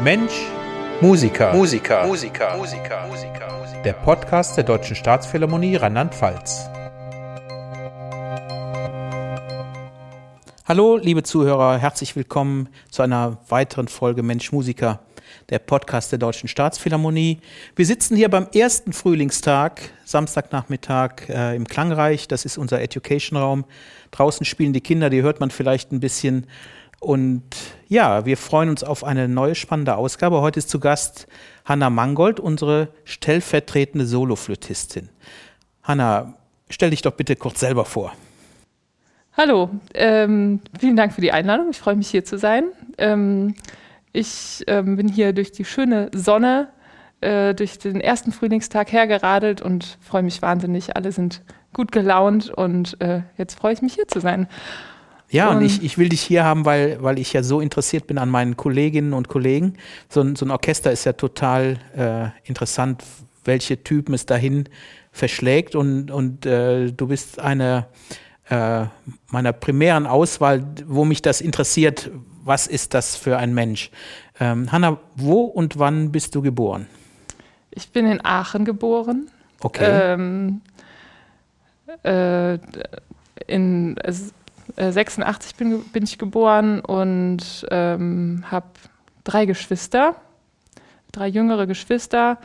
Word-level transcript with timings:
Mensch, 0.00 0.46
Musiker. 1.00 1.52
Musiker. 1.52 2.06
Musiker. 2.06 2.56
Musiker. 2.56 3.08
Musiker. 3.08 3.82
Der 3.84 3.94
Podcast 3.94 4.56
der 4.56 4.62
Deutschen 4.62 4.94
Staatsphilharmonie 4.94 5.74
Rheinland-Pfalz. 5.74 6.70
Hallo, 10.66 10.98
liebe 10.98 11.24
Zuhörer, 11.24 11.78
herzlich 11.78 12.14
willkommen 12.14 12.68
zu 12.92 13.02
einer 13.02 13.38
weiteren 13.48 13.88
Folge 13.88 14.22
Mensch 14.22 14.52
Musiker, 14.52 15.00
der 15.50 15.58
Podcast 15.58 16.12
der 16.12 16.20
Deutschen 16.20 16.48
Staatsphilharmonie. 16.48 17.40
Wir 17.74 17.84
sitzen 17.84 18.14
hier 18.14 18.28
beim 18.28 18.46
ersten 18.54 18.92
Frühlingstag, 18.92 19.80
Samstagnachmittag 20.04 21.28
äh, 21.28 21.56
im 21.56 21.66
Klangreich. 21.66 22.28
Das 22.28 22.44
ist 22.44 22.56
unser 22.56 22.80
Education-Raum. 22.80 23.64
Draußen 24.12 24.46
spielen 24.46 24.72
die 24.72 24.80
Kinder, 24.80 25.10
die 25.10 25.22
hört 25.22 25.40
man 25.40 25.50
vielleicht 25.50 25.90
ein 25.90 25.98
bisschen. 25.98 26.46
Und 27.00 27.42
ja, 27.88 28.26
wir 28.26 28.36
freuen 28.36 28.70
uns 28.70 28.82
auf 28.82 29.04
eine 29.04 29.28
neue 29.28 29.54
spannende 29.54 29.96
Ausgabe. 29.96 30.40
Heute 30.40 30.58
ist 30.58 30.68
zu 30.68 30.80
Gast 30.80 31.26
Hanna 31.64 31.90
Mangold, 31.90 32.40
unsere 32.40 32.88
stellvertretende 33.04 34.04
Soloflötistin. 34.04 35.08
Hanna, 35.82 36.34
stell 36.68 36.90
dich 36.90 37.02
doch 37.02 37.12
bitte 37.12 37.36
kurz 37.36 37.60
selber 37.60 37.84
vor. 37.84 38.12
Hallo, 39.36 39.70
ähm, 39.94 40.60
vielen 40.80 40.96
Dank 40.96 41.12
für 41.12 41.20
die 41.20 41.30
Einladung. 41.30 41.70
Ich 41.70 41.78
freue 41.78 41.94
mich 41.94 42.08
hier 42.08 42.24
zu 42.24 42.38
sein. 42.38 42.64
Ähm, 42.98 43.54
ich 44.12 44.64
ähm, 44.66 44.96
bin 44.96 45.06
hier 45.06 45.32
durch 45.32 45.52
die 45.52 45.64
schöne 45.64 46.10
Sonne, 46.12 46.68
äh, 47.20 47.54
durch 47.54 47.78
den 47.78 48.00
ersten 48.00 48.32
Frühlingstag 48.32 48.90
hergeradelt 48.90 49.62
und 49.62 49.98
freue 50.00 50.24
mich 50.24 50.42
wahnsinnig. 50.42 50.96
Alle 50.96 51.12
sind 51.12 51.42
gut 51.72 51.92
gelaunt 51.92 52.50
und 52.50 53.00
äh, 53.00 53.22
jetzt 53.36 53.56
freue 53.56 53.74
ich 53.74 53.82
mich 53.82 53.94
hier 53.94 54.08
zu 54.08 54.18
sein. 54.18 54.48
Ja, 55.30 55.50
und, 55.50 55.58
und 55.58 55.62
ich, 55.64 55.82
ich 55.82 55.98
will 55.98 56.08
dich 56.08 56.22
hier 56.22 56.44
haben, 56.44 56.64
weil, 56.64 57.02
weil 57.02 57.18
ich 57.18 57.32
ja 57.32 57.42
so 57.42 57.60
interessiert 57.60 58.06
bin 58.06 58.18
an 58.18 58.30
meinen 58.30 58.56
Kolleginnen 58.56 59.12
und 59.12 59.28
Kollegen. 59.28 59.74
So 60.08 60.22
ein, 60.22 60.36
so 60.36 60.46
ein 60.46 60.50
Orchester 60.50 60.90
ist 60.90 61.04
ja 61.04 61.12
total 61.12 61.78
äh, 61.96 62.48
interessant, 62.48 63.04
welche 63.44 63.82
Typen 63.82 64.14
es 64.14 64.24
dahin 64.26 64.68
verschlägt. 65.12 65.74
Und, 65.74 66.10
und 66.10 66.46
äh, 66.46 66.90
du 66.92 67.08
bist 67.08 67.40
eine 67.40 67.86
äh, 68.48 68.86
meiner 69.30 69.52
primären 69.52 70.06
Auswahl, 70.06 70.64
wo 70.86 71.04
mich 71.04 71.20
das 71.20 71.40
interessiert, 71.40 72.10
was 72.44 72.66
ist 72.66 72.94
das 72.94 73.16
für 73.16 73.36
ein 73.36 73.52
Mensch. 73.52 73.90
Ähm, 74.40 74.72
Hanna, 74.72 74.98
wo 75.14 75.42
und 75.42 75.78
wann 75.78 76.10
bist 76.10 76.34
du 76.34 76.40
geboren? 76.40 76.86
Ich 77.70 77.90
bin 77.90 78.06
in 78.06 78.24
Aachen 78.24 78.64
geboren. 78.64 79.30
Okay. 79.60 80.14
Ähm, 80.14 80.62
äh, 84.76 84.88
in, 84.88 84.92
86 84.92 85.52
äh, 85.52 85.54
bin, 85.56 85.82
bin 85.84 86.04
ich 86.04 86.18
geboren 86.18 86.80
und 86.80 87.66
ähm, 87.70 88.44
habe 88.50 88.66
drei 89.24 89.46
Geschwister, 89.46 90.16
drei 91.12 91.28
jüngere 91.28 91.66
Geschwister 91.66 92.38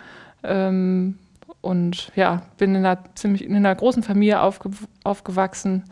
ähm, 0.44 1.18
und 1.62 2.12
ja, 2.16 2.44
bin 2.58 2.76
in 2.76 2.86
einer 2.86 3.04
ziemlich 3.16 3.44
in 3.44 3.56
einer 3.56 3.76
großen 3.76 4.04
Familie 4.04 4.42
aufge, 4.42 4.70
aufgewachsen. 5.04 5.84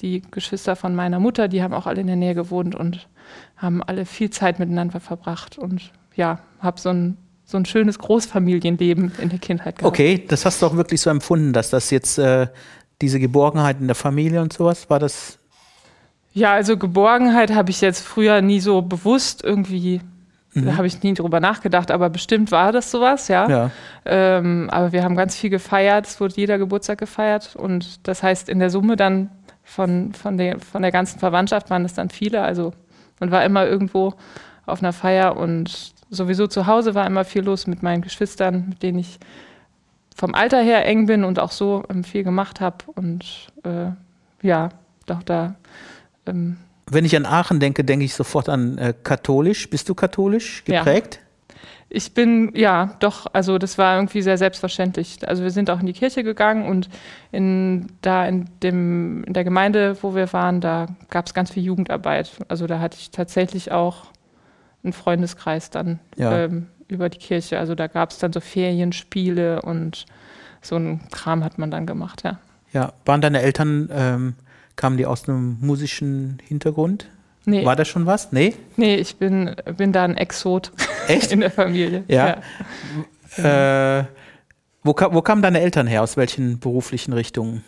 Die 0.00 0.22
Geschwister 0.30 0.76
von 0.76 0.94
meiner 0.94 1.18
Mutter, 1.18 1.48
die 1.48 1.62
haben 1.62 1.74
auch 1.74 1.86
alle 1.86 2.00
in 2.00 2.06
der 2.06 2.16
Nähe 2.16 2.34
gewohnt 2.34 2.76
und 2.76 3.08
haben 3.56 3.82
alle 3.82 4.06
viel 4.06 4.30
Zeit 4.30 4.60
miteinander 4.60 5.00
verbracht 5.00 5.58
und 5.58 5.92
ja, 6.14 6.38
habe 6.60 6.80
so 6.80 6.90
ein 6.90 7.16
so 7.48 7.56
ein 7.56 7.64
schönes 7.64 7.98
Großfamilienleben 7.98 9.12
in 9.22 9.30
der 9.30 9.38
Kindheit 9.38 9.78
gehabt. 9.78 9.90
Okay, 9.90 10.22
das 10.28 10.44
hast 10.44 10.60
du 10.60 10.66
auch 10.66 10.76
wirklich 10.76 11.00
so 11.00 11.08
empfunden, 11.08 11.54
dass 11.54 11.70
das 11.70 11.90
jetzt 11.90 12.18
äh, 12.18 12.48
diese 13.00 13.18
Geborgenheit 13.18 13.80
in 13.80 13.86
der 13.86 13.96
Familie 13.96 14.42
und 14.42 14.52
sowas, 14.52 14.90
war 14.90 14.98
das 14.98 15.38
ja, 16.32 16.52
also 16.52 16.76
Geborgenheit 16.76 17.54
habe 17.54 17.70
ich 17.70 17.80
jetzt 17.80 18.06
früher 18.06 18.40
nie 18.40 18.60
so 18.60 18.82
bewusst 18.82 19.42
irgendwie, 19.42 20.00
mhm. 20.54 20.66
da 20.66 20.76
habe 20.76 20.86
ich 20.86 21.02
nie 21.02 21.14
drüber 21.14 21.40
nachgedacht, 21.40 21.90
aber 21.90 22.10
bestimmt 22.10 22.52
war 22.52 22.72
das 22.72 22.90
sowas, 22.90 23.28
ja. 23.28 23.48
ja. 23.48 23.70
Ähm, 24.04 24.68
aber 24.70 24.92
wir 24.92 25.02
haben 25.02 25.16
ganz 25.16 25.36
viel 25.36 25.50
gefeiert, 25.50 26.06
es 26.06 26.20
wurde 26.20 26.34
jeder 26.36 26.58
Geburtstag 26.58 26.98
gefeiert 26.98 27.56
und 27.56 28.06
das 28.06 28.22
heißt 28.22 28.48
in 28.48 28.58
der 28.58 28.70
Summe 28.70 28.96
dann 28.96 29.30
von, 29.64 30.12
von, 30.12 30.38
der, 30.38 30.60
von 30.60 30.82
der 30.82 30.92
ganzen 30.92 31.18
Verwandtschaft 31.18 31.70
waren 31.70 31.84
es 31.84 31.94
dann 31.94 32.10
viele, 32.10 32.42
also 32.42 32.72
man 33.20 33.30
war 33.30 33.44
immer 33.44 33.66
irgendwo 33.66 34.14
auf 34.66 34.80
einer 34.80 34.92
Feier 34.92 35.36
und 35.36 35.92
sowieso 36.10 36.46
zu 36.46 36.66
Hause 36.66 36.94
war 36.94 37.06
immer 37.06 37.24
viel 37.24 37.42
los 37.42 37.66
mit 37.66 37.82
meinen 37.82 38.02
Geschwistern, 38.02 38.66
mit 38.68 38.82
denen 38.82 38.98
ich 38.98 39.18
vom 40.14 40.34
Alter 40.34 40.60
her 40.60 40.84
eng 40.86 41.06
bin 41.06 41.24
und 41.24 41.38
auch 41.38 41.52
so 41.52 41.84
ähm, 41.88 42.04
viel 42.04 42.24
gemacht 42.24 42.60
habe 42.60 42.78
und 42.94 43.48
äh, 43.64 43.90
ja, 44.42 44.70
doch 45.06 45.22
da 45.22 45.54
ähm, 46.28 46.56
Wenn 46.90 47.04
ich 47.04 47.16
an 47.16 47.26
Aachen 47.26 47.60
denke, 47.60 47.84
denke 47.84 48.04
ich 48.04 48.14
sofort 48.14 48.48
an 48.48 48.78
äh, 48.78 48.94
katholisch. 49.02 49.68
Bist 49.70 49.88
du 49.88 49.94
katholisch 49.94 50.64
geprägt? 50.64 51.20
Ja. 51.20 51.28
Ich 51.90 52.12
bin, 52.12 52.52
ja, 52.54 52.96
doch, 53.00 53.26
also 53.32 53.56
das 53.56 53.78
war 53.78 53.96
irgendwie 53.96 54.20
sehr 54.20 54.36
selbstverständlich. 54.36 55.26
Also 55.26 55.42
wir 55.42 55.50
sind 55.50 55.70
auch 55.70 55.80
in 55.80 55.86
die 55.86 55.94
Kirche 55.94 56.22
gegangen 56.22 56.66
und 56.66 56.90
in, 57.32 57.86
da 58.02 58.26
in, 58.26 58.50
dem, 58.62 59.24
in 59.24 59.32
der 59.32 59.44
Gemeinde, 59.44 59.96
wo 60.02 60.14
wir 60.14 60.30
waren, 60.34 60.60
da 60.60 60.88
gab 61.08 61.26
es 61.26 61.32
ganz 61.32 61.50
viel 61.50 61.62
Jugendarbeit. 61.62 62.30
Also 62.48 62.66
da 62.66 62.80
hatte 62.80 62.98
ich 63.00 63.10
tatsächlich 63.10 63.72
auch 63.72 64.08
einen 64.84 64.92
Freundeskreis 64.92 65.70
dann 65.70 65.98
ja. 66.16 66.44
ähm, 66.44 66.66
über 66.88 67.08
die 67.08 67.18
Kirche. 67.18 67.58
Also 67.58 67.74
da 67.74 67.86
gab 67.86 68.10
es 68.10 68.18
dann 68.18 68.34
so 68.34 68.40
Ferienspiele 68.40 69.62
und 69.62 70.04
so 70.60 70.76
ein 70.76 71.00
Kram 71.10 71.42
hat 71.42 71.58
man 71.58 71.70
dann 71.70 71.86
gemacht, 71.86 72.22
ja. 72.22 72.38
Ja, 72.72 72.92
waren 73.06 73.22
deine 73.22 73.40
Eltern 73.40 73.88
ähm, 73.90 74.34
Kamen 74.78 74.96
die 74.96 75.06
aus 75.06 75.28
einem 75.28 75.58
musischen 75.60 76.38
Hintergrund? 76.46 77.08
Nee. 77.44 77.64
War 77.64 77.74
das 77.74 77.88
schon 77.88 78.06
was? 78.06 78.30
Nee? 78.30 78.54
Nee, 78.76 78.94
ich 78.94 79.16
bin, 79.16 79.56
bin 79.76 79.92
da 79.92 80.04
ein 80.04 80.16
Exot 80.16 80.70
Echt? 81.08 81.32
in 81.32 81.40
der 81.40 81.50
Familie. 81.50 82.04
Ja. 82.06 82.38
ja. 83.36 83.98
Äh, 84.00 84.04
wo, 84.84 84.94
wo 85.10 85.20
kamen 85.20 85.42
deine 85.42 85.60
Eltern 85.60 85.88
her? 85.88 86.04
Aus 86.04 86.16
welchen 86.16 86.60
beruflichen 86.60 87.12
Richtungen? 87.12 87.64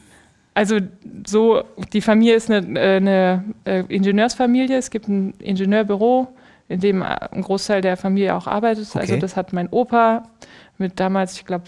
Also 0.54 0.78
so, 1.26 1.64
die 1.92 2.00
Familie 2.00 2.36
ist 2.36 2.48
eine, 2.48 2.78
äh, 2.78 2.96
eine 2.98 3.44
äh, 3.64 3.82
Ingenieursfamilie. 3.88 4.78
Es 4.78 4.90
gibt 4.90 5.08
ein 5.08 5.34
Ingenieurbüro, 5.40 6.28
in 6.68 6.78
dem 6.78 7.02
ein 7.02 7.42
Großteil 7.42 7.80
der 7.80 7.96
Familie 7.96 8.36
auch 8.36 8.46
arbeitet. 8.46 8.84
Also 8.84 9.00
okay. 9.00 9.14
Also 9.14 9.20
das 9.20 9.34
hat 9.34 9.52
mein 9.52 9.68
Opa 9.70 10.28
mit 10.78 11.00
damals, 11.00 11.34
ich 11.34 11.44
glaube, 11.44 11.64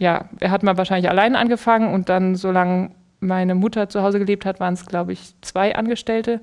ja, 0.00 0.28
er 0.38 0.50
hat 0.50 0.62
mal 0.62 0.76
wahrscheinlich 0.76 1.08
allein 1.08 1.34
angefangen 1.34 1.94
und 1.94 2.10
dann 2.10 2.34
so 2.36 2.50
lange 2.50 2.90
meine 3.20 3.54
Mutter 3.54 3.88
zu 3.88 4.02
Hause 4.02 4.18
gelebt 4.18 4.44
hat, 4.44 4.60
waren 4.60 4.74
es, 4.74 4.86
glaube 4.86 5.12
ich, 5.12 5.34
zwei 5.40 5.74
Angestellte. 5.74 6.40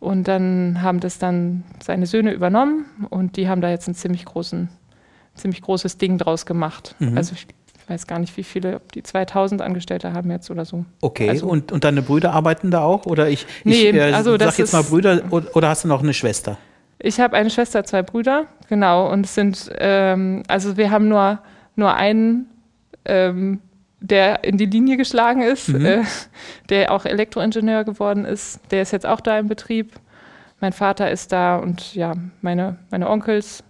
Und 0.00 0.26
dann 0.26 0.82
haben 0.82 1.00
das 1.00 1.18
dann 1.18 1.62
seine 1.82 2.06
Söhne 2.06 2.32
übernommen 2.32 2.86
und 3.10 3.36
die 3.36 3.48
haben 3.48 3.60
da 3.60 3.70
jetzt 3.70 3.86
ein 3.86 3.94
ziemlich 3.94 4.24
großen, 4.24 4.68
ziemlich 5.34 5.62
großes 5.62 5.96
Ding 5.96 6.18
draus 6.18 6.44
gemacht. 6.44 6.96
Mhm. 6.98 7.16
Also 7.16 7.34
ich 7.34 7.46
weiß 7.88 8.06
gar 8.06 8.18
nicht, 8.18 8.36
wie 8.36 8.42
viele, 8.42 8.76
ob 8.76 8.90
die 8.92 9.02
2000 9.02 9.62
Angestellte 9.62 10.12
haben 10.12 10.30
jetzt 10.30 10.50
oder 10.50 10.64
so. 10.64 10.84
Okay, 11.00 11.28
also, 11.28 11.46
und, 11.46 11.70
und 11.70 11.84
deine 11.84 12.02
Brüder 12.02 12.32
arbeiten 12.32 12.70
da 12.70 12.82
auch? 12.82 13.06
Oder 13.06 13.28
ich, 13.28 13.46
nee, 13.64 13.90
ich 13.90 13.94
äh, 13.94 14.12
also 14.12 14.36
sag 14.38 14.58
jetzt 14.58 14.72
mal 14.72 14.82
Brüder 14.82 15.22
oder 15.30 15.68
hast 15.68 15.84
du 15.84 15.88
noch 15.88 16.02
eine 16.02 16.14
Schwester? 16.14 16.58
Ich 16.98 17.20
habe 17.20 17.36
eine 17.36 17.50
Schwester, 17.50 17.84
zwei 17.84 18.02
Brüder, 18.02 18.46
genau. 18.68 19.10
Und 19.10 19.26
es 19.26 19.34
sind, 19.34 19.70
ähm, 19.78 20.42
also 20.48 20.76
wir 20.76 20.90
haben 20.90 21.08
nur, 21.08 21.40
nur 21.74 21.94
einen 21.94 22.46
ähm, 23.04 23.60
der 24.02 24.44
in 24.44 24.58
die 24.58 24.66
Linie 24.66 24.96
geschlagen 24.96 25.42
ist, 25.42 25.68
mhm. 25.68 25.86
äh, 25.86 26.02
der 26.68 26.92
auch 26.92 27.04
Elektroingenieur 27.04 27.84
geworden 27.84 28.24
ist. 28.24 28.60
Der 28.70 28.82
ist 28.82 28.92
jetzt 28.92 29.06
auch 29.06 29.20
da 29.20 29.38
im 29.38 29.48
Betrieb. 29.48 29.92
Mein 30.60 30.72
Vater 30.72 31.10
ist 31.10 31.32
da 31.32 31.56
und 31.56 31.94
ja, 31.94 32.12
meine, 32.40 32.78
meine 32.90 33.08
Onkels. 33.08 33.64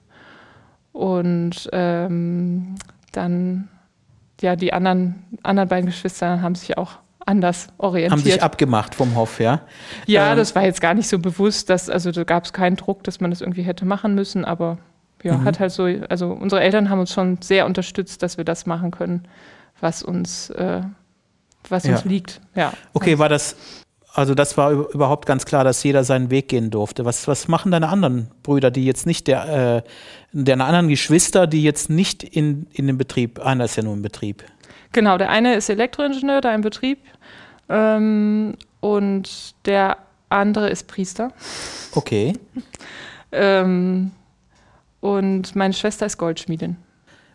Und 0.93 1.69
ähm, 1.73 2.75
dann, 3.13 3.69
ja, 4.41 4.57
die 4.57 4.73
anderen, 4.73 5.25
anderen 5.43 5.69
beiden 5.69 5.87
Geschwister 5.87 6.43
haben 6.43 6.55
sich 6.55 6.77
auch 6.77 6.99
anders 7.25 7.69
orientiert. 7.79 8.13
Haben 8.13 8.23
sich 8.23 8.43
abgemacht 8.43 8.95
vom 8.95 9.15
Hof, 9.15 9.39
ja? 9.39 9.61
Ja, 10.07 10.33
ähm, 10.33 10.39
das 10.39 10.55
war 10.55 10.65
jetzt 10.65 10.81
gar 10.81 10.95
nicht 10.95 11.09
so 11.09 11.19
bewusst, 11.19 11.71
dass, 11.71 11.89
also 11.89 12.11
da 12.11 12.25
gab 12.25 12.45
es 12.45 12.53
keinen 12.53 12.77
Druck, 12.77 13.05
dass 13.05 13.21
man 13.21 13.31
das 13.31 13.41
irgendwie 13.41 13.63
hätte 13.63 13.85
machen 13.85 14.15
müssen, 14.15 14.45
aber 14.45 14.79
ja, 15.23 15.39
mhm. 15.39 15.45
hat 15.45 15.61
halt 15.61 15.71
so, 15.71 15.85
also 16.09 16.33
unsere 16.33 16.61
Eltern 16.61 16.91
haben 16.91 16.99
uns 16.99 17.13
schon 17.13 17.41
sehr 17.41 17.65
unterstützt, 17.65 18.23
dass 18.23 18.39
wir 18.39 18.45
das 18.45 18.67
machen 18.67 18.91
können 18.91 19.23
was 19.83 20.03
uns, 20.03 20.49
äh, 20.51 20.81
was 21.69 21.85
ja. 21.85 21.93
uns 21.93 22.05
liegt. 22.05 22.41
Ja. 22.55 22.73
Okay, 22.95 23.19
war 23.19 23.29
das, 23.29 23.57
also 24.15 24.35
das 24.35 24.57
war 24.57 24.71
überhaupt 24.71 25.27
ganz 25.27 25.45
klar, 25.45 25.65
dass 25.65 25.83
jeder 25.83 26.05
seinen 26.05 26.31
Weg 26.31 26.49
gehen 26.49 26.71
durfte. 26.71 27.05
Was, 27.05 27.27
was 27.29 27.49
machen 27.49 27.73
deine 27.73 27.89
anderen 27.89 28.29
Brüder, 28.43 28.71
die 28.71 28.85
jetzt 28.85 29.07
nicht, 29.07 29.27
der, 29.27 29.83
äh, 29.85 29.89
deine 30.33 30.65
anderen 30.65 30.89
Geschwister, 30.89 31.47
die 31.47 31.63
jetzt 31.63 31.91
nicht 31.91 32.23
in, 32.23 32.67
in 32.73 32.87
dem 32.87 32.97
Betrieb, 32.97 33.41
einer 33.41 33.65
ist 33.65 33.77
ja 33.77 33.83
nur 33.83 33.95
im 33.95 34.03
Betrieb. 34.03 34.45
Genau, 34.93 35.19
der 35.19 35.31
eine 35.31 35.55
ist 35.55 35.69
Elektroingenieur 35.69 36.41
da 36.41 36.55
im 36.55 36.61
Betrieb 36.61 36.99
ähm, 37.69 38.55
und 38.81 39.55
der 39.67 39.97
andere 40.29 40.71
ist 40.71 40.87
Priester. 40.87 41.33
Okay. 41.95 42.35
ähm, 43.33 44.13
und 45.01 45.57
meine 45.57 45.75
Schwester 45.75 46.07
ist 46.07 46.19
Goldschmiedin. 46.19 46.77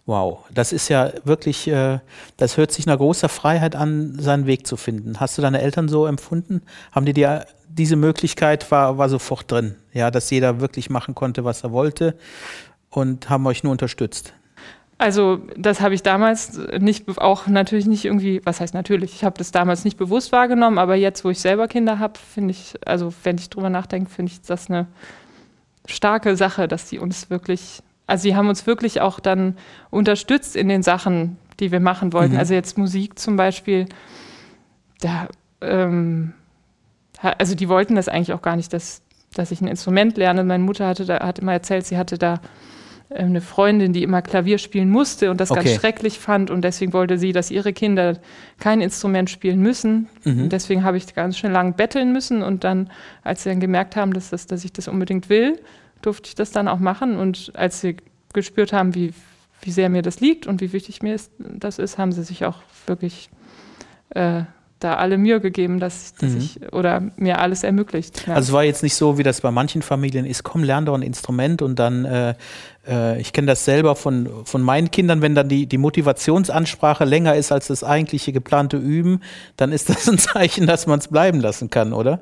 Wow, 0.08 0.46
das 0.54 0.72
ist 0.72 0.88
ja 0.88 1.12
wirklich, 1.26 1.68
äh, 1.68 2.00
das 2.38 2.56
hört 2.56 2.72
sich 2.72 2.86
nach 2.86 2.98
großer 2.98 3.28
Freiheit 3.28 3.76
an, 3.76 4.18
seinen 4.18 4.46
Weg 4.46 4.66
zu 4.66 4.78
finden. 4.78 5.20
Hast 5.20 5.38
du 5.38 5.42
deine 5.42 5.62
Eltern 5.62 5.90
so 5.90 6.06
empfunden? 6.06 6.62
Haben 6.94 7.06
die 7.06 7.12
dir 7.12 7.46
diese 7.68 7.98
Möglichkeit 7.98 8.72
war, 8.72 8.98
war 8.98 9.10
sofort 9.10 9.52
drin, 9.52 9.76
ja, 9.92 10.10
dass 10.10 10.30
jeder 10.30 10.62
wirklich 10.62 10.90
machen 10.90 11.14
konnte, 11.14 11.44
was 11.44 11.62
er 11.64 11.74
wollte 11.74 12.18
und 12.90 13.30
haben 13.30 13.46
euch 13.48 13.64
nur 13.64 13.74
unterstützt. 13.74 14.34
Also 14.98 15.42
das 15.58 15.82
habe 15.82 15.94
ich 15.94 16.04
damals 16.04 16.58
nicht, 16.80 17.20
auch 17.20 17.48
natürlich 17.48 17.86
nicht 17.86 18.06
irgendwie, 18.06 18.40
was 18.46 18.62
heißt 18.62 18.74
natürlich, 18.74 19.14
ich 19.14 19.26
habe 19.26 19.38
das 19.38 19.52
damals 19.52 19.84
nicht 19.84 19.98
bewusst 19.98 20.32
wahrgenommen, 20.32 20.80
aber 20.80 20.96
jetzt, 20.96 21.26
wo 21.26 21.30
ich 21.30 21.40
selber 21.40 21.68
Kinder 21.68 22.00
habe, 22.00 22.18
finde 22.18 22.52
ich, 22.52 22.76
also 22.86 23.14
wenn 23.24 23.38
ich 23.38 23.50
drüber 23.50 23.70
nachdenke, 23.70 24.10
finde 24.10 24.32
ich 24.32 24.42
das 24.42 24.70
eine 24.70 24.88
starke 25.86 26.38
Sache, 26.38 26.70
dass 26.70 26.88
die 26.90 26.98
uns 26.98 27.30
wirklich, 27.30 27.84
also 28.08 28.24
sie 28.24 28.36
haben 28.36 28.48
uns 28.48 28.66
wirklich 28.66 29.02
auch 29.02 29.20
dann 29.20 29.58
unterstützt 29.92 30.56
in 30.56 30.70
den 30.70 30.82
Sachen, 30.82 31.38
die 31.60 31.72
wir 31.72 31.82
machen 31.82 32.14
wollten. 32.14 32.34
Mhm. 32.34 32.40
Also 32.40 32.54
jetzt 32.54 32.78
Musik 32.78 33.20
zum 33.20 33.36
Beispiel, 33.36 33.86
da, 35.02 35.28
ähm, 35.62 36.34
also 37.22 37.54
die 37.54 37.68
wollten 37.70 37.96
das 37.96 38.08
eigentlich 38.08 38.34
auch 38.34 38.42
gar 38.42 38.56
nicht, 38.56 38.72
dass, 38.74 39.02
dass 39.34 39.52
ich 39.52 39.62
ein 39.62 39.68
Instrument 39.68 40.18
lerne. 40.18 40.44
Meine 40.44 40.64
Mutter 40.64 40.88
hatte 40.88 41.06
da, 41.06 41.20
hat 41.20 41.40
immer 41.40 41.52
erzählt, 41.52 41.86
sie 41.86 41.98
hatte 41.98 42.18
da 42.18 42.40
ähm, 43.10 43.28
eine 43.28 43.42
Freundin, 43.42 43.92
die 43.92 44.04
immer 44.04 44.22
Klavier 44.22 44.58
spielen 44.58 44.90
musste 44.90 45.30
und 45.30 45.42
das 45.42 45.52
okay. 45.52 45.64
ganz 45.64 45.76
schrecklich 45.76 46.18
fand 46.18 46.50
und 46.50 46.62
deswegen 46.62 46.94
wollte 46.94 47.18
sie, 47.18 47.34
dass 47.34 47.52
ihre 47.52 47.74
Kinder 47.74 48.20
kein 48.58 48.80
Instrument 48.80 49.30
spielen 49.30 49.60
müssen. 49.60 50.08
Mhm. 50.24 50.44
Und 50.44 50.54
deswegen 50.54 50.86
habe 50.86 50.96
ich 50.96 51.14
ganz 51.14 51.38
schön 51.38 51.52
lang 51.52 51.76
betteln 51.76 52.14
müssen 52.14 52.42
und 52.42 52.64
dann, 52.64 52.90
als 53.24 53.44
sie 53.44 53.50
dann 53.50 53.60
gemerkt 53.60 53.98
haben, 53.98 54.14
dass, 54.14 54.30
das, 54.30 54.48
dass 54.48 54.64
ich 54.64 54.72
das 54.72 54.88
unbedingt 54.88 55.28
will, 55.30 55.60
durfte 56.02 56.30
ich 56.30 56.36
das 56.36 56.52
dann 56.52 56.68
auch 56.68 56.80
machen 56.80 57.18
und 57.18 57.52
als 57.56 57.82
sie 57.82 57.98
gespürt 58.34 58.74
haben, 58.74 58.96
wie, 58.96 59.14
wie 59.62 59.72
sehr 59.72 59.90
mir 59.90 60.02
das 60.02 60.20
liegt 60.20 60.48
und 60.48 60.62
wie 60.62 60.74
wichtig 60.74 61.02
mir 61.02 61.20
das 61.38 61.80
ist, 61.80 61.98
haben 61.98 62.12
sie 62.12 62.24
sich 62.24 62.46
auch 62.46 62.58
wirklich 62.86 63.30
äh, 64.10 64.44
da 64.80 64.96
alle 64.96 65.18
Mühe 65.18 65.42
gegeben, 65.42 65.80
dass, 65.80 66.14
dass 66.16 66.32
mhm. 66.34 66.38
ich 66.38 66.74
oder 66.74 67.02
mir 67.18 67.40
alles 67.40 67.64
ermöglicht. 67.64 68.28
Ja. 68.28 68.36
Also 68.36 68.50
es 68.50 68.54
war 68.54 68.64
jetzt 68.64 68.84
nicht 68.84 68.96
so, 68.96 69.18
wie 69.18 69.24
das 69.24 69.42
bei 69.42 69.50
manchen 69.50 69.82
Familien 69.82 70.26
ist, 70.26 70.44
komm, 70.44 70.64
lern 70.64 70.86
doch 70.86 70.94
ein 70.94 71.02
Instrument 71.02 71.62
und 71.62 71.80
dann, 71.80 72.06
äh, 72.06 72.36
äh, 72.88 73.20
ich 73.20 73.34
kenne 73.34 73.48
das 73.48 73.66
selber 73.66 73.96
von, 73.96 74.30
von 74.46 74.62
meinen 74.62 74.92
Kindern, 74.92 75.22
wenn 75.22 75.34
dann 75.34 75.50
die, 75.50 75.66
die 75.66 75.80
Motivationsansprache 75.80 77.06
länger 77.06 77.36
ist 77.36 77.52
als 77.52 77.68
das 77.68 77.84
eigentliche 77.84 78.32
geplante 78.32 78.78
Üben, 78.78 79.22
dann 79.56 79.72
ist 79.72 79.90
das 79.90 80.08
ein 80.08 80.18
Zeichen, 80.20 80.68
dass 80.68 80.86
man 80.86 81.00
es 81.00 81.08
bleiben 81.08 81.40
lassen 81.40 81.70
kann, 81.70 81.94
oder? 81.94 82.20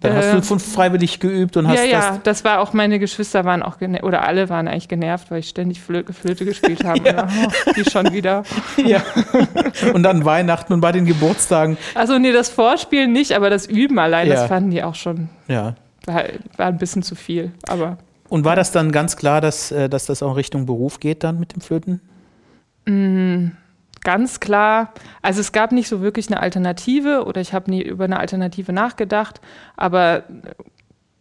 Dann 0.00 0.14
hast 0.14 0.50
du 0.50 0.54
äh, 0.54 0.58
freiwillig 0.60 1.18
geübt 1.18 1.56
und 1.56 1.66
hast 1.66 1.78
ja, 1.78 1.84
ja, 1.84 2.10
das. 2.10 2.22
das 2.22 2.44
war 2.44 2.60
auch 2.60 2.72
meine 2.72 3.00
Geschwister 3.00 3.44
waren 3.44 3.64
auch 3.64 3.78
genervt, 3.78 4.04
oder 4.04 4.24
alle 4.24 4.48
waren 4.48 4.68
eigentlich 4.68 4.86
genervt, 4.86 5.30
weil 5.32 5.40
ich 5.40 5.48
ständig 5.48 5.80
Flöte, 5.80 6.12
Flöte 6.12 6.44
gespielt 6.44 6.84
habe. 6.84 7.00
ja. 7.04 7.28
oh, 7.44 7.72
die 7.76 7.90
schon 7.90 8.12
wieder. 8.12 8.44
ja. 8.76 9.02
Und 9.92 10.04
dann 10.04 10.24
Weihnachten 10.24 10.72
und 10.72 10.80
bei 10.80 10.92
den 10.92 11.04
Geburtstagen. 11.04 11.76
Also 11.96 12.16
nee, 12.18 12.30
das 12.30 12.48
Vorspielen 12.48 13.12
nicht, 13.12 13.32
aber 13.32 13.50
das 13.50 13.66
Üben 13.66 13.98
allein, 13.98 14.28
ja. 14.28 14.34
das 14.34 14.46
fanden 14.46 14.70
die 14.70 14.84
auch 14.84 14.94
schon. 14.94 15.30
Ja. 15.48 15.74
War, 16.06 16.24
war 16.56 16.66
ein 16.66 16.78
bisschen 16.78 17.02
zu 17.02 17.16
viel, 17.16 17.50
aber. 17.66 17.98
Und 18.28 18.44
war 18.44 18.54
das 18.54 18.70
dann 18.70 18.92
ganz 18.92 19.16
klar, 19.16 19.40
dass, 19.40 19.72
äh, 19.72 19.88
dass 19.88 20.06
das 20.06 20.22
auch 20.22 20.36
Richtung 20.36 20.64
Beruf 20.64 21.00
geht 21.00 21.24
dann 21.24 21.40
mit 21.40 21.54
dem 21.54 21.60
Flöten? 21.60 22.00
Mm 22.86 23.48
ganz 24.02 24.40
klar, 24.40 24.92
also 25.22 25.40
es 25.40 25.52
gab 25.52 25.72
nicht 25.72 25.88
so 25.88 26.00
wirklich 26.00 26.28
eine 26.28 26.40
Alternative 26.40 27.24
oder 27.24 27.40
ich 27.40 27.52
habe 27.52 27.70
nie 27.70 27.82
über 27.82 28.04
eine 28.04 28.18
Alternative 28.18 28.72
nachgedacht, 28.72 29.40
aber 29.76 30.24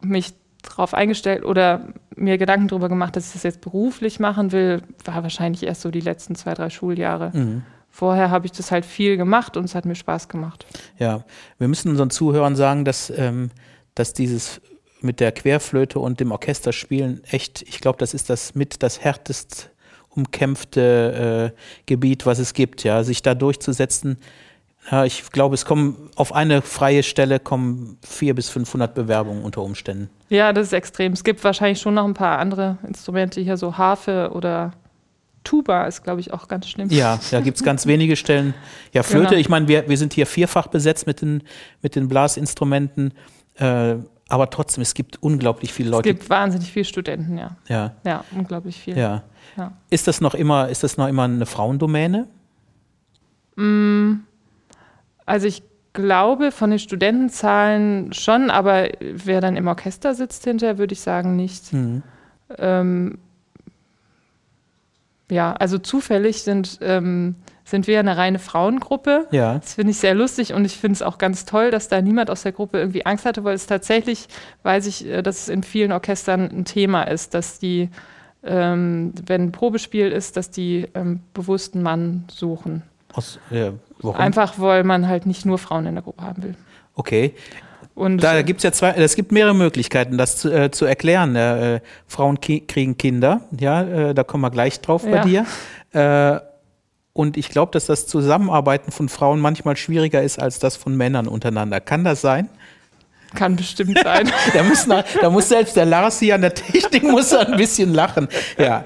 mich 0.02 0.34
darauf 0.64 0.94
eingestellt 0.94 1.46
oder 1.46 1.88
mir 2.16 2.38
Gedanken 2.38 2.68
darüber 2.68 2.90
gemacht, 2.90 3.16
dass 3.16 3.28
ich 3.28 3.34
das 3.34 3.44
jetzt 3.44 3.62
beruflich 3.62 4.20
machen 4.20 4.52
will, 4.52 4.82
war 5.06 5.24
wahrscheinlich 5.24 5.64
erst 5.64 5.82
so 5.82 5.92
die 5.92 6.02
letzten 6.02 6.36
zwei, 6.36 6.54
drei 6.54 6.70
Schuljahre. 6.70 7.32
Mhm. 7.34 7.64
Vorher 7.90 8.30
habe 8.30 8.46
ich 8.46 8.52
das 8.52 8.72
halt 8.72 8.86
viel 8.86 9.18
gemacht 9.18 9.58
und 9.58 9.66
es 9.66 9.74
hat 9.74 9.86
mir 9.86 9.96
Spaß 9.96 10.28
gemacht. 10.30 10.66
Ja, 11.00 11.24
wir 11.58 11.68
müssen 11.68 11.90
unseren 11.90 12.10
Zuhörern 12.10 12.56
sagen, 12.56 12.86
dass, 12.86 13.12
ähm, 13.16 13.50
dass 13.96 14.14
dieses 14.14 14.62
mit 15.02 15.20
der 15.20 15.32
Querflöte 15.32 16.00
und 16.00 16.20
dem 16.20 16.32
Orchesterspielen 16.32 17.24
echt, 17.24 17.62
ich 17.64 17.80
glaube, 17.80 17.98
das 18.00 18.14
ist 18.14 18.30
das 18.30 18.56
mit 18.56 18.84
das 18.84 19.04
härteste 19.04 19.70
umkämpfte 20.18 21.54
äh, 21.54 21.60
Gebiet, 21.86 22.25
was 22.25 22.40
es 22.40 22.54
gibt, 22.54 22.84
ja, 22.84 23.04
sich 23.04 23.22
da 23.22 23.36
durchzusetzen. 23.36 24.18
Ja, 24.92 25.06
ich 25.06 25.31
glaube, 25.31 25.56
es 25.56 25.66
kommen 25.66 26.10
auf 26.16 26.34
eine 26.34 26.62
freie 26.62 27.04
Stelle 27.04 27.40
kommen 27.40 27.98
vier 28.02 28.34
bis 28.34 28.50
500 28.50 28.96
Bewerbungen 28.96 29.44
unter 29.44 29.62
Umständen. 29.62 30.10
Ja, 30.30 30.54
das 30.54 30.68
ist 30.68 30.74
extrem. 30.74 31.14
Es 31.14 31.24
gibt 31.24 31.44
wahrscheinlich 31.44 31.81
schon 31.81 31.94
noch 31.94 32.06
ein 32.06 32.14
paar 32.14 32.40
andere 32.40 32.78
Instrumente 32.88 33.42
hier, 33.42 33.58
so 33.58 33.78
Harfe 33.78 34.31
oder 34.34 34.72
Tuba 35.44 35.86
ist, 35.86 36.04
glaube 36.04 36.19
ich, 36.19 36.34
auch 36.34 36.48
ganz 36.48 36.68
schlimm. 36.68 36.90
Ja, 36.90 37.19
da 37.31 37.42
gibt 37.42 37.58
es 37.58 37.64
ganz 37.64 37.86
wenige 37.88 38.16
Stellen. 38.16 38.54
Ja, 38.94 39.04
Flöte, 39.04 39.30
genau. 39.30 39.40
ich 39.40 39.50
meine, 39.50 39.68
wir, 39.68 39.88
wir 39.88 39.98
sind 39.98 40.14
hier 40.14 40.25
vierfach 40.25 40.68
besetzt 40.68 41.08
mit 41.08 41.22
den, 41.22 41.44
mit 41.81 41.96
den 41.96 42.08
Blasinstrumenten. 42.08 43.14
Äh, 43.56 43.96
aber 44.30 44.50
trotzdem, 44.50 44.82
es 44.82 44.94
gibt 44.94 45.22
unglaublich 45.22 45.74
viele 45.74 45.90
Leute. 45.90 46.10
Es 46.10 46.16
gibt 46.16 46.30
wahnsinnig 46.30 46.72
viele 46.72 46.86
Studenten, 46.86 47.38
ja. 47.38 47.56
Ja. 47.68 47.96
Ja, 48.04 48.24
unglaublich 48.36 48.78
viel. 48.78 48.98
Ja. 48.98 49.24
ja. 49.56 49.72
Ist 49.90 50.08
das 50.08 50.22
noch 50.22 50.34
immer, 50.34 50.70
ist 50.70 50.84
das 50.84 50.98
noch 50.98 51.08
immer 51.08 51.24
eine 51.24 51.46
Frauendomäne? 51.46 52.28
Mm, 53.56 54.16
also 55.26 55.48
ich 55.48 55.64
glaube 55.94 56.52
von 56.52 56.70
den 56.70 56.80
Studentenzahlen 56.80 58.14
schon, 58.14 58.52
aber 58.52 58.90
wer 59.00 59.42
dann 59.42 59.56
im 59.56 59.68
Orchester 59.68 60.14
sitzt 60.14 60.44
hinterher, 60.44 60.78
würde 60.78 60.94
ich 60.94 61.02
sagen 61.02 61.36
nicht. 61.36 61.74
Mhm. 61.74 62.04
Ähm, 62.58 63.18
ja, 65.30 65.54
also 65.54 65.78
zufällig 65.78 66.44
sind 66.44 66.80
ähm, 66.82 67.36
sind 67.68 67.86
wir 67.86 68.00
eine 68.00 68.16
reine 68.16 68.40
Frauengruppe. 68.40 69.28
Ja. 69.31 69.56
Das 69.56 69.74
finde 69.74 69.92
ich 69.92 69.98
sehr 69.98 70.16
lustig 70.16 70.54
und 70.54 70.64
ich 70.64 70.78
finde 70.78 70.94
es 70.94 71.02
auch 71.02 71.18
ganz 71.18 71.44
toll, 71.44 71.69
dass 71.69 71.90
da 71.90 72.02
niemand 72.02 72.30
aus 72.30 72.44
der 72.44 72.54
Gruppe 72.54 72.80
irgendwie 72.80 73.06
Angst 73.06 73.25
hatte, 73.25 73.44
weil 73.44 73.56
es 73.56 73.68
tatsächlich, 73.68 74.28
weiß 74.64 74.88
ich, 74.88 75.06
äh, 75.06 75.22
dass 75.22 75.42
es 75.42 75.50
in 75.50 75.64
vielen 75.64 75.92
Orchestern 75.92 76.50
ein 76.50 76.64
Thema 76.64 77.04
ist, 77.04 77.34
dass 77.34 77.60
die, 77.60 77.90
ähm, 78.44 79.14
wenn 79.25 79.44
ein 79.44 79.52
Probespiel 79.52 80.14
ist, 80.14 80.38
dass 80.38 80.50
die 80.50 80.88
ähm, 80.96 81.19
bewusst 81.34 81.74
einen 81.74 81.84
Mann 81.84 82.24
suchen. 82.31 82.84
Aus, 83.14 83.38
äh, 83.52 83.72
Einfach, 84.14 84.60
weil 84.60 84.86
man 84.86 85.08
halt 85.08 85.25
nicht 85.25 85.46
nur 85.46 85.58
Frauen 85.58 85.88
in 85.88 85.96
der 85.96 86.04
Gruppe 86.04 86.24
haben 86.24 86.44
will. 86.44 86.56
Okay. 86.96 87.34
Und 87.96 88.24
da 88.24 88.44
gibt 88.44 88.60
es 88.60 88.64
ja 88.64 88.72
zwei, 88.72 88.92
es 88.92 89.16
gibt 89.16 89.31
mehrere 89.31 89.56
Möglichkeiten, 89.56 90.18
das 90.18 90.38
zu, 90.38 90.54
äh, 90.54 90.72
zu 90.72 90.86
erklären. 90.86 91.36
Äh, 91.36 91.81
Frauen 92.06 92.40
kriegen 92.40 92.98
Kinder, 92.98 93.42
ja, 93.60 93.81
äh, 93.81 94.14
da 94.14 94.24
kommen 94.24 94.44
wir 94.44 94.52
gleich 94.52 94.80
drauf 94.81 95.04
bei 95.04 95.22
dir. 95.22 95.46
Und 97.18 97.36
ich 97.36 97.50
glaube, 97.50 97.72
dass 97.72 97.88
das 97.88 98.06
Zusammenarbeiten 98.06 98.92
von 98.92 99.10
Frauen 99.10 99.40
manchmal 99.40 99.75
schwieriger 99.75 100.22
ist 100.22 100.40
als 100.40 100.60
das 100.60 100.75
von 100.75 100.96
Männern 100.96 101.28
untereinander. 101.28 101.81
Kann 101.81 102.04
das 102.04 102.22
sein? 102.22 102.48
Kann 103.34 103.56
bestimmt 103.56 103.98
sein. 104.04 104.31
da, 104.54 104.62
muss 104.62 104.86
nach, 104.86 105.04
da 105.19 105.31
muss 105.31 105.50
selbst 105.50 105.75
der 105.75 105.86
Lars 105.86 106.19
hier 106.19 106.36
an 106.36 106.42
der 106.42 106.54
Technik 106.54 107.02
muss 107.02 107.33
ein 107.33 107.57
bisschen 107.57 107.92
lachen. 107.92 108.28
Ja. 108.59 108.83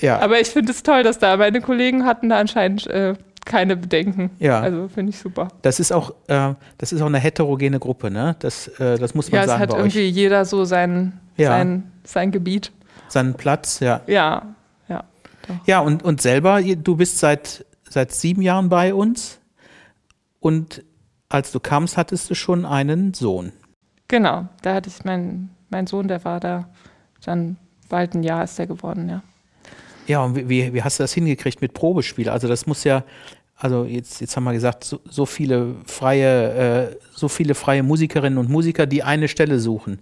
ja. 0.00 0.18
Aber 0.18 0.40
ich 0.40 0.48
finde 0.48 0.72
es 0.72 0.82
toll, 0.82 1.02
dass 1.02 1.18
da 1.18 1.36
meine 1.36 1.60
Kollegen 1.60 2.06
hatten 2.06 2.30
da 2.30 2.38
anscheinend 2.38 2.86
äh, 2.86 3.12
keine 3.44 3.76
Bedenken. 3.76 4.30
Ja. 4.38 4.62
Also 4.62 4.88
finde 4.88 5.10
ich 5.10 5.18
super. 5.18 5.48
Das 5.60 5.78
ist 5.78 5.92
auch, 5.92 6.14
äh, 6.28 6.54
das 6.78 6.94
ist 6.94 7.02
auch 7.02 7.06
eine 7.06 7.18
heterogene 7.18 7.78
Gruppe, 7.78 8.10
ne? 8.10 8.34
Das, 8.38 8.68
äh, 8.80 8.96
das 8.96 9.14
muss 9.14 9.30
man 9.30 9.42
ja, 9.42 9.46
sagen. 9.46 9.60
Ja, 9.60 9.66
es 9.66 9.72
hat 9.72 9.78
irgendwie 9.78 10.08
euch. 10.08 10.14
jeder 10.14 10.46
so 10.46 10.64
sein, 10.64 11.20
ja. 11.36 11.48
sein, 11.48 11.92
sein 12.02 12.32
Gebiet. 12.32 12.72
Seinen 13.08 13.34
Platz, 13.34 13.80
ja. 13.80 14.00
Ja, 14.06 14.55
ja, 15.66 15.80
und, 15.80 16.02
und 16.02 16.20
selber, 16.20 16.62
du 16.62 16.96
bist 16.96 17.18
seit, 17.18 17.64
seit 17.88 18.12
sieben 18.12 18.42
Jahren 18.42 18.68
bei 18.68 18.94
uns 18.94 19.38
und 20.40 20.84
als 21.28 21.52
du 21.52 21.60
kamst, 21.60 21.96
hattest 21.96 22.30
du 22.30 22.34
schon 22.34 22.64
einen 22.64 23.14
Sohn. 23.14 23.52
Genau, 24.08 24.46
da 24.62 24.74
hatte 24.74 24.88
ich 24.88 25.04
meinen 25.04 25.50
mein 25.68 25.86
Sohn, 25.86 26.08
der 26.08 26.24
war 26.24 26.40
da 26.40 26.68
dann 27.24 27.56
bald 27.88 28.14
ein 28.14 28.22
Jahr 28.22 28.44
ist 28.44 28.58
der 28.58 28.66
geworden, 28.66 29.08
ja. 29.08 29.22
Ja, 30.06 30.22
und 30.22 30.48
wie, 30.48 30.72
wie 30.72 30.82
hast 30.82 31.00
du 31.00 31.02
das 31.02 31.12
hingekriegt 31.12 31.60
mit 31.60 31.74
Probespiel? 31.74 32.28
Also 32.28 32.46
das 32.46 32.66
muss 32.66 32.84
ja, 32.84 33.02
also 33.56 33.84
jetzt, 33.84 34.20
jetzt 34.20 34.36
haben 34.36 34.44
wir 34.44 34.52
gesagt, 34.52 34.84
so, 34.84 35.00
so 35.04 35.26
viele 35.26 35.74
freie, 35.84 36.90
äh, 36.92 36.96
so 37.12 37.26
viele 37.26 37.56
freie 37.56 37.82
Musikerinnen 37.82 38.38
und 38.38 38.48
Musiker, 38.48 38.86
die 38.86 39.02
eine 39.02 39.26
Stelle 39.26 39.58
suchen. 39.58 39.98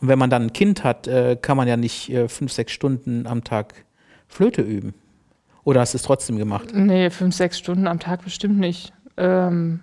Und 0.00 0.08
wenn 0.08 0.18
man 0.18 0.28
dann 0.28 0.42
ein 0.42 0.52
Kind 0.52 0.84
hat, 0.84 1.06
äh, 1.06 1.38
kann 1.40 1.56
man 1.56 1.68
ja 1.68 1.78
nicht 1.78 2.10
äh, 2.10 2.28
fünf, 2.28 2.52
sechs 2.52 2.72
Stunden 2.72 3.26
am 3.26 3.44
Tag 3.44 3.85
Flöte 4.28 4.62
üben? 4.62 4.94
Oder 5.64 5.80
hast 5.80 5.94
du 5.94 5.96
es 5.96 6.02
trotzdem 6.02 6.38
gemacht? 6.38 6.68
Nee, 6.72 7.10
fünf, 7.10 7.34
sechs 7.34 7.58
Stunden 7.58 7.86
am 7.86 7.98
Tag 7.98 8.22
bestimmt 8.22 8.58
nicht. 8.58 8.92
Ähm, 9.16 9.80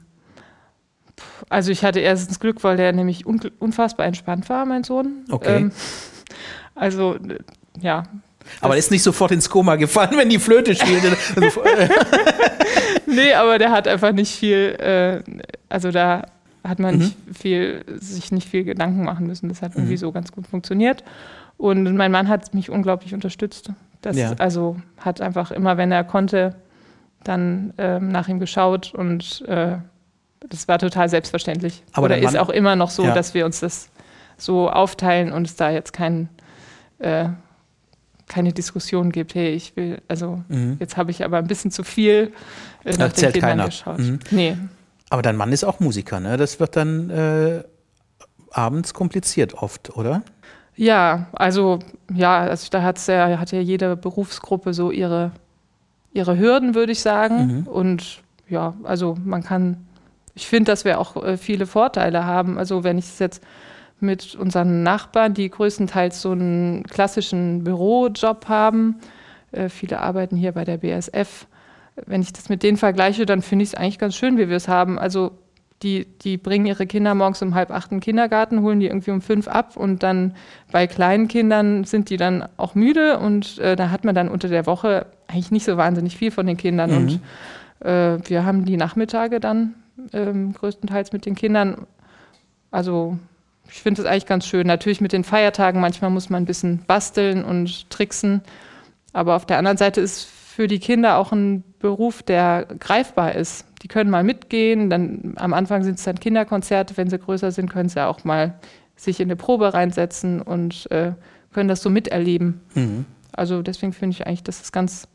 also 1.50 1.72
ich 1.72 1.84
hatte 1.84 2.00
erstens 2.00 2.40
Glück, 2.40 2.64
weil 2.64 2.78
der 2.78 2.94
nämlich 2.94 3.26
un 3.26 3.40
unfassbar 3.60 4.06
entspannt 4.06 4.50
war, 4.50 4.66
mein 4.66 4.84
Sohn. 4.84 5.26
Okay. 5.30 5.58
Ähm, 5.58 5.72
also, 6.76 7.18
ja. 7.82 8.04
Aber 8.62 8.74
er 8.74 8.80
ist 8.80 8.92
nicht 8.92 9.04
sofort 9.04 9.32
ins 9.32 9.50
Koma 9.50 9.76
gefallen, 9.76 10.18
wenn 10.18 10.30
die 10.30 10.40
Flöte 10.40 10.76
spielte. 10.76 11.16
nee, 13.06 13.34
aber 13.34 13.58
der 13.58 13.72
hat 13.72 13.88
einfach 13.88 14.12
nicht 14.12 14.36
viel, 14.36 14.76
äh, 14.80 15.22
also 15.70 15.92
da 15.92 16.26
hat 16.64 16.80
man 16.80 16.96
mhm. 16.96 17.02
nicht 17.02 17.18
viel, 17.34 17.84
sich 18.00 18.32
nicht 18.32 18.48
viel 18.48 18.64
Gedanken 18.64 19.04
machen 19.04 19.28
müssen. 19.28 19.50
Das 19.50 19.62
hat 19.62 19.76
irgendwie 19.76 19.94
mhm. 19.94 19.98
so 19.98 20.12
ganz 20.12 20.32
gut 20.32 20.48
funktioniert. 20.48 21.04
Und 21.58 21.96
mein 21.96 22.12
Mann 22.12 22.28
hat 22.28 22.54
mich 22.54 22.70
unglaublich 22.70 23.14
unterstützt. 23.14 23.72
Das 24.04 24.18
ja. 24.18 24.34
also 24.38 24.76
hat 24.98 25.22
einfach 25.22 25.50
immer, 25.52 25.78
wenn 25.78 25.92
er 25.92 26.04
konnte, 26.04 26.56
dann 27.24 27.74
ähm, 27.78 28.10
nach 28.10 28.28
ihm 28.28 28.40
geschaut 28.40 28.94
und 28.94 29.44
äh, 29.48 29.78
das 30.50 30.68
war 30.68 30.78
total 30.78 31.08
selbstverständlich. 31.08 31.84
Aber 31.94 32.06
Oder 32.06 32.18
ist 32.18 32.38
auch 32.38 32.50
immer 32.50 32.76
noch 32.76 32.90
so, 32.90 33.06
ja. 33.06 33.14
dass 33.14 33.34
wir 33.34 33.46
uns 33.46 33.62
das 33.62 33.90
so 34.38 34.70
aufteilen 34.70 35.32
und 35.32 35.48
es 35.48 35.56
da 35.56 35.70
jetzt 35.70 35.94
kein, 35.94 36.28
äh, 37.00 37.30
keine 38.28 38.52
Diskussion 38.52 39.14
gibt, 39.14 39.36
hey, 39.36 39.52
ich 39.52 39.76
will, 39.78 40.02
also 40.10 40.44
mhm. 40.50 40.76
jetzt 40.82 40.98
habe 40.98 41.12
ich 41.12 41.24
aber 41.24 41.38
ein 41.38 41.48
bisschen 41.48 41.72
zu 41.72 41.84
viel 41.84 42.34
äh, 42.84 42.98
nach 42.98 43.14
den 43.14 43.32
Kindern 43.32 43.50
keiner. 43.52 43.66
geschaut. 43.66 44.00
Mhm. 44.00 44.20
Nee. 44.32 44.58
Aber 45.10 45.22
dein 45.22 45.38
Mann 45.38 45.54
ist 45.54 45.64
auch 45.64 45.80
Musiker, 45.80 46.20
ne? 46.20 46.36
Das 46.36 46.60
wird 46.60 46.76
dann 46.76 47.10
äh, 47.10 47.64
abends 48.52 48.94
kompliziert 48.94 49.54
oft, 49.54 49.96
oder? 49.96 50.24
Ja, 50.76 51.28
also 51.34 51.80
ja, 52.14 52.40
also 52.40 52.68
da 52.72 52.82
hat's 52.82 53.08
ja, 53.08 53.40
hat 53.40 53.52
ja 53.52 53.60
jede 53.60 53.96
Berufsgruppe 53.96 54.74
so 54.74 54.92
ihre, 54.92 55.32
ihre 56.14 56.38
Hürden, 56.38 56.76
würde 56.76 56.92
ich 56.92 57.02
sagen. 57.02 57.60
Mhm. 57.60 57.68
Und 57.68 58.22
ja, 58.50 58.74
also 58.84 59.16
man 59.24 59.44
kann, 59.44 59.86
ich 60.36 60.48
finde, 60.48 60.72
dass 60.72 60.86
wir 60.86 61.00
auch 61.00 61.24
äh, 61.24 61.38
viele 61.38 61.66
Vorteile 61.66 62.26
haben. 62.26 62.58
Also 62.58 62.84
wenn 62.84 62.98
ich 62.98 63.06
es 63.06 63.20
jetzt 63.20 63.44
mit 64.00 64.36
unseren 64.36 64.84
Nachbarn, 64.84 65.34
die 65.34 65.50
größtenteils 65.50 66.22
so 66.22 66.32
einen 66.32 66.84
klassischen 66.84 67.64
Bürojob 67.64 68.48
haben, 68.48 69.00
äh, 69.52 69.70
viele 69.70 70.00
arbeiten 70.00 70.36
hier 70.36 70.52
bei 70.52 70.66
der 70.66 70.78
BSF. 70.78 71.48
Wenn 72.06 72.22
ich 72.22 72.34
das 72.34 72.50
mit 72.50 72.64
denen 72.64 72.78
vergleiche, 72.78 73.26
dann 73.26 73.42
finde 73.42 73.64
ich 73.64 73.70
es 73.70 73.76
eigentlich 73.76 74.00
ganz 74.00 74.16
schön, 74.16 74.38
wie 74.38 74.50
wir 74.50 74.58
es 74.58 74.68
haben. 74.68 74.98
Also 74.98 75.32
die, 75.82 76.06
die 76.06 76.38
bringen 76.38 76.66
ihre 76.66 76.88
Kinder 76.88 77.14
morgens 77.14 77.42
um 77.42 77.56
halb 77.56 77.72
acht 77.72 77.92
in 77.92 77.98
den 77.98 78.04
Kindergarten, 78.04 78.62
holen 78.62 78.80
die 78.80 78.88
irgendwie 78.88 79.12
um 79.12 79.22
fünf 79.22 79.48
ab 79.48 79.76
und 79.76 80.04
dann 80.04 80.36
bei 80.72 80.88
kleinen 80.88 81.28
Kindern 81.28 81.84
sind 81.84 82.10
die 82.10 82.18
dann 82.18 82.48
auch 82.58 82.76
müde 82.76 83.20
und 83.20 83.60
äh, 83.60 83.76
da 83.76 83.90
hat 83.90 84.06
man 84.06 84.16
dann 84.16 84.30
unter 84.30 84.48
der 84.48 84.66
Woche 84.66 85.08
eigentlich 85.28 85.52
nicht 85.52 85.66
so 85.66 85.76
wahnsinnig 85.78 86.16
viel 86.18 86.32
von 86.32 86.46
den 86.46 86.58
Kindern. 86.58 86.92
Mhm. 86.92 86.98
Und 86.98 87.20
äh, 87.88 88.18
wir 88.30 88.46
haben 88.46 88.66
die 88.66 88.78
Nachmittage 88.78 89.40
dann 89.40 89.76
ähm, 90.14 90.54
größtenteils 90.54 91.12
mit 91.12 91.26
den 91.26 91.36
Kindern. 91.36 91.86
Also 92.72 93.18
ich 93.70 93.82
finde 93.82 94.02
es 94.02 94.08
eigentlich 94.08 94.26
ganz 94.26 94.46
schön. 94.46 94.68
Natürlich 94.68 95.02
mit 95.02 95.14
den 95.14 95.24
Feiertagen, 95.24 95.82
manchmal 95.82 96.12
muss 96.12 96.30
man 96.30 96.44
ein 96.44 96.46
bisschen 96.48 96.80
basteln 96.88 97.44
und 97.44 97.90
tricksen. 97.90 98.42
Aber 99.12 99.36
auf 99.36 99.46
der 99.46 99.58
anderen 99.58 99.78
Seite 99.78 100.02
ist 100.02 100.24
für 100.24 100.68
die 100.68 100.80
Kinder 100.80 101.18
auch 101.18 101.32
ein 101.32 101.64
Beruf, 101.80 102.24
der 102.24 102.68
greifbar 102.80 103.36
ist 103.36 103.66
die 103.84 103.88
können 103.88 104.10
mal 104.10 104.24
mitgehen. 104.24 104.90
Dann 104.90 105.34
am 105.36 105.54
Anfang 105.54 105.84
sind 105.84 106.00
es 106.00 106.04
dann 106.04 106.20
Kinderkonzerte. 106.20 106.98
Wenn 106.98 107.10
sie 107.10 107.20
größer 107.20 107.52
sind, 107.52 107.70
können 107.70 107.90
sie 107.90 108.04
auch 108.06 108.24
mal 108.24 108.56
sich 108.96 109.20
in 109.20 109.28
eine 109.28 109.36
Probe 109.36 109.74
reinsetzen 109.74 110.42
und 110.42 110.90
äh, 110.92 111.12
können 111.54 111.68
das 111.68 111.82
so 111.82 111.90
miterleben. 111.90 112.62
Mhm. 112.74 113.06
Also 113.34 113.62
deswegen 113.62 113.94
finde 113.94 114.16
ich 114.16 114.26
eigentlich, 114.26 114.44
dass 114.44 114.62
es 114.62 114.72
ganz 114.72 115.08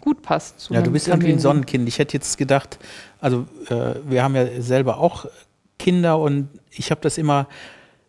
gut 0.00 0.22
passt. 0.22 0.70
ja, 0.70 0.80
du 0.80 0.90
bist 0.90 1.08
irgendwie 1.08 1.30
ein 1.30 1.38
Sonnenkind. 1.38 1.86
Ich 1.86 1.98
hätte 1.98 2.14
jetzt 2.14 2.38
gedacht, 2.38 2.78
also 3.20 3.46
äh, 3.68 3.94
wir 4.06 4.22
haben 4.22 4.34
ja 4.34 4.60
selber 4.60 4.98
auch 4.98 5.26
Kinder 5.78 6.18
und 6.18 6.48
ich 6.70 6.90
habe 6.90 7.00
das 7.02 7.18
immer 7.18 7.46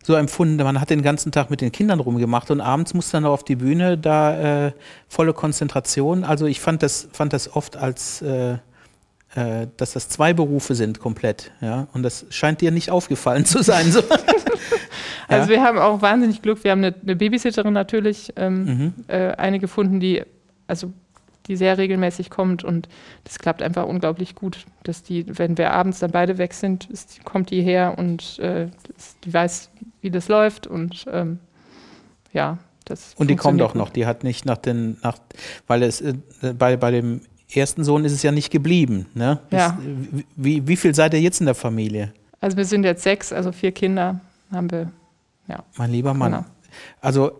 so 0.02 0.14
empfunden, 0.14 0.56
man 0.56 0.80
hat 0.80 0.90
den 0.90 1.02
ganzen 1.02 1.30
Tag 1.30 1.50
mit 1.50 1.60
den 1.60 1.70
Kindern 1.70 2.00
rumgemacht 2.00 2.50
und 2.50 2.60
abends 2.60 2.92
muss 2.92 3.10
dann 3.10 3.24
auf 3.24 3.44
die 3.44 3.56
Bühne, 3.56 3.96
da 3.96 4.66
äh, 4.66 4.72
volle 5.06 5.32
Konzentration. 5.32 6.24
Also 6.24 6.46
ich 6.46 6.60
fand 6.60 6.82
das, 6.82 7.08
fand 7.12 7.32
das 7.32 7.54
oft 7.54 7.76
als 7.76 8.22
äh, 9.34 9.66
dass 9.76 9.92
das 9.92 10.08
zwei 10.08 10.32
Berufe 10.32 10.74
sind 10.74 11.00
komplett, 11.00 11.52
ja. 11.60 11.88
Und 11.92 12.02
das 12.02 12.26
scheint 12.30 12.60
dir 12.60 12.70
nicht 12.70 12.90
aufgefallen 12.90 13.44
zu 13.44 13.62
sein. 13.62 13.90
So. 13.90 14.00
also 15.28 15.44
ja. 15.44 15.48
wir 15.48 15.62
haben 15.62 15.78
auch 15.78 16.02
wahnsinnig 16.02 16.42
Glück. 16.42 16.64
Wir 16.64 16.72
haben 16.72 16.84
eine, 16.84 16.94
eine 17.00 17.16
Babysitterin 17.16 17.72
natürlich, 17.72 18.32
ähm, 18.36 18.64
mhm. 18.64 18.94
äh, 19.08 19.32
eine 19.32 19.58
gefunden, 19.58 20.00
die 20.00 20.22
also 20.66 20.92
die 21.46 21.56
sehr 21.56 21.76
regelmäßig 21.78 22.30
kommt 22.30 22.64
und 22.64 22.88
das 23.24 23.38
klappt 23.38 23.62
einfach 23.62 23.86
unglaublich 23.86 24.34
gut, 24.34 24.64
dass 24.84 25.02
die, 25.02 25.26
wenn 25.38 25.58
wir 25.58 25.72
abends 25.72 25.98
dann 25.98 26.10
beide 26.12 26.38
weg 26.38 26.54
sind, 26.54 26.88
ist, 26.90 27.24
kommt 27.24 27.50
die 27.50 27.62
her 27.62 27.94
und 27.98 28.38
äh, 28.38 28.68
die 29.24 29.34
weiß, 29.34 29.70
wie 30.00 30.10
das 30.10 30.28
läuft 30.28 30.66
und 30.66 31.04
ähm, 31.10 31.40
ja, 32.32 32.58
das. 32.84 33.14
Und 33.16 33.28
die 33.28 33.36
kommt 33.36 33.60
auch 33.62 33.74
noch. 33.74 33.90
Die 33.90 34.06
hat 34.06 34.24
nicht 34.24 34.44
nach 34.44 34.56
den, 34.56 34.98
nach, 35.02 35.18
weil 35.66 35.82
es 35.82 36.00
äh, 36.00 36.14
bei, 36.56 36.76
bei 36.76 36.90
dem 36.90 37.22
ersten 37.56 37.84
Sohn 37.84 38.04
ist 38.04 38.12
es 38.12 38.22
ja 38.22 38.32
nicht 38.32 38.50
geblieben. 38.50 39.06
Ne? 39.14 39.38
Ja. 39.50 39.78
Wie, 40.36 40.66
wie 40.66 40.76
viel 40.76 40.94
seid 40.94 41.14
ihr 41.14 41.20
jetzt 41.20 41.40
in 41.40 41.46
der 41.46 41.54
Familie? 41.54 42.12
Also 42.40 42.56
wir 42.56 42.64
sind 42.64 42.84
jetzt 42.84 43.02
sechs, 43.02 43.32
also 43.32 43.52
vier 43.52 43.72
Kinder 43.72 44.20
haben 44.50 44.70
wir. 44.70 44.90
Ja. 45.48 45.64
Mein 45.76 45.90
lieber 45.90 46.14
Mann. 46.14 46.32
Genau. 46.32 46.44
Also 47.00 47.32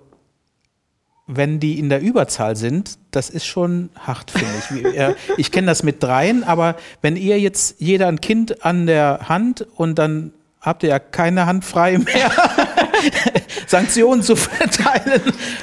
wenn 1.26 1.60
die 1.60 1.78
in 1.78 1.88
der 1.88 2.00
Überzahl 2.00 2.56
sind, 2.56 2.98
das 3.10 3.30
ist 3.30 3.46
schon 3.46 3.90
hart, 3.98 4.30
finde 4.30 5.14
ich. 5.14 5.38
ich 5.38 5.52
kenne 5.52 5.68
das 5.68 5.82
mit 5.82 6.02
dreien, 6.02 6.44
aber 6.44 6.76
wenn 7.00 7.16
ihr 7.16 7.38
jetzt 7.40 7.80
jeder 7.80 8.08
ein 8.08 8.20
Kind 8.20 8.64
an 8.64 8.86
der 8.86 9.28
Hand 9.28 9.66
und 9.76 9.98
dann 9.98 10.32
habt 10.60 10.82
ihr 10.82 10.90
ja 10.90 10.98
keine 10.98 11.46
Hand 11.46 11.64
frei 11.64 11.98
mehr, 11.98 12.30
Sanktionen 13.66 14.22
zu 14.22 14.36
verteilen. 14.36 15.22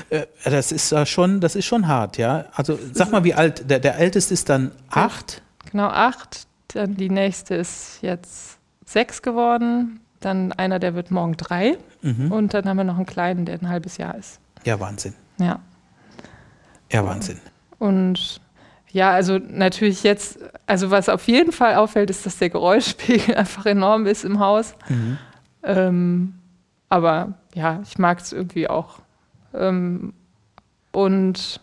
Äh, 0.09 0.25
das 0.43 0.71
ist 0.71 0.93
schon, 1.07 1.39
das 1.39 1.55
ist 1.55 1.65
schon 1.65 1.87
hart, 1.87 2.17
ja. 2.17 2.45
Also 2.53 2.79
sag 2.93 3.11
mal, 3.11 3.23
wie 3.23 3.33
alt, 3.33 3.69
der, 3.69 3.79
der 3.79 3.97
Älteste 3.97 4.33
ist 4.33 4.49
dann 4.49 4.71
acht? 4.89 5.41
Genau, 5.71 5.87
acht. 5.87 6.47
Dann 6.69 6.95
die 6.95 7.09
nächste 7.09 7.55
ist 7.55 7.99
jetzt 8.01 8.57
sechs 8.85 9.21
geworden. 9.21 9.99
Dann 10.19 10.51
einer, 10.51 10.79
der 10.79 10.95
wird 10.95 11.11
morgen 11.11 11.37
drei. 11.37 11.77
Mhm. 12.01 12.31
Und 12.31 12.53
dann 12.53 12.65
haben 12.65 12.77
wir 12.77 12.83
noch 12.83 12.97
einen 12.97 13.05
kleinen, 13.05 13.45
der 13.45 13.59
ein 13.59 13.69
halbes 13.69 13.97
Jahr 13.97 14.15
ist. 14.15 14.39
Ja, 14.65 14.79
Wahnsinn. 14.79 15.13
Ja. 15.37 15.59
Ja, 16.91 17.05
Wahnsinn. 17.05 17.39
Und 17.77 18.41
ja, 18.91 19.11
also 19.11 19.37
natürlich 19.37 20.03
jetzt, 20.03 20.39
also 20.65 20.91
was 20.91 21.09
auf 21.09 21.27
jeden 21.27 21.51
Fall 21.51 21.75
auffällt, 21.75 22.09
ist, 22.09 22.25
dass 22.25 22.37
der 22.37 22.49
Geräuschpegel 22.49 23.35
einfach 23.35 23.65
enorm 23.65 24.05
ist 24.05 24.25
im 24.25 24.39
Haus. 24.39 24.73
Mhm. 24.89 25.17
Ähm, 25.63 26.33
aber 26.89 27.33
ja, 27.53 27.79
ich 27.83 27.97
mag 27.97 28.19
es 28.19 28.33
irgendwie 28.33 28.67
auch. 28.67 28.99
Ähm, 29.53 30.13
und 30.91 31.61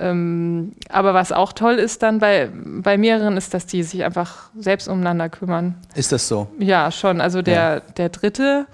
ähm, 0.00 0.72
aber 0.90 1.12
was 1.12 1.32
auch 1.32 1.52
toll 1.52 1.74
ist 1.74 2.02
dann 2.02 2.20
bei, 2.20 2.50
bei 2.54 2.96
mehreren, 2.96 3.36
ist, 3.36 3.52
dass 3.52 3.66
die 3.66 3.82
sich 3.82 4.04
einfach 4.04 4.50
selbst 4.56 4.88
umeinander 4.88 5.28
kümmern. 5.28 5.74
Ist 5.94 6.12
das 6.12 6.28
so? 6.28 6.46
Ja, 6.58 6.92
schon. 6.92 7.20
Also 7.20 7.42
der, 7.42 7.54
ja. 7.54 7.80
der 7.80 8.08
dritte, 8.10 8.66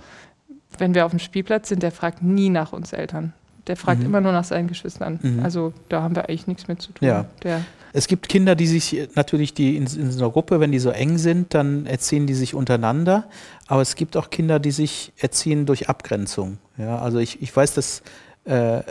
wenn 0.77 0.95
wir 0.95 1.07
auf 1.07 1.13
dem 1.13 1.21
Spielplatz 1.21 1.71
sind, 1.71 1.83
der 1.83 1.93
fragt 1.93 2.23
nie 2.23 2.51
nach 2.51 2.73
uns 2.73 2.93
Eltern. 2.93 3.33
Der 3.67 3.77
fragt 3.77 4.01
mhm. 4.01 4.07
immer 4.07 4.21
nur 4.21 4.33
nach 4.33 4.45
seinen 4.45 4.69
Geschwistern. 4.69 5.19
Mhm. 5.23 5.43
Also 5.43 5.73
da 5.89 6.03
haben 6.03 6.15
wir 6.15 6.29
eigentlich 6.29 6.47
nichts 6.47 6.69
mit 6.69 6.83
zu 6.83 6.93
tun. 6.93 7.09
Ja. 7.09 7.25
Der 7.43 7.63
es 7.97 8.09
gibt 8.09 8.29
Kinder, 8.29 8.57
die 8.57 8.67
sich 8.67 9.09
natürlich 9.15 9.55
die 9.55 9.77
in, 9.77 9.85
in 9.87 10.11
so 10.11 10.19
einer 10.19 10.33
Gruppe, 10.33 10.59
wenn 10.59 10.73
die 10.73 10.81
so 10.81 10.91
eng 10.91 11.17
sind, 11.17 11.55
dann 11.55 11.87
erziehen 11.87 12.27
die 12.27 12.35
sich 12.35 12.57
untereinander. 12.57 13.29
Aber 13.69 13.83
es 13.83 13.95
gibt 13.95 14.17
auch 14.17 14.31
Kinder, 14.31 14.59
die 14.59 14.73
sich 14.73 15.13
erziehen 15.17 15.65
durch 15.65 15.89
Abgrenzung. 15.89 16.59
Ja, 16.77 16.99
also 16.99 17.19
ich, 17.19 17.41
ich 17.41 17.55
weiß 17.55 17.73
dass 17.75 18.03
äh, 18.47 18.83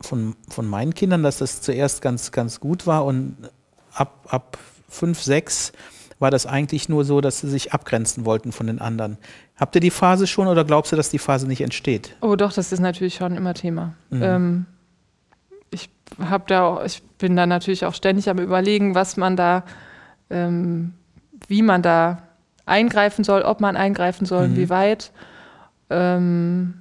von, 0.00 0.36
von 0.48 0.68
meinen 0.68 0.94
Kindern, 0.94 1.24
dass 1.24 1.38
das 1.38 1.60
zuerst 1.60 2.02
ganz, 2.02 2.30
ganz 2.30 2.60
gut 2.60 2.86
war 2.86 3.04
und 3.04 3.36
ab, 3.92 4.28
ab 4.28 4.58
fünf, 4.88 5.20
sechs 5.20 5.72
war 6.20 6.30
das 6.30 6.46
eigentlich 6.46 6.88
nur 6.88 7.04
so, 7.04 7.20
dass 7.20 7.40
sie 7.40 7.50
sich 7.50 7.72
abgrenzen 7.72 8.24
wollten 8.24 8.52
von 8.52 8.68
den 8.68 8.78
anderen. 8.78 9.18
Habt 9.56 9.74
ihr 9.74 9.80
die 9.80 9.90
Phase 9.90 10.28
schon 10.28 10.46
oder 10.46 10.64
glaubst 10.64 10.92
du, 10.92 10.96
dass 10.96 11.10
die 11.10 11.18
Phase 11.18 11.48
nicht 11.48 11.62
entsteht? 11.62 12.14
Oh 12.20 12.36
doch, 12.36 12.52
das 12.52 12.70
ist 12.70 12.78
natürlich 12.78 13.16
schon 13.16 13.36
immer 13.36 13.54
Thema. 13.54 13.94
Mhm. 14.10 14.22
Ähm, 14.22 14.66
habe 16.18 16.44
da, 16.46 16.62
auch, 16.62 16.84
ich 16.84 17.02
bin 17.18 17.36
da 17.36 17.46
natürlich 17.46 17.84
auch 17.84 17.94
ständig 17.94 18.28
am 18.28 18.38
überlegen, 18.38 18.94
was 18.94 19.16
man 19.16 19.36
da, 19.36 19.64
ähm, 20.30 20.94
wie 21.48 21.62
man 21.62 21.82
da 21.82 22.22
eingreifen 22.66 23.24
soll, 23.24 23.42
ob 23.42 23.60
man 23.60 23.76
eingreifen 23.76 24.26
soll, 24.26 24.48
mhm. 24.48 24.56
wie 24.56 24.70
weit. 24.70 25.12
Ähm, 25.90 26.74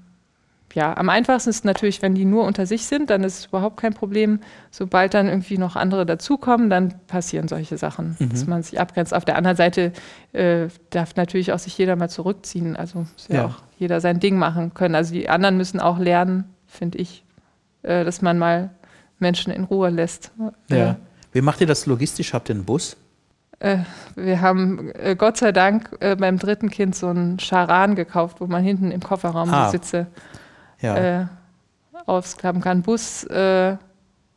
ja, 0.74 0.96
am 0.96 1.10
einfachsten 1.10 1.50
ist 1.50 1.66
natürlich, 1.66 2.02
wenn 2.02 2.16
die 2.16 2.26
nur 2.26 2.46
unter 2.46 2.66
sich 2.66 2.86
sind, 2.86 3.10
dann 3.10 3.24
ist 3.24 3.40
es 3.40 3.46
überhaupt 3.48 3.78
kein 3.78 3.94
Problem. 3.94 4.40
Sobald 4.70 5.14
dann 5.14 5.28
irgendwie 5.28 5.58
noch 5.58 5.76
andere 5.76 6.06
dazukommen, 6.06 6.70
dann 6.70 6.94
passieren 7.08 7.48
solche 7.48 7.78
Sachen, 7.78 8.16
mhm. 8.20 8.30
dass 8.30 8.48
man 8.48 8.64
sich 8.64 8.80
abgrenzt. 8.80 9.14
Auf 9.14 9.26
der 9.26 9.36
anderen 9.36 9.58
Seite 9.58 9.92
äh, 10.34 10.68
darf 10.90 11.16
natürlich 11.16 11.52
auch 11.52 11.60
sich 11.60 11.78
jeder 11.78 11.96
mal 11.96 12.10
zurückziehen. 12.10 12.76
Also 12.76 13.00
muss 13.00 13.28
ja, 13.28 13.36
ja, 13.36 13.46
auch 13.48 13.58
jeder 13.78 14.00
sein 14.00 14.20
Ding 14.20 14.38
machen 14.38 14.74
können. 14.74 14.96
Also 14.96 15.14
die 15.14 15.30
anderen 15.30 15.58
müssen 15.58 15.80
auch 15.80 16.00
lernen, 16.00 16.46
finde 16.68 17.00
ich, 17.00 17.24
äh, 17.84 18.06
dass 18.06 18.22
man 18.22 18.38
mal 18.38 18.70
Menschen 19.22 19.54
in 19.54 19.64
Ruhe 19.64 19.90
lässt. 19.90 20.32
Ja. 20.70 20.98
Wie 21.32 21.42
macht 21.42 21.62
ihr 21.62 21.68
das 21.68 21.86
logistisch? 21.86 22.34
Habt 22.34 22.50
ihr 22.50 22.56
einen 22.56 22.66
Bus? 22.66 22.98
Äh, 23.60 23.78
wir 24.16 24.42
haben 24.42 24.92
äh, 24.96 25.16
Gott 25.16 25.38
sei 25.38 25.52
Dank 25.52 25.96
äh, 26.00 26.16
beim 26.16 26.40
dritten 26.40 26.70
Kind 26.70 26.96
so 26.96 27.08
einen 27.08 27.38
Charan 27.40 27.96
gekauft, 27.96 28.42
wo 28.42 28.48
man 28.48 28.64
hinten 28.64 28.92
im 28.92 29.02
Kofferraum 29.02 29.54
ah. 29.54 29.66
die 29.66 29.72
Sitze 29.72 30.08
ja. 30.82 31.22
äh, 31.22 31.26
ausklappen 32.06 32.62
kann. 32.62 32.82
Bus, 32.82 33.24
äh, 33.26 33.78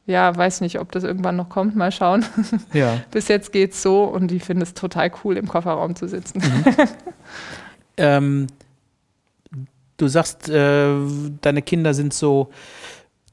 ja, 0.07 0.37
weiß 0.37 0.61
nicht, 0.61 0.79
ob 0.79 0.93
das 0.93 1.05
irgendwann 1.05 1.37
noch 1.37 1.49
kommt, 1.49 1.75
mal 1.75 1.91
schauen. 1.91 2.25
Ja. 2.73 2.99
Bis 3.11 3.29
jetzt 3.29 3.53
geht 3.53 3.73
es 3.73 3.83
so 3.83 4.05
und 4.05 4.31
ich 4.31 4.45
finde 4.45 4.65
es 4.65 4.75
total 4.75 5.11
cool, 5.25 5.37
im 5.37 5.49
Kofferraum 5.49 5.97
zu 5.97 6.07
sitzen. 6.07 6.41
Mhm. 6.41 6.65
ähm, 7.97 8.47
du 9.97 10.09
sagst, 10.09 10.49
äh, 10.51 10.95
deine 11.41 11.63
Kinder 11.63 11.95
sind 11.95 12.13
so, 12.13 12.51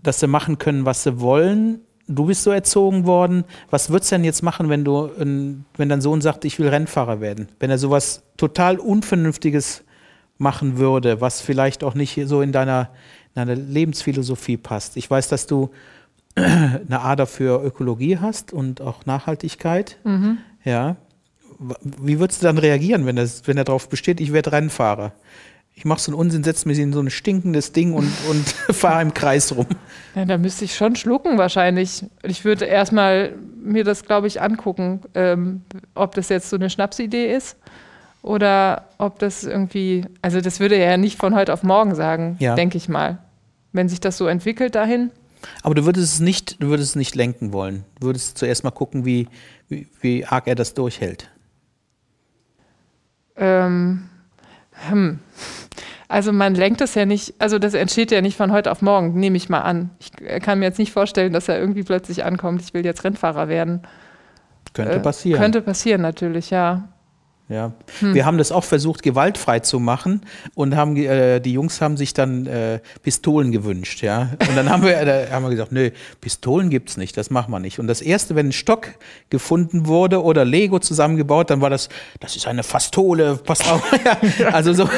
dass 0.03 0.19
sie 0.19 0.27
machen 0.27 0.57
können, 0.57 0.85
was 0.85 1.03
sie 1.03 1.19
wollen. 1.19 1.81
du 2.07 2.25
bist 2.25 2.43
so 2.43 2.51
erzogen 2.51 3.05
worden. 3.05 3.45
Was 3.69 3.89
würdest 3.89 4.11
du 4.11 4.15
denn 4.15 4.25
jetzt 4.25 4.43
machen, 4.43 4.69
wenn 4.69 4.83
du, 4.83 5.09
wenn 5.17 5.89
dein 5.89 6.01
Sohn 6.01 6.21
sagt, 6.21 6.43
ich 6.45 6.59
will 6.59 6.67
Rennfahrer 6.67 7.21
werden? 7.21 7.47
Wenn 7.59 7.69
er 7.69 7.77
sowas 7.77 8.23
total 8.37 8.79
Unvernünftiges 8.79 9.83
machen 10.37 10.77
würde, 10.77 11.21
was 11.21 11.39
vielleicht 11.39 11.83
auch 11.83 11.93
nicht 11.93 12.19
so 12.25 12.41
in 12.41 12.51
deiner, 12.51 12.89
in 13.33 13.45
deiner 13.45 13.55
Lebensphilosophie 13.55 14.57
passt. 14.57 14.97
Ich 14.97 15.09
weiß, 15.09 15.29
dass 15.29 15.47
du 15.47 15.69
eine 16.35 17.01
Ader 17.01 17.27
für 17.27 17.63
Ökologie 17.63 18.17
hast 18.17 18.51
und 18.51 18.81
auch 18.81 19.05
Nachhaltigkeit. 19.05 19.97
Mhm. 20.03 20.39
Ja. 20.65 20.97
Wie 21.83 22.19
würdest 22.19 22.41
du 22.41 22.47
dann 22.47 22.57
reagieren, 22.57 23.05
wenn, 23.05 23.15
das, 23.15 23.47
wenn 23.47 23.57
er 23.57 23.63
darauf 23.63 23.87
besteht, 23.87 24.19
ich 24.19 24.33
werde 24.33 24.51
Rennfahrer? 24.51 25.13
Ich 25.81 25.85
mache 25.85 25.99
so 25.99 26.11
einen 26.11 26.19
Unsinn, 26.19 26.43
setze 26.43 26.67
mich 26.67 26.77
in 26.77 26.93
so 26.93 26.99
ein 26.99 27.09
stinkendes 27.09 27.71
Ding 27.71 27.93
und, 27.93 28.07
und 28.29 28.47
fahre 28.75 29.01
im 29.01 29.15
Kreis 29.15 29.55
rum. 29.55 29.65
Ja, 30.13 30.25
da 30.25 30.37
müsste 30.37 30.63
ich 30.63 30.75
schon 30.75 30.95
schlucken 30.95 31.39
wahrscheinlich. 31.39 32.05
Ich 32.21 32.45
würde 32.45 32.65
erstmal 32.65 33.33
mir 33.59 33.83
das, 33.83 34.05
glaube 34.05 34.27
ich, 34.27 34.43
angucken, 34.43 35.01
ähm, 35.15 35.61
ob 35.95 36.13
das 36.13 36.29
jetzt 36.29 36.51
so 36.51 36.55
eine 36.55 36.69
Schnapsidee 36.69 37.33
ist 37.33 37.57
oder 38.21 38.89
ob 38.99 39.17
das 39.17 39.43
irgendwie, 39.43 40.05
also 40.21 40.39
das 40.39 40.59
würde 40.59 40.75
er 40.75 40.91
ja 40.91 40.97
nicht 40.97 41.17
von 41.17 41.33
heute 41.33 41.51
auf 41.51 41.63
morgen 41.63 41.95
sagen, 41.95 42.35
ja. 42.37 42.53
denke 42.53 42.77
ich 42.77 42.87
mal. 42.87 43.17
Wenn 43.71 43.89
sich 43.89 43.99
das 43.99 44.19
so 44.19 44.27
entwickelt 44.27 44.75
dahin. 44.75 45.09
Aber 45.63 45.73
du 45.73 45.85
würdest 45.85 46.13
es 46.13 46.19
nicht, 46.19 46.61
du 46.61 46.67
würdest 46.67 46.91
es 46.91 46.95
nicht 46.95 47.15
lenken 47.15 47.53
wollen. 47.53 47.85
Du 47.99 48.05
würdest 48.05 48.37
zuerst 48.37 48.63
mal 48.63 48.69
gucken, 48.69 49.03
wie, 49.03 49.27
wie, 49.67 49.87
wie 49.99 50.25
arg 50.25 50.45
er 50.45 50.53
das 50.53 50.75
durchhält. 50.75 51.31
Ähm, 53.35 54.10
hm. 54.89 55.19
Also 56.07 56.33
man 56.33 56.55
lenkt 56.55 56.81
es 56.81 56.93
ja 56.93 57.05
nicht, 57.05 57.35
also 57.39 57.57
das 57.57 57.73
entsteht 57.73 58.11
ja 58.11 58.21
nicht 58.21 58.35
von 58.35 58.51
heute 58.51 58.69
auf 58.69 58.81
morgen, 58.81 59.17
nehme 59.17 59.37
ich 59.37 59.47
mal 59.47 59.61
an. 59.61 59.91
Ich 59.99 60.11
kann 60.41 60.59
mir 60.59 60.65
jetzt 60.65 60.77
nicht 60.77 60.91
vorstellen, 60.91 61.31
dass 61.31 61.47
er 61.47 61.57
irgendwie 61.57 61.83
plötzlich 61.83 62.25
ankommt, 62.25 62.61
ich 62.61 62.73
will 62.73 62.83
jetzt 62.83 63.05
Rennfahrer 63.05 63.47
werden. 63.47 63.81
Könnte 64.73 64.95
äh, 64.95 64.99
passieren. 64.99 65.39
Könnte 65.39 65.61
passieren 65.61 66.01
natürlich, 66.01 66.49
ja. 66.49 66.89
Ja. 67.51 67.73
Hm. 67.99 68.13
Wir 68.13 68.25
haben 68.25 68.37
das 68.37 68.51
auch 68.53 68.63
versucht, 68.63 69.03
gewaltfrei 69.03 69.59
zu 69.59 69.79
machen 69.79 70.21
und 70.55 70.75
haben 70.75 70.95
äh, 70.95 71.41
die 71.41 71.51
Jungs 71.51 71.81
haben 71.81 71.97
sich 71.97 72.13
dann 72.13 72.45
äh, 72.45 72.79
Pistolen 73.03 73.51
gewünscht, 73.51 74.01
ja. 74.01 74.29
Und 74.47 74.55
dann 74.55 74.69
haben 74.69 74.83
wir, 74.83 74.95
äh, 74.95 75.27
haben 75.29 75.43
wir 75.43 75.49
gesagt, 75.49 75.73
nö, 75.73 75.91
Pistolen 76.21 76.69
gibt's 76.69 76.95
nicht, 76.95 77.17
das 77.17 77.29
machen 77.29 77.51
wir 77.51 77.59
nicht. 77.59 77.77
Und 77.79 77.87
das 77.87 78.01
erste, 78.01 78.35
wenn 78.35 78.47
ein 78.47 78.51
Stock 78.53 78.87
gefunden 79.29 79.85
wurde 79.85 80.23
oder 80.23 80.45
Lego 80.45 80.79
zusammengebaut, 80.79 81.49
dann 81.49 81.59
war 81.59 81.69
das, 81.69 81.89
das 82.21 82.37
ist 82.37 82.47
eine 82.47 82.63
Fastole, 82.63 83.35
passt 83.35 83.69
auf. 83.69 83.83
ja. 84.39 84.47
Also 84.49 84.71
so, 84.71 84.89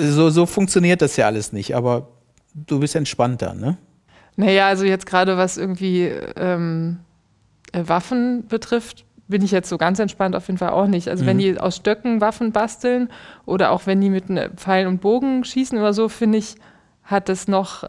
so, 0.00 0.30
so 0.30 0.46
funktioniert 0.46 1.02
das 1.02 1.16
ja 1.16 1.26
alles 1.26 1.52
nicht. 1.52 1.74
Aber 1.74 2.08
du 2.54 2.78
bist 2.78 2.94
entspannter, 2.94 3.52
ne? 3.52 3.78
Naja, 4.36 4.68
also 4.68 4.84
jetzt 4.84 5.06
gerade 5.06 5.36
was 5.36 5.56
irgendwie 5.56 6.04
ähm, 6.36 6.98
äh, 7.72 7.82
Waffen 7.86 8.46
betrifft, 8.46 9.04
bin 9.28 9.42
ich 9.42 9.50
jetzt 9.50 9.68
so 9.68 9.78
ganz 9.78 9.98
entspannt 9.98 10.36
auf 10.36 10.46
jeden 10.48 10.58
Fall 10.58 10.70
auch 10.70 10.86
nicht. 10.86 11.08
Also 11.08 11.24
mhm. 11.24 11.28
wenn 11.28 11.38
die 11.38 11.58
aus 11.58 11.76
Stöcken 11.76 12.20
Waffen 12.20 12.52
basteln 12.52 13.08
oder 13.46 13.70
auch 13.70 13.86
wenn 13.86 14.00
die 14.00 14.10
mit 14.10 14.28
einem 14.28 14.56
Pfeil 14.56 14.86
und 14.86 15.00
Bogen 15.00 15.44
schießen 15.44 15.78
oder 15.78 15.92
so, 15.92 16.08
finde 16.08 16.38
ich, 16.38 16.56
hat 17.02 17.28
das 17.28 17.48
noch 17.48 17.88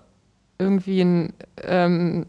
irgendwie 0.57 1.01
ein, 1.01 1.33
ähm, 1.63 2.25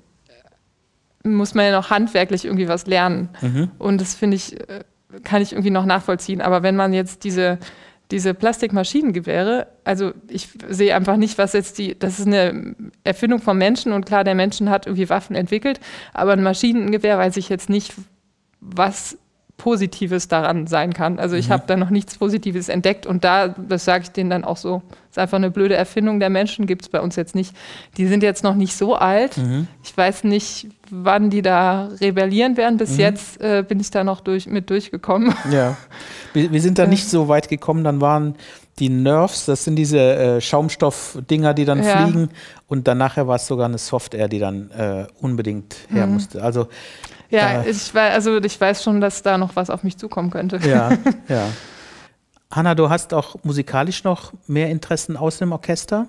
muss 1.22 1.54
man 1.54 1.66
ja 1.66 1.72
noch 1.72 1.90
handwerklich 1.90 2.44
irgendwie 2.44 2.68
was 2.68 2.86
lernen. 2.86 3.28
Mhm. 3.40 3.70
Und 3.78 4.00
das 4.00 4.14
finde 4.14 4.36
ich, 4.36 4.60
äh, 4.60 4.84
kann 5.22 5.42
ich 5.42 5.52
irgendwie 5.52 5.70
noch 5.70 5.86
nachvollziehen. 5.86 6.40
Aber 6.40 6.62
wenn 6.62 6.76
man 6.76 6.92
jetzt 6.92 7.24
diese, 7.24 7.58
diese 8.10 8.34
Plastikmaschinengewehre, 8.34 9.68
also 9.84 10.12
ich 10.28 10.48
sehe 10.68 10.94
einfach 10.94 11.16
nicht, 11.16 11.38
was 11.38 11.52
jetzt 11.52 11.78
die, 11.78 11.98
das 11.98 12.18
ist 12.18 12.26
eine 12.26 12.74
Erfindung 13.04 13.40
von 13.40 13.58
Menschen 13.58 13.92
und 13.92 14.06
klar, 14.06 14.24
der 14.24 14.34
Menschen 14.34 14.70
hat 14.70 14.86
irgendwie 14.86 15.08
Waffen 15.08 15.36
entwickelt, 15.36 15.80
aber 16.12 16.32
ein 16.32 16.42
Maschinengewehr 16.42 17.18
weiß 17.18 17.36
ich 17.36 17.48
jetzt 17.48 17.68
nicht, 17.68 17.94
was 18.60 19.18
Positives 19.56 20.28
daran 20.28 20.66
sein 20.66 20.92
kann. 20.92 21.18
Also 21.18 21.34
ich 21.34 21.48
mhm. 21.48 21.54
habe 21.54 21.64
da 21.66 21.76
noch 21.76 21.88
nichts 21.88 22.18
Positives 22.18 22.68
entdeckt 22.68 23.06
und 23.06 23.24
da, 23.24 23.48
das 23.48 23.86
sage 23.86 24.04
ich 24.04 24.10
denen 24.10 24.28
dann 24.28 24.44
auch 24.44 24.58
so, 24.58 24.82
ist 25.10 25.18
einfach 25.18 25.38
eine 25.38 25.50
blöde 25.50 25.74
Erfindung 25.74 26.20
der 26.20 26.28
Menschen, 26.28 26.66
gibt 26.66 26.82
es 26.82 26.88
bei 26.90 27.00
uns 27.00 27.16
jetzt 27.16 27.34
nicht. 27.34 27.54
Die 27.96 28.06
sind 28.06 28.22
jetzt 28.22 28.44
noch 28.44 28.54
nicht 28.54 28.76
so 28.76 28.96
alt. 28.96 29.38
Mhm. 29.38 29.66
Ich 29.82 29.96
weiß 29.96 30.24
nicht, 30.24 30.68
wann 30.90 31.30
die 31.30 31.40
da 31.40 31.88
rebellieren 32.00 32.58
werden. 32.58 32.76
Bis 32.76 32.92
mhm. 32.92 33.00
jetzt 33.00 33.40
äh, 33.40 33.64
bin 33.66 33.80
ich 33.80 33.90
da 33.90 34.04
noch 34.04 34.20
durch, 34.20 34.46
mit 34.46 34.68
durchgekommen. 34.70 35.34
Ja, 35.50 35.76
wir, 36.32 36.52
wir 36.52 36.60
sind 36.60 36.78
da 36.78 36.86
nicht 36.86 37.08
so 37.08 37.28
weit 37.28 37.48
gekommen. 37.48 37.82
Dann 37.84 38.00
waren 38.00 38.34
die 38.78 38.90
Nerves, 38.90 39.46
das 39.46 39.64
sind 39.64 39.76
diese 39.76 39.98
äh, 39.98 40.40
Schaumstoffdinger, 40.40 41.54
die 41.54 41.64
dann 41.64 41.82
ja. 41.82 42.04
fliegen. 42.04 42.28
Und 42.66 42.88
dann 42.88 42.98
nachher 42.98 43.26
war 43.26 43.36
es 43.36 43.46
sogar 43.46 43.66
eine 43.66 43.78
Software, 43.78 44.28
die 44.28 44.38
dann 44.38 44.70
äh, 44.72 45.06
unbedingt 45.20 45.76
her 45.88 46.06
mhm. 46.06 46.14
musste. 46.14 46.42
Also 46.42 46.68
ja, 47.30 47.64
ich 47.64 47.94
weiß, 47.94 48.14
also 48.14 48.42
ich 48.42 48.60
weiß 48.60 48.82
schon, 48.82 49.00
dass 49.00 49.22
da 49.22 49.38
noch 49.38 49.56
was 49.56 49.70
auf 49.70 49.82
mich 49.82 49.96
zukommen 49.96 50.30
könnte. 50.30 50.58
Ja, 50.66 50.90
ja. 51.28 51.48
Hanna, 52.50 52.74
du 52.74 52.88
hast 52.88 53.12
auch 53.12 53.36
musikalisch 53.42 54.04
noch 54.04 54.32
mehr 54.46 54.70
Interessen 54.70 55.16
außer 55.16 55.44
dem 55.44 55.52
Orchester. 55.52 56.08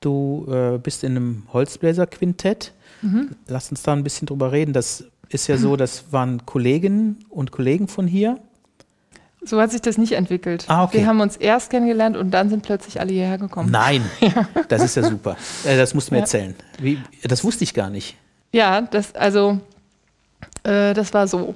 Du 0.00 0.46
äh, 0.50 0.78
bist 0.78 1.04
in 1.04 1.16
einem 1.16 1.42
Holzbläserquintett. 1.52 2.72
Mhm. 3.02 3.30
Lass 3.46 3.70
uns 3.70 3.82
da 3.82 3.92
ein 3.92 4.04
bisschen 4.04 4.26
drüber 4.26 4.52
reden. 4.52 4.72
Das 4.72 5.04
ist 5.28 5.46
ja 5.48 5.56
so, 5.56 5.76
das 5.76 6.12
waren 6.12 6.46
Kolleginnen 6.46 7.24
und 7.28 7.50
Kollegen 7.50 7.88
von 7.88 8.06
hier. 8.06 8.38
So 9.42 9.60
hat 9.60 9.70
sich 9.70 9.80
das 9.80 9.98
nicht 9.98 10.12
entwickelt. 10.12 10.64
Ah, 10.68 10.84
okay. 10.84 10.98
Wir 10.98 11.06
haben 11.06 11.20
uns 11.20 11.36
erst 11.36 11.70
kennengelernt 11.70 12.16
und 12.16 12.32
dann 12.32 12.48
sind 12.48 12.62
plötzlich 12.62 13.00
alle 13.00 13.12
hierher 13.12 13.38
gekommen. 13.38 13.70
Nein, 13.70 14.04
ja. 14.20 14.48
das 14.68 14.82
ist 14.82 14.96
ja 14.96 15.02
super. 15.04 15.36
Äh, 15.64 15.76
das 15.76 15.94
musst 15.94 16.08
du 16.08 16.14
mir 16.14 16.18
ja. 16.18 16.22
erzählen. 16.22 16.54
Wie, 16.80 16.98
das 17.22 17.44
wusste 17.44 17.64
ich 17.64 17.74
gar 17.74 17.90
nicht. 17.90 18.16
Ja, 18.52 18.80
das, 18.80 19.14
also 19.14 19.60
äh, 20.64 20.94
das 20.94 21.12
war 21.14 21.26
so. 21.26 21.54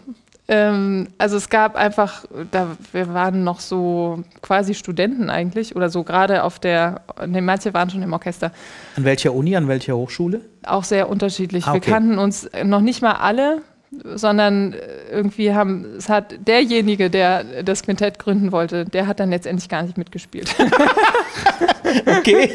Ähm, 0.49 1.09
also 1.19 1.37
es 1.37 1.49
gab 1.49 1.77
einfach, 1.77 2.25
da, 2.51 2.77
wir 2.93 3.15
waren 3.15 3.45
noch 3.45 3.61
so 3.61 4.25
quasi 4.43 4.75
Studenten 4.75 5.31
eigentlich 5.31 5.77
oder 5.77 5.89
so 5.89 6.03
gerade 6.03 6.43
auf 6.43 6.59
der, 6.59 7.03
ne, 7.27 7.41
manche 7.41 7.73
waren 7.75 7.91
schon 7.91 8.03
im 8.03 8.13
Orchester. 8.13 8.51
An 8.97 9.05
welcher 9.05 9.33
Uni, 9.33 9.55
an 9.57 9.69
welcher 9.69 9.97
Hochschule? 9.97 10.41
Auch 10.65 10.85
sehr 10.85 11.09
unterschiedlich. 11.09 11.65
Ah, 11.67 11.75
okay. 11.75 11.87
Wir 11.87 11.93
kannten 11.93 12.19
uns 12.19 12.51
noch 12.65 12.81
nicht 12.81 13.03
mal 13.03 13.13
alle, 13.13 13.63
sondern 14.05 14.75
irgendwie 15.11 15.53
haben, 15.53 15.87
es 15.99 16.09
hat 16.09 16.35
derjenige, 16.47 17.11
der 17.11 17.63
das 17.63 17.83
Quintett 17.83 18.19
gründen 18.19 18.51
wollte, 18.51 18.85
der 18.85 19.07
hat 19.07 19.21
dann 19.21 19.31
letztendlich 19.31 19.69
gar 19.69 19.83
nicht 19.83 19.99
mitgespielt. 19.99 20.55
okay, 22.07 22.51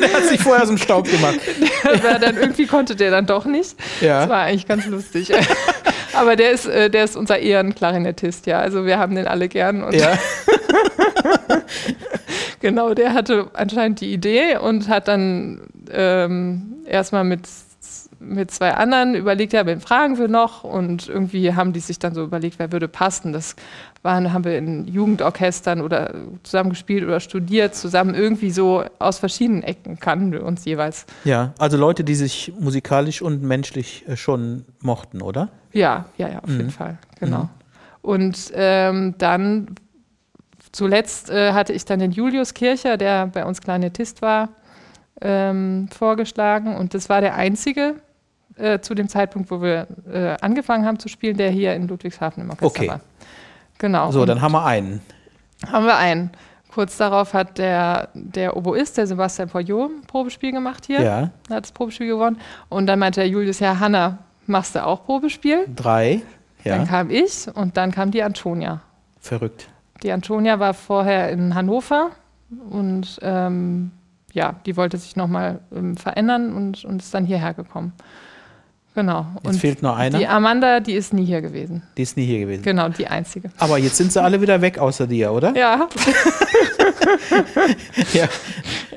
der 0.00 0.12
hat 0.12 0.24
sich 0.24 0.40
vorher 0.40 0.62
aus 0.62 0.68
dem 0.68 0.78
Staub 0.78 1.10
gemacht. 1.10 1.40
Der, 2.02 2.18
dann 2.18 2.36
irgendwie 2.36 2.66
konnte 2.66 2.96
der 2.96 3.10
dann 3.10 3.26
doch 3.26 3.44
nicht. 3.44 3.76
Ja. 4.00 4.20
Das 4.20 4.28
war 4.28 4.42
eigentlich 4.42 4.66
ganz 4.66 4.86
lustig. 4.86 5.32
Aber 6.12 6.36
der 6.36 6.50
ist, 6.50 6.66
äh, 6.66 6.90
der 6.90 7.04
ist 7.04 7.16
unser 7.16 7.38
Ehrenklarinettist, 7.38 8.46
ja. 8.46 8.58
Also 8.58 8.84
wir 8.84 8.98
haben 8.98 9.14
den 9.14 9.26
alle 9.26 9.48
gern. 9.48 9.86
ja. 9.92 10.18
genau, 12.60 12.94
der 12.94 13.14
hatte 13.14 13.50
anscheinend 13.52 14.00
die 14.00 14.12
Idee 14.12 14.56
und 14.58 14.88
hat 14.88 15.08
dann 15.08 15.62
ähm, 15.92 16.76
erstmal 16.86 17.24
mit 17.24 17.46
mit 18.24 18.50
zwei 18.50 18.74
anderen 18.74 19.14
überlegt, 19.14 19.52
ja, 19.52 19.66
wen 19.66 19.80
fragen 19.80 20.18
wir 20.18 20.28
noch? 20.28 20.64
Und 20.64 21.08
irgendwie 21.08 21.54
haben 21.54 21.72
die 21.72 21.80
sich 21.80 21.98
dann 21.98 22.14
so 22.14 22.22
überlegt, 22.24 22.58
wer 22.58 22.72
würde 22.72 22.88
passen. 22.88 23.32
Das 23.32 23.56
waren, 24.02 24.32
haben 24.32 24.44
wir 24.44 24.58
in 24.58 24.86
Jugendorchestern 24.86 25.80
oder 25.80 26.14
zusammen 26.42 26.70
gespielt 26.70 27.04
oder 27.04 27.20
studiert, 27.20 27.74
zusammen 27.74 28.14
irgendwie 28.14 28.50
so 28.50 28.84
aus 28.98 29.18
verschiedenen 29.18 29.62
Ecken 29.62 29.98
kannten 29.98 30.32
wir 30.32 30.44
uns 30.44 30.64
jeweils. 30.64 31.06
Ja, 31.24 31.54
also 31.58 31.76
Leute, 31.76 32.04
die 32.04 32.14
sich 32.14 32.52
musikalisch 32.58 33.22
und 33.22 33.42
menschlich 33.42 34.04
äh, 34.08 34.16
schon 34.16 34.64
mochten, 34.80 35.22
oder? 35.22 35.48
Ja, 35.72 36.06
ja, 36.18 36.28
ja, 36.28 36.38
auf 36.40 36.50
mhm. 36.50 36.56
jeden 36.58 36.70
Fall, 36.70 36.98
genau. 37.18 37.44
Mhm. 37.44 37.48
Und 38.02 38.52
ähm, 38.54 39.14
dann 39.16 39.74
zuletzt 40.72 41.30
äh, 41.30 41.52
hatte 41.52 41.72
ich 41.72 41.84
dann 41.84 42.00
den 42.00 42.12
Julius 42.12 42.52
Kircher, 42.52 42.96
der 42.96 43.26
bei 43.28 43.44
uns 43.44 43.60
Klarinettist 43.60 44.20
war, 44.20 44.50
ähm, 45.20 45.88
vorgeschlagen. 45.96 46.76
Und 46.76 46.94
das 46.94 47.08
war 47.08 47.20
der 47.20 47.34
einzige 47.34 47.94
äh, 48.56 48.80
zu 48.80 48.94
dem 48.94 49.08
Zeitpunkt, 49.08 49.50
wo 49.50 49.60
wir 49.60 49.86
äh, 50.10 50.36
angefangen 50.40 50.86
haben 50.86 50.98
zu 50.98 51.08
spielen, 51.08 51.36
der 51.36 51.50
hier 51.50 51.74
in 51.74 51.88
Ludwigshafen 51.88 52.42
im 52.42 52.50
Orchester 52.50 52.66
okay. 52.66 52.88
war. 52.88 53.00
Genau. 53.78 54.10
So, 54.10 54.24
dann 54.24 54.40
haben 54.40 54.52
wir 54.52 54.64
einen. 54.64 55.00
Haben 55.70 55.86
wir 55.86 55.96
einen. 55.96 56.30
Kurz 56.72 56.96
darauf 56.96 57.34
hat 57.34 57.58
der, 57.58 58.08
der 58.14 58.56
Oboist, 58.56 58.96
der 58.96 59.06
Sebastian 59.06 59.48
Poyot, 59.48 59.90
ein 59.90 60.02
Probespiel 60.06 60.50
gemacht 60.50 60.86
hier. 60.86 61.02
Ja. 61.02 61.20
Hat 61.48 61.64
das 61.64 61.72
Probespiel 61.72 62.08
gewonnen. 62.08 62.40
Und 62.68 62.86
dann 62.86 62.98
meinte 62.98 63.20
der 63.20 63.28
Julius, 63.28 63.60
ja, 63.60 63.78
Hanna, 63.78 64.18
machst 64.46 64.74
du 64.74 64.84
auch 64.84 65.04
Probespiel? 65.04 65.66
Drei, 65.74 66.22
ja. 66.64 66.76
Dann 66.76 66.88
kam 66.88 67.10
ich 67.10 67.46
und 67.54 67.76
dann 67.76 67.92
kam 67.92 68.10
die 68.10 68.22
Antonia. 68.22 68.80
Verrückt. 69.20 69.68
Die 70.02 70.10
Antonia 70.10 70.58
war 70.58 70.74
vorher 70.74 71.30
in 71.30 71.54
Hannover 71.54 72.10
und 72.70 73.18
ähm, 73.22 73.92
ja, 74.32 74.56
die 74.66 74.76
wollte 74.76 74.96
sich 74.96 75.14
nochmal 75.14 75.60
ähm, 75.74 75.96
verändern 75.96 76.52
und, 76.54 76.84
und 76.84 77.02
ist 77.02 77.14
dann 77.14 77.24
hierher 77.24 77.54
gekommen. 77.54 77.92
Genau. 78.94 79.26
Jetzt 79.34 79.46
und 79.46 79.58
fehlt 79.58 79.82
nur 79.82 79.96
einer. 79.96 80.18
Die 80.18 80.26
Amanda, 80.26 80.78
die 80.78 80.94
ist 80.94 81.12
nie 81.12 81.24
hier 81.24 81.40
gewesen. 81.40 81.82
Die 81.96 82.02
ist 82.02 82.16
nie 82.16 82.26
hier 82.26 82.40
gewesen. 82.40 82.62
Genau, 82.62 82.88
die 82.88 83.08
einzige. 83.08 83.50
Aber 83.58 83.78
jetzt 83.78 83.96
sind 83.96 84.12
sie 84.12 84.22
alle 84.22 84.40
wieder 84.40 84.60
weg 84.60 84.78
außer 84.78 85.08
dir, 85.08 85.32
oder? 85.32 85.52
Ja. 85.56 85.88
ja. 88.12 88.28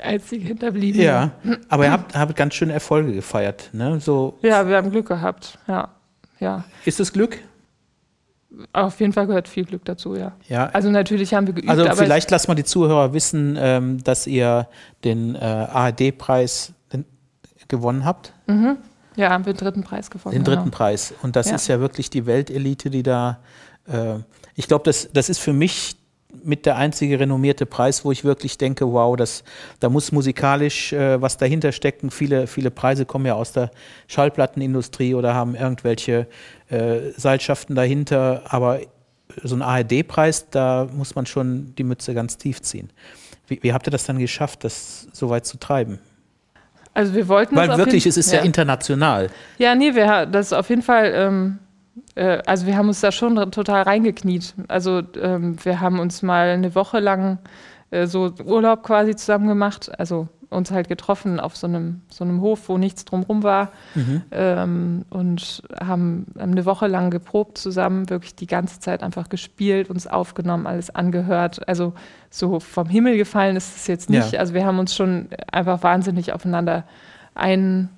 Einzige 0.03 0.45
hinterblieben. 0.45 1.01
Ja, 1.01 1.31
aber 1.69 1.85
ihr 1.85 1.91
habt, 1.91 2.15
habt 2.15 2.35
ganz 2.35 2.53
schöne 2.53 2.73
Erfolge 2.73 3.13
gefeiert. 3.13 3.69
Ne? 3.73 3.99
So, 3.99 4.37
ja, 4.43 4.67
wir 4.67 4.77
haben 4.77 4.91
Glück 4.91 5.07
gehabt. 5.07 5.57
Ja, 5.67 5.89
ja. 6.39 6.63
Ist 6.85 6.99
es 6.99 7.11
Glück? 7.11 7.39
Auf 8.73 8.99
jeden 8.99 9.13
Fall 9.13 9.25
gehört 9.25 9.47
viel 9.47 9.65
Glück 9.65 9.83
dazu, 9.85 10.15
ja. 10.15 10.33
Ja. 10.47 10.67
Also 10.67 10.91
natürlich 10.91 11.33
haben 11.33 11.47
wir 11.47 11.55
geübt. 11.55 11.69
Also 11.69 11.85
vielleicht 11.95 12.29
lasst 12.29 12.47
mal 12.47 12.55
die 12.55 12.63
Zuhörer 12.63 13.13
wissen, 13.13 13.57
ähm, 13.59 14.03
dass 14.03 14.27
ihr 14.27 14.67
den 15.03 15.35
äh, 15.35 15.39
ARD-Preis 15.39 16.73
gewonnen 17.67 18.05
habt. 18.05 18.33
Mhm. 18.47 18.77
Ja, 19.17 19.31
haben 19.31 19.45
wir 19.45 19.53
den 19.53 19.57
dritten 19.57 19.83
Preis 19.83 20.09
gewonnen. 20.09 20.33
Den 20.33 20.43
dritten 20.43 20.65
genau. 20.65 20.77
Preis. 20.77 21.13
Und 21.23 21.35
das 21.35 21.49
ja. 21.49 21.55
ist 21.55 21.67
ja 21.67 21.79
wirklich 21.79 22.09
die 22.09 22.25
Weltelite, 22.25 22.89
die 22.91 23.03
da, 23.03 23.39
äh, 23.87 24.19
ich 24.55 24.67
glaube, 24.67 24.85
das, 24.85 25.09
das 25.11 25.27
ist 25.27 25.39
für 25.39 25.53
mich 25.53 25.97
mit 26.43 26.67
der 26.67 26.75
einzige 26.75 27.19
renommierte 27.19 27.65
Preis, 27.65 28.05
wo 28.05 28.11
ich 28.11 28.23
wirklich 28.23 28.59
denke, 28.59 28.91
wow, 28.91 29.15
das, 29.15 29.43
da 29.79 29.89
muss 29.89 30.11
musikalisch 30.11 30.93
äh, 30.93 31.19
was 31.19 31.37
dahinter 31.37 31.71
stecken. 31.71 32.11
Viele, 32.11 32.45
viele 32.45 32.69
Preise 32.69 33.05
kommen 33.05 33.25
ja 33.25 33.33
aus 33.33 33.53
der 33.53 33.71
Schallplattenindustrie 34.07 35.15
oder 35.15 35.33
haben 35.33 35.55
irgendwelche 35.55 36.27
äh, 36.69 37.11
Seilschaften 37.17 37.75
dahinter. 37.75 38.43
Aber 38.45 38.81
so 39.43 39.55
ein 39.55 39.63
ARD-Preis, 39.63 40.49
da 40.51 40.87
muss 40.93 41.15
man 41.15 41.25
schon 41.25 41.73
die 41.75 41.83
Mütze 41.83 42.13
ganz 42.13 42.37
tief 42.37 42.61
ziehen. 42.61 42.91
Wie, 43.47 43.63
wie 43.63 43.73
habt 43.73 43.87
ihr 43.87 43.91
das 43.91 44.05
dann 44.05 44.19
geschafft, 44.19 44.63
das 44.63 45.07
so 45.11 45.29
weit 45.29 45.47
zu 45.47 45.57
treiben? 45.57 45.99
Also 46.97 47.13
wir 47.13 47.27
wollten 47.27 47.55
Weil 47.55 47.77
wirklich, 47.77 48.07
es 48.07 48.17
ist 48.17 48.31
ja. 48.31 48.39
ja. 48.39 48.43
international. 48.43 49.29
Ja, 49.59 49.75
nee, 49.75 49.93
wir, 49.93 50.25
das 50.25 50.47
ist 50.47 50.53
auf 50.53 50.67
jeden 50.69 50.81
Fall 50.81 51.11
ähm, 51.13 51.59
äh, 52.15 52.39
also 52.47 52.65
wir 52.65 52.75
haben 52.75 52.87
uns 52.87 53.01
da 53.01 53.11
schon 53.11 53.35
total 53.51 53.83
reingekniet. 53.83 54.55
Also 54.67 55.03
ähm, 55.21 55.57
wir 55.63 55.79
haben 55.79 55.99
uns 55.99 56.23
mal 56.23 56.47
eine 56.49 56.73
Woche 56.73 56.99
lang 56.99 57.37
äh, 57.91 58.07
so 58.07 58.33
Urlaub 58.43 58.83
quasi 58.83 59.15
zusammen 59.15 59.47
gemacht, 59.47 59.91
also 59.99 60.27
uns 60.49 60.71
halt 60.71 60.87
getroffen 60.87 61.39
auf 61.39 61.57
so 61.57 61.67
einem, 61.67 62.01
so 62.09 62.23
einem 62.23 62.41
Hof, 62.41 62.69
wo 62.69 62.77
nichts 62.77 63.03
drumherum 63.03 63.43
war 63.43 63.69
mhm. 63.95 64.21
ähm, 64.31 65.05
und 65.09 65.61
haben 65.77 66.27
eine 66.37 66.65
Woche 66.65 66.87
lang 66.87 67.11
geprobt 67.11 67.57
zusammen, 67.57 68.09
wirklich 68.09 68.35
die 68.35 68.47
ganze 68.47 68.79
Zeit 68.79 69.03
einfach 69.03 69.27
gespielt, 69.27 69.89
uns 69.89 70.07
aufgenommen, 70.07 70.65
alles 70.65 70.89
angehört. 70.89 71.67
Also 71.67 71.93
so 72.29 72.61
vom 72.61 72.87
Himmel 72.87 73.17
gefallen 73.17 73.57
ist 73.57 73.75
es 73.75 73.87
jetzt 73.87 74.09
nicht. 74.09 74.31
Ja. 74.31 74.39
Also 74.39 74.53
wir 74.53 74.65
haben 74.65 74.79
uns 74.79 74.95
schon 74.95 75.27
einfach 75.51 75.83
wahnsinnig 75.83 76.31
aufeinander 76.31 76.85
ein 77.35 77.89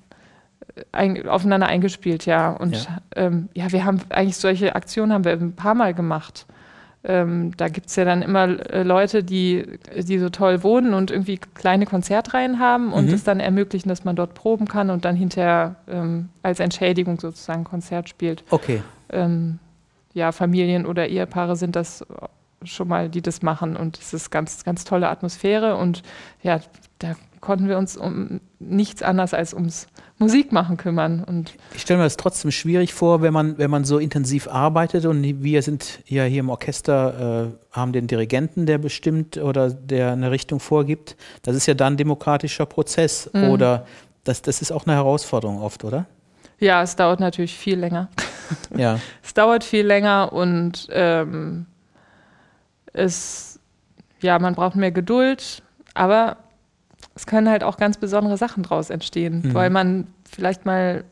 ein, 0.92 1.28
aufeinander 1.28 1.66
eingespielt, 1.66 2.26
ja. 2.26 2.50
Und 2.50 2.74
ja. 2.74 2.98
Ähm, 3.16 3.48
ja, 3.54 3.70
wir 3.72 3.84
haben 3.84 4.00
eigentlich 4.08 4.36
solche 4.36 4.74
Aktionen 4.74 5.12
haben 5.12 5.24
wir 5.24 5.32
ein 5.32 5.52
paar 5.52 5.74
Mal 5.74 5.94
gemacht. 5.94 6.46
Ähm, 7.02 7.56
da 7.56 7.68
gibt 7.68 7.86
es 7.86 7.96
ja 7.96 8.04
dann 8.04 8.20
immer 8.20 8.44
äh, 8.70 8.82
Leute, 8.82 9.24
die, 9.24 9.78
die 9.96 10.18
so 10.18 10.28
toll 10.28 10.62
wohnen 10.62 10.92
und 10.92 11.10
irgendwie 11.10 11.38
kleine 11.38 11.86
Konzertreihen 11.86 12.58
haben 12.58 12.92
und 12.92 13.06
mhm. 13.06 13.14
es 13.14 13.24
dann 13.24 13.40
ermöglichen, 13.40 13.88
dass 13.88 14.04
man 14.04 14.16
dort 14.16 14.34
proben 14.34 14.68
kann 14.68 14.90
und 14.90 15.06
dann 15.06 15.16
hinterher 15.16 15.76
ähm, 15.88 16.28
als 16.42 16.60
Entschädigung 16.60 17.18
sozusagen 17.18 17.64
Konzert 17.64 18.10
spielt. 18.10 18.44
Okay. 18.50 18.82
Ähm, 19.08 19.58
ja, 20.12 20.30
Familien 20.32 20.84
oder 20.84 21.08
Ehepaare 21.08 21.56
sind 21.56 21.74
das 21.74 22.04
schon 22.64 22.88
mal, 22.88 23.08
die 23.08 23.22
das 23.22 23.40
machen 23.40 23.76
und 23.76 23.98
es 23.98 24.12
ist 24.12 24.30
ganz, 24.30 24.64
ganz 24.64 24.84
tolle 24.84 25.08
Atmosphäre 25.08 25.76
und 25.76 26.02
ja, 26.42 26.60
da 26.98 27.14
konnten 27.40 27.68
wir 27.68 27.78
uns 27.78 27.96
um 27.96 28.40
nichts 28.58 29.02
anderes 29.02 29.32
als 29.32 29.54
ums 29.54 29.86
Musikmachen 30.20 30.76
kümmern. 30.76 31.24
Und 31.24 31.54
ich 31.74 31.80
stelle 31.80 31.98
mir 31.98 32.04
das 32.04 32.18
trotzdem 32.18 32.50
schwierig 32.50 32.92
vor, 32.92 33.22
wenn 33.22 33.32
man, 33.32 33.56
wenn 33.56 33.70
man 33.70 33.84
so 33.84 33.98
intensiv 33.98 34.48
arbeitet 34.48 35.06
und 35.06 35.22
wir 35.42 35.62
sind 35.62 36.00
ja 36.06 36.24
hier 36.24 36.40
im 36.40 36.50
Orchester, 36.50 37.48
äh, 37.72 37.74
haben 37.76 37.92
den 37.92 38.06
Dirigenten, 38.06 38.66
der 38.66 38.76
bestimmt 38.78 39.38
oder 39.38 39.70
der 39.70 40.12
eine 40.12 40.30
Richtung 40.30 40.60
vorgibt. 40.60 41.16
Das 41.42 41.56
ist 41.56 41.66
ja 41.66 41.74
dann 41.74 41.94
ein 41.94 41.96
demokratischer 41.96 42.66
Prozess 42.66 43.30
mhm. 43.32 43.48
oder 43.48 43.86
das, 44.24 44.42
das 44.42 44.60
ist 44.60 44.72
auch 44.72 44.86
eine 44.86 44.94
Herausforderung 44.94 45.60
oft, 45.62 45.84
oder? 45.84 46.04
Ja, 46.58 46.82
es 46.82 46.94
dauert 46.94 47.20
natürlich 47.20 47.56
viel 47.56 47.78
länger. 47.78 48.10
Ja. 48.76 49.00
es 49.22 49.32
dauert 49.32 49.64
viel 49.64 49.86
länger 49.86 50.34
und 50.34 50.86
ähm, 50.90 51.64
es, 52.92 53.58
ja, 54.20 54.38
man 54.38 54.54
braucht 54.54 54.76
mehr 54.76 54.92
Geduld, 54.92 55.62
aber 55.94 56.36
es 57.20 57.26
können 57.26 57.50
halt 57.50 57.62
auch 57.64 57.76
ganz 57.76 57.98
besondere 57.98 58.38
Sachen 58.38 58.62
draus 58.62 58.88
entstehen, 58.88 59.42
mhm. 59.44 59.52
weil 59.52 59.68
man 59.68 60.06
vielleicht 60.24 60.64
mal 60.64 61.04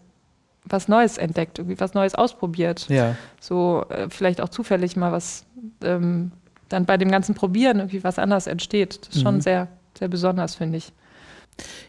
was 0.64 0.88
Neues 0.88 1.18
entdeckt, 1.18 1.58
irgendwie 1.58 1.78
was 1.78 1.92
Neues 1.92 2.14
ausprobiert. 2.14 2.88
Ja. 2.88 3.14
So 3.40 3.84
äh, 3.90 4.08
vielleicht 4.08 4.40
auch 4.40 4.48
zufällig 4.48 4.96
mal 4.96 5.12
was 5.12 5.44
ähm, 5.82 6.32
dann 6.70 6.86
bei 6.86 6.96
dem 6.96 7.10
ganzen 7.10 7.34
Probieren 7.34 7.76
irgendwie 7.76 8.04
was 8.04 8.18
anderes 8.18 8.46
entsteht. 8.46 9.00
Das 9.02 9.16
ist 9.16 9.16
mhm. 9.16 9.22
schon 9.22 9.40
sehr, 9.42 9.68
sehr 9.98 10.08
besonders, 10.08 10.54
finde 10.54 10.78
ich. 10.78 10.94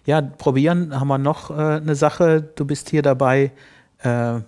Ja, 0.05 0.19
probieren 0.19 0.99
haben 0.99 1.07
wir 1.07 1.17
noch 1.17 1.49
äh, 1.49 1.53
eine 1.53 1.95
Sache. 1.95 2.41
Du 2.41 2.65
bist 2.65 2.89
hier 2.89 3.01
dabei 3.01 3.53
äh, 3.99 4.41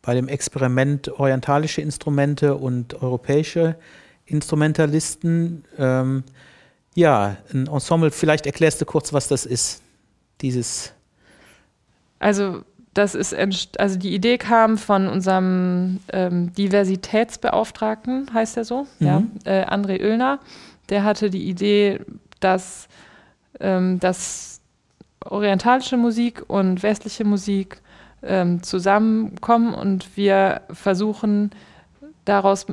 bei 0.00 0.14
dem 0.14 0.28
Experiment 0.28 1.10
orientalische 1.20 1.82
Instrumente 1.82 2.54
und 2.54 3.02
europäische 3.02 3.76
Instrumentalisten. 4.24 5.64
Ähm, 5.76 6.24
ja, 6.96 7.36
ein 7.52 7.66
Ensemble. 7.66 8.10
Vielleicht 8.10 8.46
erklärst 8.46 8.80
du 8.80 8.86
kurz, 8.86 9.12
was 9.12 9.28
das 9.28 9.46
ist, 9.46 9.82
dieses. 10.40 10.92
Also 12.18 12.62
das 12.94 13.14
ist, 13.14 13.34
also 13.78 13.98
die 13.98 14.14
Idee 14.14 14.38
kam 14.38 14.78
von 14.78 15.06
unserem 15.06 16.00
ähm, 16.10 16.54
Diversitätsbeauftragten, 16.54 18.32
heißt 18.32 18.56
er 18.56 18.64
so, 18.64 18.86
mhm. 18.98 19.06
ja, 19.06 19.22
äh, 19.44 19.66
André 19.66 20.00
Oellner. 20.00 20.40
Der 20.88 21.04
hatte 21.04 21.28
die 21.28 21.46
Idee, 21.46 22.00
dass, 22.40 22.88
ähm, 23.60 24.00
dass 24.00 24.62
orientalische 25.22 25.98
Musik 25.98 26.44
und 26.48 26.82
westliche 26.82 27.24
Musik 27.24 27.82
ähm, 28.22 28.62
zusammenkommen 28.62 29.74
und 29.74 30.16
wir 30.16 30.62
versuchen 30.70 31.50
daraus 32.24 32.64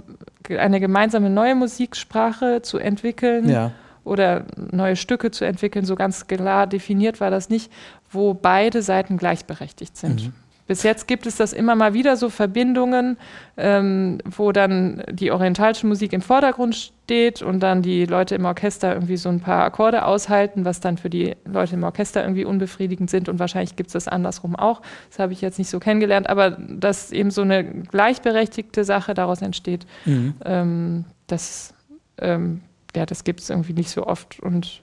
eine 0.47 0.79
gemeinsame 0.79 1.29
neue 1.29 1.55
Musiksprache 1.55 2.61
zu 2.61 2.77
entwickeln. 2.77 3.49
Ja 3.49 3.73
oder 4.03 4.45
neue 4.71 4.95
Stücke 4.95 5.31
zu 5.31 5.45
entwickeln. 5.45 5.85
So 5.85 5.95
ganz 5.95 6.27
klar 6.27 6.67
definiert 6.67 7.21
war 7.21 7.31
das 7.31 7.49
nicht, 7.49 7.71
wo 8.11 8.33
beide 8.33 8.81
Seiten 8.81 9.17
gleichberechtigt 9.17 9.97
sind. 9.97 10.25
Mhm. 10.25 10.33
Bis 10.65 10.83
jetzt 10.83 11.07
gibt 11.07 11.25
es 11.25 11.35
das 11.35 11.51
immer 11.51 11.75
mal 11.75 11.93
wieder 11.93 12.15
so 12.15 12.29
Verbindungen, 12.29 13.17
ähm, 13.57 14.19
wo 14.23 14.53
dann 14.53 15.03
die 15.11 15.31
orientalische 15.31 15.85
Musik 15.85 16.13
im 16.13 16.21
Vordergrund 16.21 16.75
steht 16.75 17.41
und 17.41 17.59
dann 17.59 17.81
die 17.81 18.05
Leute 18.05 18.35
im 18.35 18.45
Orchester 18.45 18.93
irgendwie 18.93 19.17
so 19.17 19.27
ein 19.27 19.41
paar 19.41 19.65
Akkorde 19.65 20.05
aushalten, 20.05 20.63
was 20.63 20.79
dann 20.79 20.97
für 20.97 21.09
die 21.09 21.35
Leute 21.45 21.75
im 21.75 21.83
Orchester 21.83 22.23
irgendwie 22.23 22.45
unbefriedigend 22.45 23.09
sind 23.09 23.27
und 23.27 23.39
wahrscheinlich 23.39 23.75
gibt 23.75 23.87
es 23.87 23.93
das 23.93 24.07
andersrum 24.07 24.55
auch. 24.55 24.81
Das 25.09 25.19
habe 25.19 25.33
ich 25.33 25.41
jetzt 25.41 25.59
nicht 25.59 25.69
so 25.69 25.79
kennengelernt, 25.79 26.29
aber 26.29 26.51
dass 26.51 27.11
eben 27.11 27.29
so 27.29 27.41
eine 27.41 27.65
gleichberechtigte 27.65 28.85
Sache 28.85 29.13
daraus 29.13 29.41
entsteht, 29.41 29.85
mhm. 30.05 30.33
ähm, 30.45 31.05
das 31.27 31.73
ähm, 32.19 32.61
ja, 32.95 33.05
das 33.05 33.23
gibt 33.23 33.39
es 33.41 33.49
irgendwie 33.49 33.73
nicht 33.73 33.89
so 33.89 34.05
oft. 34.05 34.39
Und 34.39 34.81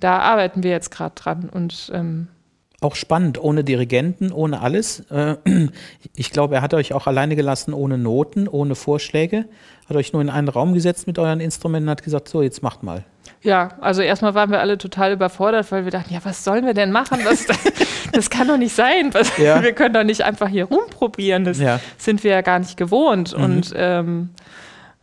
da 0.00 0.18
arbeiten 0.18 0.62
wir 0.62 0.70
jetzt 0.70 0.90
gerade 0.90 1.14
dran. 1.14 1.48
Und 1.48 1.90
ähm, 1.94 2.28
auch 2.82 2.96
spannend, 2.96 3.42
ohne 3.42 3.62
Dirigenten, 3.62 4.32
ohne 4.32 4.60
alles. 4.60 5.00
Äh, 5.10 5.36
ich 6.16 6.30
glaube, 6.30 6.56
er 6.56 6.62
hat 6.62 6.74
euch 6.74 6.92
auch 6.92 7.06
alleine 7.06 7.36
gelassen, 7.36 7.72
ohne 7.72 7.98
Noten, 7.98 8.48
ohne 8.48 8.74
Vorschläge. 8.74 9.46
Hat 9.88 9.96
euch 9.96 10.12
nur 10.12 10.20
in 10.20 10.30
einen 10.30 10.48
Raum 10.48 10.74
gesetzt 10.74 11.06
mit 11.06 11.18
euren 11.18 11.40
Instrumenten 11.40 11.88
und 11.88 11.92
hat 11.92 12.02
gesagt, 12.02 12.28
so, 12.28 12.42
jetzt 12.42 12.62
macht 12.62 12.82
mal. 12.82 13.04
Ja, 13.42 13.70
also 13.80 14.02
erstmal 14.02 14.34
waren 14.34 14.50
wir 14.50 14.60
alle 14.60 14.78
total 14.78 15.12
überfordert, 15.12 15.70
weil 15.72 15.84
wir 15.84 15.90
dachten, 15.90 16.12
ja, 16.14 16.20
was 16.24 16.44
sollen 16.44 16.64
wir 16.64 16.74
denn 16.74 16.92
machen? 16.92 17.20
Das, 17.24 17.46
das 18.12 18.30
kann 18.30 18.48
doch 18.48 18.56
nicht 18.56 18.74
sein. 18.74 19.12
Was, 19.12 19.36
ja. 19.38 19.62
Wir 19.62 19.72
können 19.72 19.94
doch 19.94 20.04
nicht 20.04 20.22
einfach 20.22 20.48
hier 20.48 20.64
rumprobieren. 20.64 21.44
Das 21.44 21.58
ja. 21.58 21.80
sind 21.98 22.24
wir 22.24 22.32
ja 22.32 22.40
gar 22.40 22.58
nicht 22.58 22.76
gewohnt. 22.76 23.36
Mhm. 23.36 23.44
Und 23.44 23.72
ähm, 23.76 24.30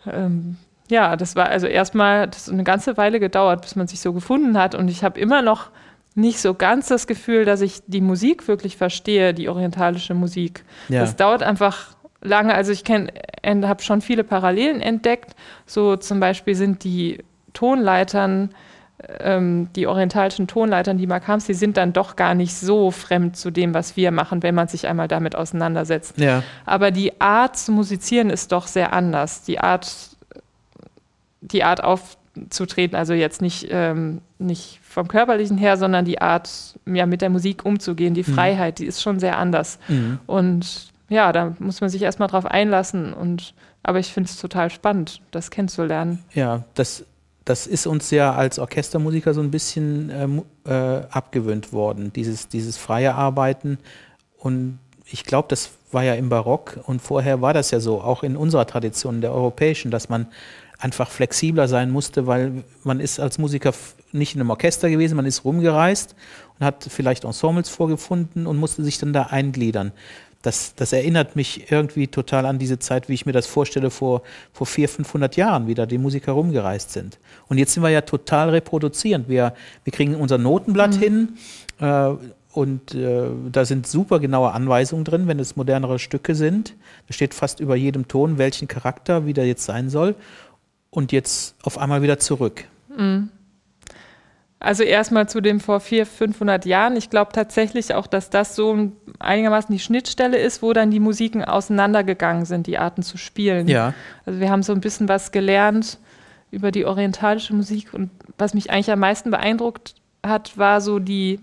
ähm, 0.05 0.57
ja, 0.89 1.15
das 1.15 1.35
war 1.35 1.47
also 1.47 1.67
erstmal, 1.67 2.27
das 2.27 2.47
hat 2.47 2.53
eine 2.53 2.63
ganze 2.63 2.97
Weile 2.97 3.19
gedauert, 3.19 3.61
bis 3.61 3.75
man 3.75 3.87
sich 3.87 4.01
so 4.01 4.13
gefunden 4.13 4.57
hat. 4.57 4.75
Und 4.75 4.89
ich 4.89 5.03
habe 5.03 5.19
immer 5.19 5.41
noch 5.41 5.69
nicht 6.15 6.39
so 6.39 6.53
ganz 6.53 6.87
das 6.87 7.07
Gefühl, 7.07 7.45
dass 7.45 7.61
ich 7.61 7.81
die 7.87 8.01
Musik 8.01 8.47
wirklich 8.47 8.75
verstehe, 8.77 9.33
die 9.33 9.49
orientalische 9.49 10.13
Musik. 10.13 10.65
Ja. 10.89 11.01
Das 11.01 11.15
dauert 11.15 11.43
einfach 11.43 11.95
lange. 12.21 12.53
Also 12.53 12.71
ich 12.71 12.83
habe 12.85 13.81
schon 13.81 14.01
viele 14.01 14.23
Parallelen 14.23 14.81
entdeckt. 14.81 15.35
So 15.65 15.95
zum 15.95 16.19
Beispiel 16.19 16.55
sind 16.55 16.83
die 16.83 17.23
Tonleitern, 17.53 18.49
ähm, 19.19 19.69
die 19.75 19.87
orientalischen 19.87 20.47
Tonleitern, 20.47 20.97
die 20.97 21.07
Makams, 21.07 21.45
die 21.45 21.53
sind 21.53 21.77
dann 21.77 21.93
doch 21.93 22.15
gar 22.15 22.35
nicht 22.35 22.55
so 22.55 22.91
fremd 22.91 23.37
zu 23.37 23.51
dem, 23.51 23.73
was 23.73 23.95
wir 23.95 24.11
machen, 24.11 24.43
wenn 24.43 24.55
man 24.55 24.67
sich 24.67 24.87
einmal 24.87 25.07
damit 25.07 25.35
auseinandersetzt. 25.35 26.17
Ja. 26.17 26.43
Aber 26.65 26.91
die 26.91 27.21
Art 27.21 27.57
zu 27.57 27.71
musizieren 27.71 28.29
ist 28.29 28.51
doch 28.51 28.67
sehr 28.67 28.91
anders. 28.91 29.43
Die 29.43 29.59
Art 29.59 30.08
die 31.41 31.63
Art 31.63 31.83
aufzutreten, 31.83 32.97
also 32.97 33.13
jetzt 33.13 33.41
nicht, 33.41 33.67
ähm, 33.69 34.21
nicht 34.37 34.79
vom 34.83 35.07
körperlichen 35.07 35.57
her, 35.57 35.77
sondern 35.77 36.05
die 36.05 36.21
Art, 36.21 36.77
ja, 36.85 37.05
mit 37.05 37.21
der 37.21 37.29
Musik 37.29 37.65
umzugehen, 37.65 38.13
die 38.13 38.23
mhm. 38.27 38.33
Freiheit, 38.33 38.79
die 38.79 38.85
ist 38.85 39.01
schon 39.01 39.19
sehr 39.19 39.37
anders. 39.37 39.79
Mhm. 39.87 40.19
Und 40.25 40.91
ja, 41.09 41.31
da 41.31 41.55
muss 41.59 41.81
man 41.81 41.89
sich 41.89 42.01
erstmal 42.01 42.27
drauf 42.27 42.45
einlassen 42.45 43.13
und 43.13 43.53
aber 43.81 43.99
ich 43.99 44.11
finde 44.11 44.29
es 44.29 44.37
total 44.37 44.69
spannend, 44.69 45.21
das 45.31 45.51
kennenzulernen. 45.51 46.19
Ja, 46.33 46.65
das 46.75 47.05
das 47.49 47.65
ist 47.65 47.87
uns 47.87 48.11
ja 48.11 48.35
als 48.35 48.59
Orchestermusiker 48.59 49.33
so 49.33 49.41
ein 49.41 49.49
bisschen 49.49 50.11
ähm, 50.13 50.43
äh, 50.67 51.01
abgewöhnt 51.09 51.73
worden, 51.73 52.13
dieses, 52.13 52.47
dieses 52.47 52.77
freie 52.77 53.15
Arbeiten. 53.15 53.79
Und 54.37 54.77
ich 55.05 55.23
glaube, 55.23 55.47
das 55.47 55.71
war 55.91 56.03
ja 56.03 56.13
im 56.13 56.29
Barock 56.29 56.79
und 56.85 57.01
vorher 57.01 57.41
war 57.41 57.55
das 57.55 57.71
ja 57.71 57.79
so, 57.79 58.01
auch 58.01 58.21
in 58.21 58.37
unserer 58.37 58.67
Tradition, 58.67 59.21
der 59.21 59.33
europäischen, 59.33 59.89
dass 59.89 60.09
man 60.09 60.27
einfach 60.79 61.11
flexibler 61.11 61.67
sein 61.67 61.91
musste, 61.91 62.25
weil 62.25 62.63
man 62.83 62.99
ist 62.99 63.19
als 63.19 63.37
Musiker 63.37 63.73
nicht 64.11 64.33
in 64.33 64.41
einem 64.41 64.49
Orchester 64.49 64.89
gewesen, 64.89 65.15
man 65.15 65.25
ist 65.25 65.45
rumgereist 65.45 66.15
und 66.57 66.65
hat 66.65 66.87
vielleicht 66.89 67.25
Ensembles 67.25 67.69
vorgefunden 67.69 68.47
und 68.47 68.57
musste 68.57 68.83
sich 68.83 68.97
dann 68.97 69.13
da 69.13 69.23
eingliedern 69.23 69.91
das, 70.41 70.73
das 70.75 70.93
erinnert 70.93 71.35
mich 71.35 71.69
irgendwie 71.71 72.07
total 72.07 72.45
an 72.45 72.59
diese 72.59 72.79
Zeit, 72.79 73.09
wie 73.09 73.13
ich 73.13 73.25
mir 73.25 73.33
das 73.33 73.45
vorstelle, 73.45 73.89
vor, 73.89 74.21
vor 74.53 74.67
400, 74.67 74.95
500 74.95 75.35
Jahren, 75.35 75.67
wie 75.67 75.73
da 75.73 75.85
die 75.85 75.97
Musiker 75.97 76.31
rumgereist 76.31 76.91
sind. 76.91 77.19
Und 77.49 77.57
jetzt 77.57 77.73
sind 77.73 77.83
wir 77.83 77.89
ja 77.89 78.01
total 78.01 78.49
reproduzierend. 78.49 79.27
Wir, 79.27 79.53
wir 79.83 79.93
kriegen 79.93 80.15
unser 80.15 80.37
Notenblatt 80.37 80.95
mhm. 80.95 80.99
hin 80.99 81.29
äh, 81.79 82.11
und 82.53 82.95
äh, 82.95 83.27
da 83.51 83.65
sind 83.65 83.85
super 83.85 84.19
genaue 84.19 84.53
Anweisungen 84.53 85.03
drin, 85.03 85.27
wenn 85.27 85.39
es 85.39 85.57
modernere 85.57 85.99
Stücke 85.99 86.35
sind. 86.35 86.73
Da 87.07 87.13
steht 87.13 87.33
fast 87.33 87.59
über 87.59 87.75
jedem 87.75 88.07
Ton, 88.07 88.37
welchen 88.37 88.67
Charakter, 88.69 89.25
wie 89.25 89.33
der 89.33 89.45
jetzt 89.45 89.65
sein 89.65 89.89
soll. 89.89 90.15
Und 90.91 91.11
jetzt 91.11 91.55
auf 91.63 91.77
einmal 91.77 92.01
wieder 92.01 92.19
zurück. 92.19 92.65
Mhm. 92.95 93.29
Also 94.61 94.83
erstmal 94.83 95.29
zu 95.29 95.39
dem 95.39 95.61
vor 95.61 95.79
400, 95.79 96.13
500 96.13 96.65
Jahren. 96.65 96.97
Ich 96.97 97.09
glaube 97.09 97.31
tatsächlich 97.31 97.93
auch, 97.93 98.07
dass 98.07 98.29
das 98.29 98.55
so 98.55 98.91
einigermaßen 99.19 99.71
die 99.71 99.79
Schnittstelle 99.79 100.37
ist, 100.37 100.61
wo 100.61 100.73
dann 100.73 100.91
die 100.91 100.99
Musiken 100.99 101.45
auseinandergegangen 101.45 102.43
sind, 102.43 102.67
die 102.67 102.77
Arten 102.77 103.01
zu 103.01 103.17
spielen. 103.17 103.69
Ja. 103.69 103.93
Also 104.25 104.41
wir 104.41 104.49
haben 104.49 104.63
so 104.63 104.73
ein 104.73 104.81
bisschen 104.81 105.07
was 105.07 105.31
gelernt 105.31 105.97
über 106.51 106.71
die 106.71 106.85
orientalische 106.85 107.53
Musik 107.53 107.93
und 107.93 108.09
was 108.37 108.53
mich 108.53 108.69
eigentlich 108.69 108.91
am 108.91 108.99
meisten 108.99 109.31
beeindruckt 109.31 109.95
hat, 110.25 110.57
war 110.57 110.81
so 110.81 110.99
die 110.99 111.39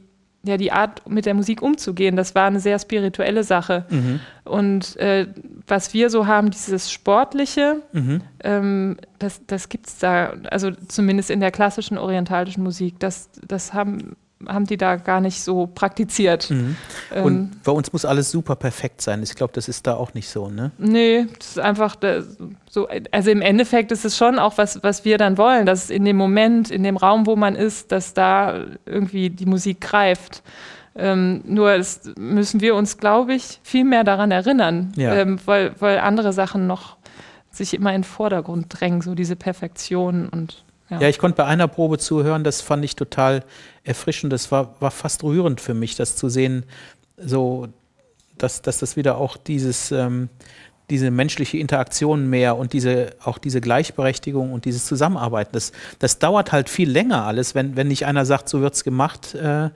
ja, 0.46 0.56
die 0.56 0.72
Art, 0.72 1.08
mit 1.08 1.26
der 1.26 1.34
Musik 1.34 1.62
umzugehen, 1.62 2.16
das 2.16 2.34
war 2.34 2.46
eine 2.46 2.60
sehr 2.60 2.78
spirituelle 2.78 3.44
Sache. 3.44 3.84
Mhm. 3.90 4.20
Und 4.44 4.96
äh, 4.96 5.26
was 5.66 5.92
wir 5.94 6.10
so 6.10 6.26
haben, 6.26 6.50
dieses 6.50 6.90
Sportliche, 6.90 7.82
mhm. 7.92 8.20
ähm, 8.42 8.96
das, 9.18 9.40
das 9.46 9.68
gibt 9.68 9.88
es 9.88 9.98
da, 9.98 10.34
also 10.50 10.70
zumindest 10.70 11.30
in 11.30 11.40
der 11.40 11.50
klassischen 11.50 11.98
orientalischen 11.98 12.62
Musik, 12.62 12.98
das, 13.00 13.30
das 13.46 13.74
haben 13.74 14.16
haben 14.46 14.66
die 14.66 14.76
da 14.76 14.96
gar 14.96 15.20
nicht 15.20 15.42
so 15.42 15.66
praktiziert. 15.66 16.50
Mhm. 16.50 16.76
Ähm, 17.12 17.24
und 17.24 17.62
bei 17.64 17.72
uns 17.72 17.92
muss 17.92 18.04
alles 18.04 18.30
super 18.30 18.54
perfekt 18.54 19.00
sein. 19.00 19.22
Ich 19.22 19.34
glaube, 19.34 19.52
das 19.54 19.68
ist 19.68 19.86
da 19.86 19.94
auch 19.94 20.14
nicht 20.14 20.28
so, 20.28 20.48
ne? 20.48 20.72
Nee, 20.78 21.26
das 21.38 21.48
ist 21.48 21.58
einfach 21.58 21.96
so, 22.68 22.88
also 23.10 23.30
im 23.30 23.40
Endeffekt 23.40 23.92
ist 23.92 24.04
es 24.04 24.16
schon 24.16 24.38
auch 24.38 24.58
was, 24.58 24.82
was 24.82 25.04
wir 25.04 25.16
dann 25.16 25.38
wollen, 25.38 25.64
dass 25.64 25.88
in 25.88 26.04
dem 26.04 26.16
Moment, 26.16 26.70
in 26.70 26.82
dem 26.82 26.96
Raum, 26.96 27.26
wo 27.26 27.36
man 27.36 27.56
ist, 27.56 27.92
dass 27.92 28.12
da 28.12 28.64
irgendwie 28.84 29.30
die 29.30 29.46
Musik 29.46 29.80
greift. 29.80 30.42
Ähm, 30.94 31.42
nur 31.44 31.78
müssen 32.16 32.60
wir 32.60 32.74
uns, 32.74 32.98
glaube 32.98 33.34
ich, 33.34 33.60
viel 33.62 33.84
mehr 33.84 34.04
daran 34.04 34.30
erinnern, 34.30 34.92
ja. 34.96 35.14
ähm, 35.14 35.38
weil, 35.44 35.74
weil 35.78 35.98
andere 35.98 36.32
Sachen 36.32 36.66
noch 36.66 36.96
sich 37.50 37.74
immer 37.74 37.90
in 37.94 38.02
den 38.02 38.04
Vordergrund 38.04 38.66
drängen, 38.68 39.00
so 39.00 39.14
diese 39.14 39.36
Perfektion 39.36 40.28
und 40.28 40.64
ja. 40.90 41.00
ja. 41.00 41.08
ich 41.08 41.18
konnte 41.18 41.36
bei 41.36 41.44
einer 41.44 41.68
Probe 41.68 41.98
zuhören, 41.98 42.44
das 42.44 42.60
fand 42.60 42.84
ich 42.84 42.96
total 42.96 43.44
erfrischend. 43.84 44.32
Das 44.32 44.50
war, 44.52 44.74
war 44.80 44.90
fast 44.90 45.22
rührend 45.24 45.60
für 45.60 45.74
mich, 45.74 45.96
das 45.96 46.16
zu 46.16 46.28
sehen, 46.28 46.64
so, 47.16 47.68
dass, 48.38 48.62
dass 48.62 48.78
das 48.78 48.96
wieder 48.96 49.18
auch 49.18 49.36
dieses, 49.36 49.90
ähm, 49.92 50.28
diese 50.90 51.10
menschliche 51.10 51.58
Interaktion 51.58 52.28
mehr 52.28 52.56
und 52.56 52.72
diese, 52.72 53.10
auch 53.24 53.38
diese 53.38 53.60
Gleichberechtigung 53.60 54.52
und 54.52 54.64
dieses 54.64 54.86
Zusammenarbeiten, 54.86 55.50
das, 55.52 55.72
das 55.98 56.18
dauert 56.18 56.52
halt 56.52 56.68
viel 56.68 56.90
länger 56.90 57.24
alles, 57.24 57.54
wenn, 57.54 57.76
wenn 57.76 57.88
nicht 57.88 58.06
einer 58.06 58.24
sagt, 58.24 58.48
so 58.48 58.60
wird 58.60 58.74
es 58.74 58.84
gemacht. 58.84 59.34
Äh, 59.34 59.70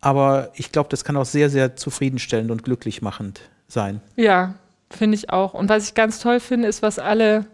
aber 0.00 0.50
ich 0.54 0.72
glaube, 0.72 0.88
das 0.88 1.04
kann 1.04 1.16
auch 1.16 1.26
sehr, 1.26 1.50
sehr 1.50 1.76
zufriedenstellend 1.76 2.50
und 2.50 2.64
glücklich 2.64 3.02
machend 3.02 3.42
sein. 3.68 4.00
Ja, 4.16 4.54
finde 4.90 5.16
ich 5.16 5.30
auch. 5.30 5.54
Und 5.54 5.68
was 5.68 5.88
ich 5.88 5.94
ganz 5.94 6.20
toll 6.20 6.40
finde, 6.40 6.68
ist, 6.68 6.82
was 6.82 6.98
alle 6.98 7.46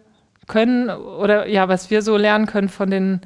können 0.47 0.89
oder 0.89 1.47
ja, 1.47 1.67
was 1.67 1.89
wir 1.89 2.01
so 2.01 2.17
lernen 2.17 2.45
können 2.45 2.69
von 2.69 2.89
den 2.89 3.21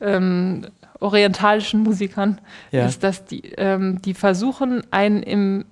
ähm, 0.00 0.66
orientalischen 1.00 1.82
Musikern, 1.82 2.40
ja. 2.70 2.86
ist, 2.86 3.02
dass 3.02 3.24
die, 3.24 3.42
ähm, 3.56 4.00
die 4.02 4.14
versuchen, 4.14 4.82
einen 4.90 5.22
im 5.22 5.64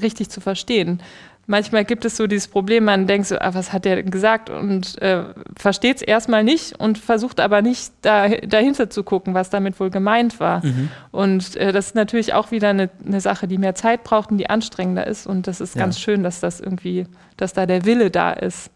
richtig 0.00 0.30
zu 0.30 0.40
verstehen. 0.40 1.00
Manchmal 1.46 1.84
gibt 1.84 2.06
es 2.06 2.16
so 2.16 2.26
dieses 2.26 2.48
Problem, 2.48 2.84
man 2.84 3.06
denkt 3.06 3.26
so, 3.26 3.38
ah, 3.38 3.52
was 3.52 3.70
hat 3.72 3.84
der 3.84 4.02
gesagt 4.02 4.48
und 4.48 5.00
äh, 5.02 5.24
versteht 5.56 5.96
es 5.96 6.02
erstmal 6.02 6.42
nicht 6.42 6.78
und 6.80 6.96
versucht 6.96 7.38
aber 7.38 7.60
nicht 7.60 7.92
da, 8.00 8.28
dahinter 8.28 8.88
zu 8.88 9.02
gucken, 9.02 9.34
was 9.34 9.50
damit 9.50 9.78
wohl 9.78 9.90
gemeint 9.90 10.40
war. 10.40 10.64
Mhm. 10.64 10.88
Und 11.10 11.56
äh, 11.56 11.72
das 11.72 11.88
ist 11.88 11.94
natürlich 11.96 12.32
auch 12.32 12.50
wieder 12.50 12.70
eine, 12.70 12.88
eine, 13.06 13.20
Sache, 13.20 13.46
die 13.46 13.58
mehr 13.58 13.74
Zeit 13.74 14.04
braucht 14.04 14.30
und 14.30 14.38
die 14.38 14.48
anstrengender 14.48 15.06
ist. 15.06 15.26
Und 15.26 15.46
das 15.46 15.60
ist 15.60 15.74
ja. 15.74 15.82
ganz 15.82 16.00
schön, 16.00 16.22
dass 16.22 16.40
das 16.40 16.60
irgendwie, 16.60 17.06
dass 17.36 17.52
da 17.52 17.66
der 17.66 17.84
Wille 17.84 18.10
da 18.10 18.32
ist 18.32 18.70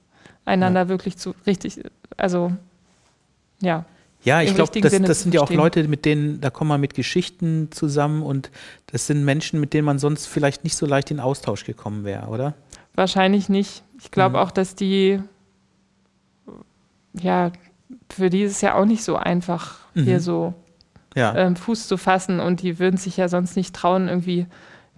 einander 0.49 0.83
ja. 0.83 0.89
wirklich 0.89 1.17
zu 1.17 1.35
richtig, 1.47 1.81
also 2.17 2.53
ja. 3.61 3.85
Ja, 4.25 4.43
ich 4.43 4.55
glaube, 4.55 4.81
das, 4.81 5.01
das 5.01 5.23
sind 5.23 5.33
ja 5.33 5.41
auch 5.41 5.51
Leute, 5.51 5.87
mit 5.87 6.05
denen, 6.05 6.41
da 6.41 6.51
kommen 6.51 6.71
wir 6.71 6.79
mit 6.79 6.95
Geschichten 6.95 7.69
zusammen 7.71 8.23
und 8.23 8.51
das 8.89 9.07
sind 9.07 9.25
Menschen, 9.25 9.61
mit 9.61 9.73
denen 9.73 9.85
man 9.85 10.01
sonst 10.01 10.27
vielleicht 10.27 10.65
nicht 10.65 10.77
so 10.77 10.87
leicht 10.87 11.13
in 11.13 11.21
Austausch 11.21 11.65
gekommen 11.65 12.05
wäre, 12.05 12.27
oder? 12.27 12.55
Wahrscheinlich 12.95 13.49
nicht. 13.49 13.85
Ich 14.01 14.11
glaube 14.11 14.37
mhm. 14.37 14.43
auch, 14.43 14.51
dass 14.51 14.75
die, 14.75 15.21
ja, 17.13 17.53
für 18.11 18.29
die 18.29 18.43
ist 18.43 18.53
es 18.53 18.61
ja 18.61 18.75
auch 18.75 18.87
nicht 18.87 19.05
so 19.05 19.15
einfach, 19.15 19.79
mhm. 19.95 20.03
hier 20.03 20.21
so 20.21 20.53
ja. 21.15 21.35
ähm, 21.37 21.55
Fuß 21.55 21.87
zu 21.87 21.97
fassen 21.97 22.41
und 22.41 22.63
die 22.63 22.81
würden 22.81 22.97
sich 22.97 23.17
ja 23.17 23.29
sonst 23.29 23.57
nicht 23.57 23.75
trauen, 23.75 24.09
irgendwie 24.09 24.47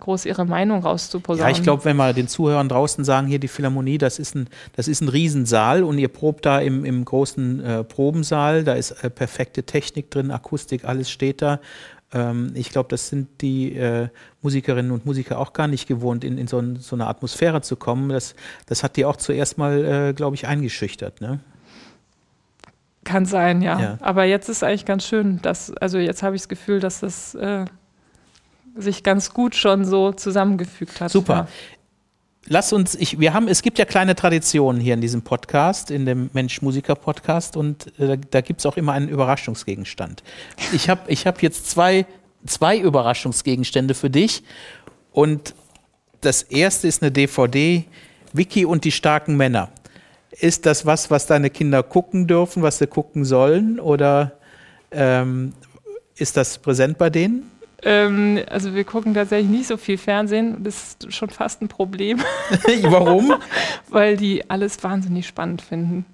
groß 0.00 0.24
ihre 0.26 0.44
Meinung 0.44 0.82
rauszuposaunen. 0.82 1.52
Ja, 1.52 1.56
ich 1.56 1.62
glaube, 1.62 1.84
wenn 1.84 1.96
wir 1.96 2.12
den 2.12 2.28
Zuhörern 2.28 2.68
draußen 2.68 3.04
sagen, 3.04 3.26
hier 3.26 3.38
die 3.38 3.48
Philharmonie, 3.48 3.98
das 3.98 4.18
ist 4.18 4.34
ein, 4.34 4.48
das 4.74 4.88
ist 4.88 5.00
ein 5.00 5.08
Riesensaal 5.08 5.84
und 5.84 5.98
ihr 5.98 6.08
probt 6.08 6.46
da 6.46 6.60
im, 6.60 6.84
im 6.84 7.04
großen 7.04 7.64
äh, 7.64 7.84
Probensaal, 7.84 8.64
da 8.64 8.74
ist 8.74 8.92
äh, 9.04 9.10
perfekte 9.10 9.62
Technik 9.62 10.10
drin, 10.10 10.30
Akustik, 10.30 10.84
alles 10.84 11.10
steht 11.10 11.42
da. 11.42 11.60
Ähm, 12.12 12.52
ich 12.54 12.70
glaube, 12.70 12.88
das 12.88 13.08
sind 13.08 13.28
die 13.40 13.74
äh, 13.76 14.08
Musikerinnen 14.42 14.90
und 14.90 15.06
Musiker 15.06 15.38
auch 15.38 15.52
gar 15.52 15.68
nicht 15.68 15.86
gewohnt, 15.86 16.24
in, 16.24 16.38
in 16.38 16.46
so, 16.46 16.58
ein, 16.58 16.76
so, 16.76 16.96
eine 16.96 17.06
Atmosphäre 17.06 17.62
zu 17.62 17.76
kommen. 17.76 18.08
Das, 18.08 18.34
das 18.66 18.82
hat 18.82 18.96
die 18.96 19.04
auch 19.04 19.16
zuerst 19.16 19.58
mal, 19.58 19.84
äh, 19.84 20.12
glaube 20.12 20.34
ich, 20.34 20.46
eingeschüchtert. 20.46 21.20
Ne? 21.20 21.40
Kann 23.04 23.26
sein, 23.26 23.62
ja. 23.62 23.80
ja. 23.80 23.98
Aber 24.00 24.24
jetzt 24.24 24.48
ist 24.48 24.62
eigentlich 24.62 24.84
ganz 24.84 25.06
schön, 25.06 25.40
dass, 25.42 25.72
also 25.72 25.98
jetzt 25.98 26.22
habe 26.22 26.36
ich 26.36 26.42
das 26.42 26.48
Gefühl, 26.48 26.80
dass 26.80 27.00
das 27.00 27.34
äh, 27.34 27.64
sich 28.76 29.02
ganz 29.02 29.32
gut 29.32 29.54
schon 29.54 29.84
so 29.84 30.12
zusammengefügt 30.12 31.00
hat. 31.00 31.10
Super. 31.10 31.34
Ja. 31.34 31.48
Lass 32.46 32.72
uns, 32.72 32.94
ich, 32.94 33.20
wir 33.20 33.34
haben, 33.34 33.48
es 33.48 33.62
gibt 33.62 33.78
ja 33.78 33.84
kleine 33.84 34.14
Traditionen 34.14 34.80
hier 34.80 34.94
in 34.94 35.00
diesem 35.00 35.22
Podcast, 35.22 35.90
in 35.90 36.06
dem 36.06 36.30
Mensch-Musiker-Podcast 36.32 37.56
und 37.56 37.98
äh, 38.00 38.18
da 38.30 38.40
gibt 38.40 38.60
es 38.60 38.66
auch 38.66 38.76
immer 38.76 38.92
einen 38.92 39.08
Überraschungsgegenstand. 39.08 40.22
Ich 40.72 40.88
habe 40.88 41.02
ich 41.08 41.26
hab 41.26 41.42
jetzt 41.42 41.70
zwei, 41.70 42.06
zwei 42.46 42.78
Überraschungsgegenstände 42.78 43.94
für 43.94 44.08
dich 44.08 44.42
und 45.12 45.54
das 46.22 46.42
erste 46.42 46.88
ist 46.88 47.02
eine 47.02 47.12
DVD, 47.12 47.84
Vicky 48.32 48.64
und 48.64 48.84
die 48.84 48.92
starken 48.92 49.36
Männer. 49.36 49.70
Ist 50.30 50.64
das 50.64 50.86
was, 50.86 51.10
was 51.10 51.26
deine 51.26 51.50
Kinder 51.50 51.82
gucken 51.82 52.26
dürfen, 52.26 52.62
was 52.62 52.78
sie 52.78 52.86
gucken 52.86 53.24
sollen 53.24 53.78
oder 53.78 54.32
ähm, 54.90 55.52
ist 56.16 56.36
das 56.36 56.58
präsent 56.58 56.98
bei 56.98 57.10
denen? 57.10 57.50
Ähm, 57.82 58.40
also 58.48 58.74
wir 58.74 58.84
gucken 58.84 59.14
tatsächlich 59.14 59.50
nicht 59.50 59.66
so 59.66 59.76
viel 59.76 59.98
Fernsehen. 59.98 60.62
Das 60.62 60.96
ist 61.00 61.12
schon 61.12 61.30
fast 61.30 61.62
ein 61.62 61.68
Problem. 61.68 62.20
Warum? 62.82 63.34
Weil 63.88 64.16
die 64.16 64.48
alles 64.50 64.82
wahnsinnig 64.82 65.26
spannend 65.26 65.62
finden. 65.62 66.04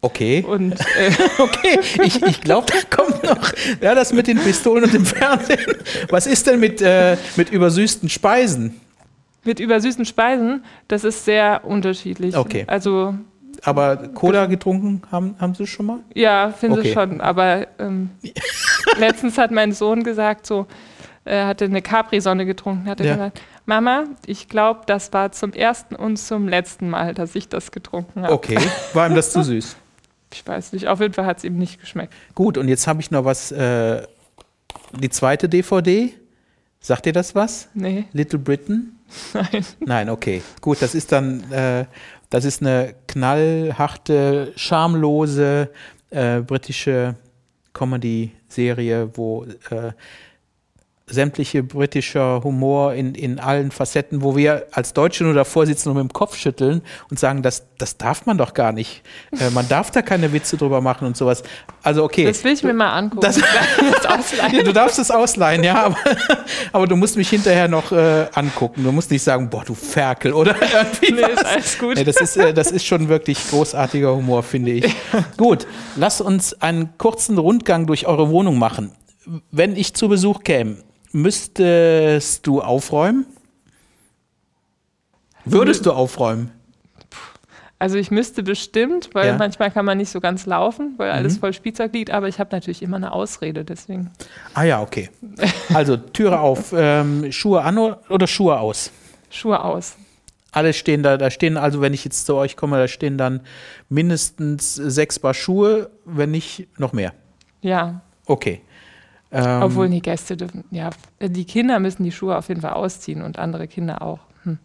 Okay. 0.00 0.44
Und, 0.46 0.72
äh 0.96 1.12
okay, 1.38 1.78
ich, 2.02 2.20
ich 2.22 2.40
glaube, 2.40 2.66
da 2.66 2.96
kommt 2.96 3.22
noch 3.22 3.52
ja, 3.80 3.94
das 3.94 4.12
mit 4.12 4.26
den 4.26 4.38
Pistolen 4.38 4.84
und 4.84 4.92
dem 4.92 5.06
Fernsehen. 5.06 5.76
Was 6.10 6.26
ist 6.26 6.46
denn 6.46 6.58
mit, 6.58 6.82
äh, 6.82 7.16
mit 7.36 7.50
übersüßten 7.50 8.08
Speisen? 8.08 8.80
Mit 9.44 9.60
übersüßten 9.60 10.04
Speisen, 10.04 10.64
das 10.88 11.04
ist 11.04 11.24
sehr 11.24 11.64
unterschiedlich. 11.64 12.36
Okay. 12.36 12.64
Also 12.66 13.14
aber 13.64 13.96
Cola 14.08 14.46
getrunken 14.46 15.02
haben, 15.10 15.36
haben 15.38 15.54
Sie 15.54 15.66
schon 15.66 15.86
mal? 15.86 15.98
Ja, 16.14 16.50
finde 16.50 16.80
okay. 16.80 16.88
ich 16.88 16.94
schon. 16.94 17.20
Aber 17.20 17.66
ähm, 17.78 18.10
letztens 18.98 19.38
hat 19.38 19.50
mein 19.52 19.72
Sohn 19.72 20.02
gesagt, 20.02 20.46
so, 20.46 20.66
äh, 21.24 21.44
hatte 21.44 21.64
eine 21.64 21.82
Capri-Sonne 21.82 22.46
getrunken, 22.46 22.88
hatte 22.88 23.04
ja. 23.04 23.14
gesagt, 23.14 23.42
Mama, 23.66 24.04
ich 24.26 24.48
glaube, 24.48 24.80
das 24.86 25.12
war 25.12 25.32
zum 25.32 25.52
ersten 25.52 25.94
und 25.94 26.16
zum 26.16 26.48
letzten 26.48 26.90
Mal, 26.90 27.14
dass 27.14 27.34
ich 27.34 27.48
das 27.48 27.70
getrunken 27.70 28.22
habe. 28.22 28.32
Okay, 28.32 28.58
war 28.92 29.08
ihm 29.08 29.14
das 29.14 29.32
zu 29.32 29.42
süß? 29.42 29.76
Ich 30.34 30.46
weiß 30.46 30.72
nicht, 30.72 30.88
auf 30.88 30.98
jeden 30.98 31.12
Fall 31.12 31.26
hat 31.26 31.36
es 31.36 31.44
ihm 31.44 31.58
nicht 31.58 31.78
geschmeckt. 31.78 32.14
Gut, 32.34 32.56
und 32.56 32.66
jetzt 32.66 32.86
habe 32.86 33.02
ich 33.02 33.10
noch 33.10 33.26
was, 33.26 33.52
äh, 33.52 34.00
die 34.98 35.10
zweite 35.10 35.46
DVD. 35.46 36.14
Sagt 36.80 37.04
ihr 37.04 37.12
das 37.12 37.34
was? 37.34 37.68
Nee. 37.74 38.06
Little 38.12 38.38
Britain? 38.38 38.98
Nein. 39.34 39.66
Nein, 39.80 40.08
okay. 40.08 40.42
Gut, 40.62 40.80
das 40.80 40.94
ist 40.94 41.12
dann, 41.12 41.52
äh, 41.52 41.84
das 42.30 42.46
ist 42.46 42.62
eine 42.62 42.94
knallharte, 43.08 44.52
schamlose 44.56 45.68
äh, 46.10 46.40
britische 46.40 47.14
Comedy-Serie, 47.74 49.10
wo 49.14 49.44
äh, 49.44 49.92
sämtliche 51.12 51.62
britischer 51.62 52.42
Humor 52.42 52.94
in, 52.94 53.14
in 53.14 53.38
allen 53.38 53.70
Facetten, 53.70 54.22
wo 54.22 54.36
wir 54.36 54.66
als 54.72 54.92
Deutsche 54.94 55.24
nur 55.24 55.34
davor 55.34 55.66
sitzen 55.66 55.90
und 55.90 55.96
mit 55.96 56.02
dem 56.02 56.12
Kopf 56.12 56.36
schütteln 56.36 56.82
und 57.10 57.18
sagen, 57.18 57.42
das, 57.42 57.64
das 57.78 57.96
darf 57.98 58.26
man 58.26 58.38
doch 58.38 58.54
gar 58.54 58.72
nicht. 58.72 59.02
Äh, 59.38 59.50
man 59.50 59.68
darf 59.68 59.90
da 59.90 60.02
keine 60.02 60.32
Witze 60.32 60.56
drüber 60.56 60.80
machen 60.80 61.06
und 61.06 61.16
sowas. 61.16 61.42
Also 61.82 62.04
okay. 62.04 62.24
Das 62.24 62.42
will 62.44 62.52
ich 62.52 62.62
mir 62.62 62.72
mal 62.72 62.92
angucken. 62.92 63.22
Das, 63.22 63.36
ja, 64.52 64.62
du 64.62 64.72
darfst 64.72 64.98
es 64.98 65.10
ausleihen, 65.10 65.62
ja, 65.64 65.84
aber, 65.84 65.96
aber 66.72 66.86
du 66.86 66.96
musst 66.96 67.16
mich 67.16 67.28
hinterher 67.28 67.68
noch 67.68 67.92
äh, 67.92 68.26
angucken. 68.34 68.84
Du 68.84 68.92
musst 68.92 69.10
nicht 69.10 69.22
sagen, 69.22 69.50
boah, 69.50 69.64
du 69.64 69.74
Ferkel 69.74 70.32
oder 70.32 70.56
irgendwie 70.60 71.12
Nee, 71.12 71.22
was. 71.22 71.32
ist 71.32 71.44
alles 71.46 71.78
gut. 71.78 71.96
Nee, 71.96 72.04
das, 72.04 72.16
ist, 72.16 72.36
äh, 72.36 72.54
das 72.54 72.70
ist 72.70 72.86
schon 72.86 73.08
wirklich 73.08 73.38
großartiger 73.50 74.14
Humor, 74.14 74.42
finde 74.42 74.72
ich. 74.72 74.94
gut, 75.36 75.66
lass 75.96 76.20
uns 76.20 76.60
einen 76.62 76.96
kurzen 76.98 77.38
Rundgang 77.38 77.86
durch 77.86 78.06
eure 78.06 78.30
Wohnung 78.30 78.58
machen. 78.58 78.92
Wenn 79.50 79.76
ich 79.76 79.94
zu 79.94 80.08
Besuch 80.08 80.42
käme, 80.42 80.78
müsstest 81.12 82.46
du 82.46 82.60
aufräumen? 82.60 83.26
Würdest 85.44 85.86
du 85.86 85.92
aufräumen? 85.92 86.52
Also 87.82 87.96
ich 87.96 88.12
müsste 88.12 88.44
bestimmt, 88.44 89.10
weil 89.12 89.26
ja. 89.26 89.36
manchmal 89.36 89.72
kann 89.72 89.84
man 89.84 89.98
nicht 89.98 90.10
so 90.10 90.20
ganz 90.20 90.46
laufen, 90.46 90.94
weil 90.98 91.10
mhm. 91.10 91.18
alles 91.18 91.38
voll 91.38 91.52
Spielzeug 91.52 91.92
liegt, 91.92 92.12
aber 92.12 92.28
ich 92.28 92.38
habe 92.38 92.50
natürlich 92.52 92.80
immer 92.80 92.96
eine 92.96 93.10
Ausrede, 93.10 93.64
deswegen. 93.64 94.12
Ah 94.54 94.62
ja, 94.62 94.80
okay. 94.80 95.10
Also 95.74 95.96
Türe 95.96 96.38
auf, 96.38 96.72
ähm, 96.76 97.32
Schuhe 97.32 97.62
an 97.62 97.78
oder 97.78 98.28
Schuhe 98.28 98.60
aus? 98.60 98.92
Schuhe 99.30 99.64
aus. 99.64 99.96
Alle 100.52 100.74
stehen 100.74 101.02
da, 101.02 101.16
da 101.16 101.30
stehen 101.30 101.56
also, 101.56 101.80
wenn 101.80 101.92
ich 101.92 102.04
jetzt 102.04 102.26
zu 102.26 102.36
euch 102.36 102.56
komme, 102.56 102.76
da 102.76 102.86
stehen 102.86 103.18
dann 103.18 103.40
mindestens 103.88 104.76
sechs 104.76 105.18
Paar 105.18 105.34
Schuhe, 105.34 105.90
wenn 106.04 106.30
nicht 106.30 106.68
noch 106.78 106.92
mehr. 106.92 107.14
Ja. 107.62 108.02
Okay. 108.26 108.60
Ähm, 109.32 109.62
Obwohl 109.62 109.88
die 109.88 110.02
Gäste 110.02 110.36
dürfen, 110.36 110.64
ja, 110.70 110.90
die 111.20 111.46
Kinder 111.46 111.80
müssen 111.80 112.04
die 112.04 112.12
Schuhe 112.12 112.36
auf 112.36 112.48
jeden 112.48 112.60
Fall 112.60 112.74
ausziehen 112.74 113.22
und 113.22 113.38
andere 113.38 113.66
Kinder 113.66 114.02
auch. 114.02 114.20
Hm. 114.44 114.58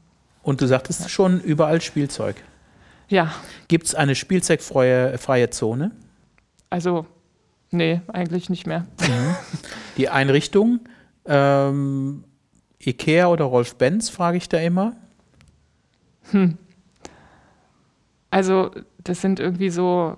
Und 0.43 0.59
du 0.59 0.67
sagtest 0.67 1.01
ja. 1.01 1.09
schon 1.09 1.39
überall 1.39 1.79
Spielzeug. 1.79 2.35
Ja. 3.07 3.33
Gibt 3.69 3.87
es 3.87 3.95
eine 3.95 4.15
spielzeugfreie 4.15 5.17
freie 5.17 5.49
Zone? 5.51 5.91
Also, 6.69 7.05
nee, 7.71 8.01
eigentlich 8.11 8.49
nicht 8.49 8.67
mehr. 8.67 8.85
Mhm. 8.99 9.35
Die 9.97 10.09
Einrichtung, 10.09 10.81
ähm, 11.25 12.25
Ikea 12.79 13.27
oder 13.27 13.45
Rolf 13.45 13.75
Benz, 13.75 14.09
frage 14.09 14.35
ich 14.35 14.49
da 14.49 14.57
immer. 14.57 14.97
Hm. 16.31 16.57
Also, 18.29 18.71
das 18.97 19.21
sind 19.21 19.39
irgendwie 19.39 19.69
so 19.69 20.17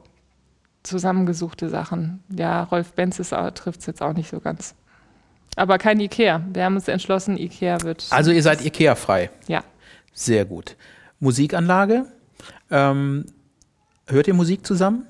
zusammengesuchte 0.89 1.69
Sachen. 1.69 2.23
Ja, 2.35 2.63
Rolf 2.63 2.93
Benz 2.93 3.17
trifft 3.17 3.79
es 3.79 3.85
jetzt 3.85 4.01
auch 4.01 4.13
nicht 4.13 4.29
so 4.29 4.39
ganz. 4.39 4.75
Aber 5.55 5.77
kein 5.77 5.99
Ikea. 5.99 6.41
Wir 6.53 6.65
haben 6.65 6.75
uns 6.75 6.87
entschlossen, 6.87 7.37
Ikea 7.37 7.81
wird. 7.81 8.07
Also 8.09 8.31
ihr 8.31 8.43
seid 8.43 8.63
Ikea-frei. 8.65 9.29
Ja. 9.47 9.63
Sehr 10.13 10.45
gut. 10.45 10.75
Musikanlage. 11.19 12.05
Ähm, 12.71 13.25
hört 14.07 14.27
ihr 14.27 14.33
Musik 14.33 14.65
zusammen? 14.65 15.05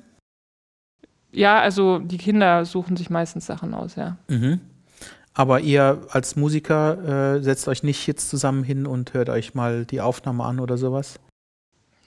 Ja, 1.32 1.60
also 1.60 2.00
die 2.00 2.18
Kinder 2.18 2.66
suchen 2.66 2.98
sich 2.98 3.10
meistens 3.10 3.46
Sachen 3.46 3.74
aus, 3.74 3.96
ja. 3.96 4.18
Mhm. 4.28 4.60
Aber 5.34 5.60
ihr 5.60 6.02
als 6.10 6.36
Musiker 6.36 7.36
äh, 7.38 7.44
setzt 7.44 7.68
euch 7.68 7.84
nicht 7.84 8.06
jetzt 8.08 8.30
zusammen 8.30 8.64
hin 8.64 8.88
und 8.88 9.14
hört 9.14 9.30
euch 9.30 9.54
mal 9.54 9.86
die 9.86 10.02
Aufnahme 10.02 10.44
an 10.44 10.60
oder 10.60 10.78
sowas? 10.78 11.20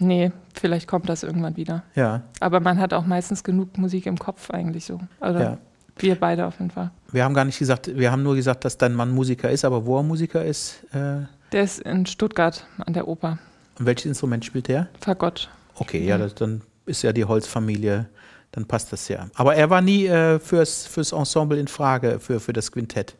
Nee, 0.02 0.32
vielleicht 0.54 0.86
kommt 0.88 1.08
das 1.08 1.22
irgendwann 1.22 1.56
wieder. 1.56 1.82
Ja. 1.94 2.22
Aber 2.40 2.60
man 2.60 2.78
hat 2.78 2.92
auch 2.92 3.06
meistens 3.06 3.44
genug 3.44 3.78
Musik 3.78 4.06
im 4.06 4.18
Kopf 4.18 4.50
eigentlich 4.50 4.84
so. 4.84 5.00
Also 5.20 5.40
ja. 5.40 5.58
wir 5.98 6.16
beide 6.16 6.46
auf 6.46 6.58
jeden 6.58 6.70
Fall. 6.70 6.90
Wir 7.10 7.24
haben 7.24 7.34
gar 7.34 7.44
nicht 7.44 7.58
gesagt, 7.58 7.96
wir 7.96 8.10
haben 8.10 8.22
nur 8.22 8.34
gesagt, 8.34 8.64
dass 8.64 8.78
dein 8.78 8.94
Mann 8.94 9.10
Musiker 9.10 9.50
ist, 9.50 9.64
aber 9.64 9.86
wo 9.86 9.98
er 9.98 10.02
Musiker 10.02 10.44
ist? 10.44 10.84
Äh 10.92 11.22
der 11.52 11.64
ist 11.64 11.80
in 11.80 12.06
Stuttgart 12.06 12.66
an 12.84 12.94
der 12.94 13.06
Oper. 13.08 13.38
Und 13.78 13.86
welches 13.86 14.06
Instrument 14.06 14.44
spielt 14.44 14.68
er? 14.68 14.88
Fagott. 15.00 15.48
Okay, 15.74 16.04
ja, 16.04 16.18
das, 16.18 16.34
dann 16.34 16.62
ist 16.86 17.02
ja 17.02 17.12
die 17.12 17.24
Holzfamilie, 17.24 18.06
dann 18.52 18.66
passt 18.66 18.92
das 18.92 19.08
ja. 19.08 19.26
Aber 19.34 19.54
er 19.54 19.70
war 19.70 19.80
nie 19.80 20.06
äh, 20.06 20.38
fürs, 20.38 20.86
fürs 20.86 21.12
Ensemble 21.12 21.58
in 21.58 21.68
Frage, 21.68 22.18
für, 22.20 22.40
für 22.40 22.52
das 22.52 22.72
Quintett. 22.72 23.16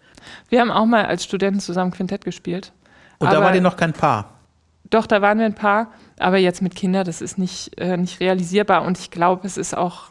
Wir 0.49 0.61
haben 0.61 0.71
auch 0.71 0.87
mal 0.87 1.07
als 1.07 1.25
Studenten 1.25 1.61
zusammen 1.61 1.91
Quintett 1.91 2.25
gespielt. 2.25 2.73
Und 3.19 3.33
da 3.33 3.41
war 3.41 3.53
dir 3.53 3.61
noch 3.61 3.77
kein 3.77 3.93
Paar? 3.93 4.32
Doch, 4.93 5.07
da 5.07 5.23
waren 5.23 5.39
wir 5.39 5.47
ein 5.47 5.55
Paar, 5.55 5.91
aber 6.19 6.37
jetzt 6.37 6.61
mit 6.61 6.75
Kindern, 6.75 7.07
das 7.07 7.23
ist 7.23 7.39
nicht, 7.39 7.81
äh, 7.81 7.97
nicht 7.97 8.21
realisierbar 8.21 8.83
und 8.83 8.99
ich 8.99 9.11
glaube, 9.11 9.47
es 9.47 9.57
ist 9.57 9.75
auch, 9.75 10.11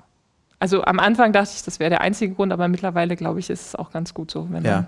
also 0.57 0.83
am 0.83 0.97
Anfang 0.97 1.33
dachte 1.33 1.51
ich, 1.55 1.61
das 1.61 1.79
wäre 1.79 1.91
der 1.91 2.01
einzige 2.01 2.33
Grund, 2.33 2.51
aber 2.51 2.67
mittlerweile 2.67 3.15
glaube 3.15 3.39
ich, 3.39 3.51
ist 3.51 3.67
es 3.67 3.75
auch 3.75 3.91
ganz 3.91 4.15
gut 4.15 4.31
so, 4.31 4.47
wenn, 4.49 4.65
ja. 4.65 4.87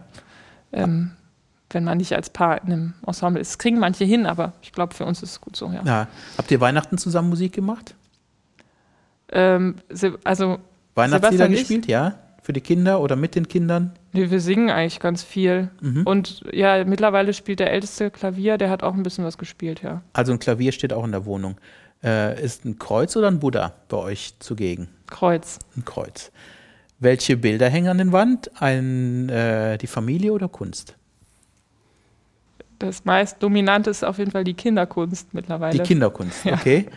man, 0.72 0.82
ähm, 0.84 1.12
wenn 1.70 1.84
man 1.84 2.00
nicht 2.00 2.12
als 2.16 2.32
Paar 2.32 2.64
in 2.64 2.74
einem 2.74 2.94
Ensemble 3.06 3.40
ist. 3.40 3.52
Das 3.52 3.58
kriegen 3.60 3.78
manche 3.78 4.04
hin, 4.04 4.26
aber 4.26 4.54
ich 4.64 4.72
glaube, 4.72 4.96
für 4.96 5.06
uns 5.06 5.22
ist 5.22 5.30
es 5.30 5.42
gut 5.42 5.56
so, 5.56 5.68
ja. 5.72 5.84
ja. 5.86 6.08
Habt 6.40 6.50
ihr 6.50 6.60
Weihnachten 6.60 6.98
zusammen 6.98 7.30
Musik 7.30 7.54
gemacht? 7.54 7.94
Ähm, 9.32 9.76
also 10.24 10.58
Weihnachtslieder 10.96 11.50
gespielt, 11.50 11.86
ja? 11.86 12.16
Für 12.44 12.52
die 12.52 12.60
Kinder 12.60 13.00
oder 13.00 13.16
mit 13.16 13.36
den 13.36 13.48
Kindern? 13.48 13.94
Nee, 14.12 14.30
wir 14.30 14.42
singen 14.42 14.70
eigentlich 14.70 15.00
ganz 15.00 15.24
viel. 15.24 15.72
Mhm. 15.80 16.04
Und 16.06 16.44
ja, 16.52 16.84
mittlerweile 16.84 17.34
spielt 17.34 17.62
der 17.62 17.72
älteste 17.72 18.12
Klavier, 18.12 18.58
der 18.58 18.70
hat 18.70 18.84
auch 18.84 18.94
ein 18.94 19.02
bisschen 19.02 19.24
was 19.24 19.38
gespielt, 19.38 19.82
ja. 19.82 20.02
Also 20.12 20.34
ein 20.34 20.40
Klavier 20.40 20.74
steht 20.74 20.92
auch 20.92 21.06
in 21.06 21.14
der 21.14 21.26
Wohnung. 21.26 21.56
Äh, 22.04 22.44
ist 22.44 22.66
ein 22.66 22.78
Kreuz 22.78 23.16
oder 23.16 23.30
ein 23.30 23.40
Buddha 23.40 23.74
bei 23.88 23.96
euch 23.96 24.34
zugegen? 24.40 24.90
Kreuz. 25.08 25.58
Ein 25.78 25.86
Kreuz. 25.86 26.34
Welche 27.00 27.38
Bilder 27.38 27.70
hängen 27.70 27.88
an 27.88 27.98
der 27.98 28.12
Wand? 28.12 28.52
Ein, 28.62 29.30
äh, 29.30 29.78
die 29.78 29.88
Familie 29.88 30.34
oder 30.34 30.50
Kunst? 30.50 30.98
Das 32.80 33.06
meist 33.06 33.42
dominante 33.42 33.90
ist 33.90 34.04
auf 34.04 34.18
jeden 34.18 34.32
Fall 34.32 34.44
die 34.44 34.54
Kinderkunst 34.54 35.34
mittlerweile. 35.34 35.78
Die 35.78 35.84
Kinderkunst, 35.84 36.44
ja. 36.46 36.56
okay. 36.56 36.88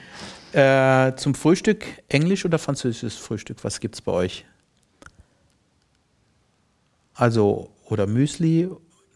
Äh, 0.53 1.15
zum 1.15 1.37
Frühstück 1.37 1.85
Englisch 2.09 2.45
oder 2.45 2.59
französisches 2.59 3.15
Frühstück? 3.15 3.63
Was 3.63 3.79
gibt 3.79 3.95
es 3.95 4.01
bei 4.01 4.11
euch? 4.11 4.45
Also, 7.17 7.71
oder 7.89 8.07
Müsli. 8.07 8.69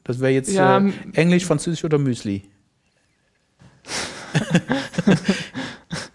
Das 0.05 0.21
wäre 0.21 0.33
jetzt 0.33 0.51
ja, 0.51 0.79
äh, 0.79 0.93
Englisch, 1.13 1.45
Französisch 1.45 1.85
oder 1.85 1.99
Müsli. 1.99 2.43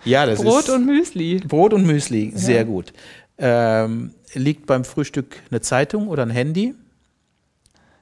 ja, 0.06 0.26
das 0.26 0.42
Brot 0.42 0.62
ist. 0.62 0.68
Brot 0.68 0.76
und 0.76 0.86
Müsli. 0.86 1.40
Brot 1.48 1.74
und 1.74 1.86
Müsli, 1.86 2.32
sehr 2.36 2.58
ja. 2.58 2.64
gut. 2.64 2.94
Ähm, 3.38 4.12
liegt 4.34 4.66
beim 4.66 4.84
Frühstück 4.84 5.42
eine 5.52 5.62
Zeitung 5.62 6.08
oder 6.08 6.24
ein 6.24 6.30
Handy? 6.30 6.74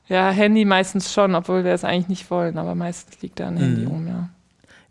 Ja, 0.08 0.30
Handy 0.32 0.66
meistens 0.66 1.14
schon, 1.14 1.36
obwohl 1.36 1.64
wir 1.64 1.74
es 1.74 1.84
eigentlich 1.84 2.10
nicht 2.10 2.32
wollen, 2.32 2.58
aber 2.58 2.76
meistens 2.76 3.22
liegt 3.22 3.40
da 3.40 3.48
ein 3.48 3.58
Handy 3.58 3.82
mhm. 3.82 3.88
rum, 3.88 4.08
ja. 4.08 4.30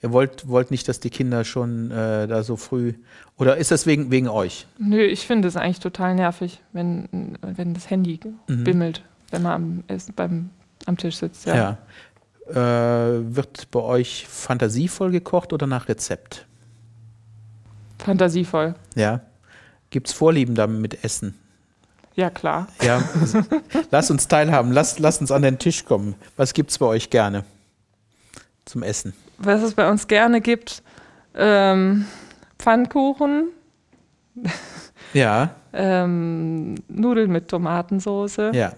Ihr 0.02 0.12
wollt, 0.12 0.48
wollt 0.48 0.72
nicht, 0.72 0.88
dass 0.88 0.98
die 0.98 1.10
Kinder 1.10 1.44
schon 1.44 1.92
äh, 1.92 2.26
da 2.26 2.42
so 2.42 2.56
früh. 2.56 2.94
Oder 3.38 3.56
ist 3.56 3.70
das 3.70 3.86
wegen, 3.86 4.10
wegen 4.10 4.28
euch? 4.28 4.66
Nö, 4.78 5.00
ich 5.00 5.26
finde 5.26 5.46
es 5.46 5.56
eigentlich 5.56 5.78
total 5.78 6.16
nervig, 6.16 6.60
wenn, 6.72 7.38
wenn 7.40 7.72
das 7.72 7.88
Handy 7.88 8.18
mhm. 8.48 8.64
bimmelt, 8.64 9.04
wenn 9.30 9.42
man 9.42 9.52
am, 9.52 9.84
beim, 10.16 10.50
am 10.86 10.96
Tisch 10.96 11.16
sitzt. 11.16 11.46
Ja. 11.46 11.78
ja. 12.50 13.14
Äh, 13.14 13.36
wird 13.36 13.70
bei 13.70 13.80
euch 13.80 14.26
fantasievoll 14.28 15.12
gekocht 15.12 15.52
oder 15.52 15.68
nach 15.68 15.88
Rezept? 15.88 16.46
Fantasievoll. 17.98 18.74
Ja. 18.96 19.20
Gibt 19.90 20.08
es 20.08 20.12
Vorlieben 20.12 20.56
damit 20.56 20.80
mit 20.80 21.04
Essen? 21.04 21.38
Ja, 22.14 22.28
klar. 22.28 22.66
Ja, 22.82 23.02
lass 23.90 24.10
uns 24.10 24.28
teilhaben, 24.28 24.72
lass, 24.72 24.98
lass 24.98 25.18
uns 25.20 25.30
an 25.30 25.42
den 25.42 25.58
Tisch 25.58 25.84
kommen. 25.84 26.14
Was 26.36 26.52
gibt 26.52 26.70
es 26.70 26.78
bei 26.78 26.86
euch 26.86 27.08
gerne 27.08 27.44
zum 28.64 28.82
Essen? 28.82 29.14
Was 29.44 29.62
es 29.62 29.74
bei 29.74 29.88
uns 29.90 30.08
gerne 30.08 30.40
gibt, 30.40 30.82
ähm, 31.34 32.06
Pfannkuchen. 32.58 33.48
Ja. 35.12 35.50
ähm, 35.72 36.74
Nudeln 36.88 37.30
mit 37.30 37.48
Tomatensoße. 37.48 38.52
Ja. 38.54 38.72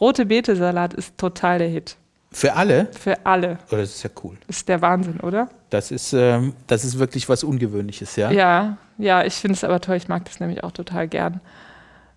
Rote 0.00 0.26
Beete-Salat 0.26 0.94
ist 0.94 1.16
total 1.18 1.58
der 1.58 1.68
Hit. 1.68 1.96
Für 2.30 2.54
alle? 2.54 2.88
Für 2.92 3.24
alle. 3.24 3.58
Oh, 3.72 3.76
das 3.76 3.94
ist 3.94 4.02
ja 4.02 4.10
cool. 4.22 4.36
ist 4.46 4.68
der 4.68 4.82
Wahnsinn, 4.82 5.20
oder? 5.20 5.48
Das 5.70 5.90
ist, 5.90 6.12
ähm, 6.12 6.52
das 6.66 6.84
ist 6.84 6.98
wirklich 6.98 7.28
was 7.28 7.42
Ungewöhnliches, 7.42 8.14
ja? 8.16 8.30
Ja, 8.30 8.76
ja, 8.98 9.24
ich 9.24 9.34
finde 9.34 9.54
es 9.54 9.64
aber 9.64 9.80
toll. 9.80 9.96
Ich 9.96 10.08
mag 10.08 10.24
das 10.26 10.38
nämlich 10.38 10.62
auch 10.62 10.72
total 10.72 11.08
gern. 11.08 11.40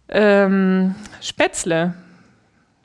Ähm, 0.09 0.95
Spätzle. 1.21 1.93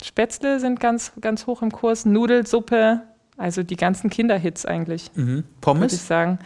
Spätzle 0.03 0.61
sind 0.61 0.79
ganz, 0.81 1.13
ganz 1.21 1.47
hoch 1.47 1.63
im 1.63 1.73
Kurs. 1.73 2.05
Nudelsuppe, 2.05 3.01
also 3.37 3.63
die 3.63 3.77
ganzen 3.77 4.11
Kinderhits 4.11 4.65
eigentlich. 4.67 5.11
Mhm. 5.15 5.45
Pommes? 5.61 5.83
Würde 5.83 5.95
ich 5.95 6.03
sagen. 6.03 6.39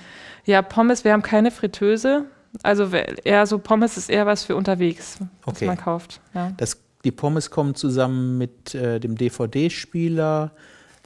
Ja, 0.44 0.62
Pommes, 0.62 1.04
wir 1.04 1.12
haben 1.12 1.22
keine 1.22 1.50
Fritteuse. 1.50 2.24
Also 2.62 2.88
eher 3.24 3.46
so 3.46 3.58
Pommes 3.58 3.96
ist 3.96 4.08
eher 4.08 4.26
was 4.26 4.44
für 4.44 4.56
unterwegs, 4.56 5.18
was 5.44 5.56
okay. 5.56 5.66
man 5.66 5.76
kauft. 5.76 6.20
Ja. 6.34 6.52
Das, 6.56 6.78
die 7.04 7.10
Pommes 7.10 7.50
kommen 7.50 7.74
zusammen 7.74 8.38
mit 8.38 8.74
äh, 8.74 8.98
dem 9.00 9.16
DVD-Spieler, 9.16 10.52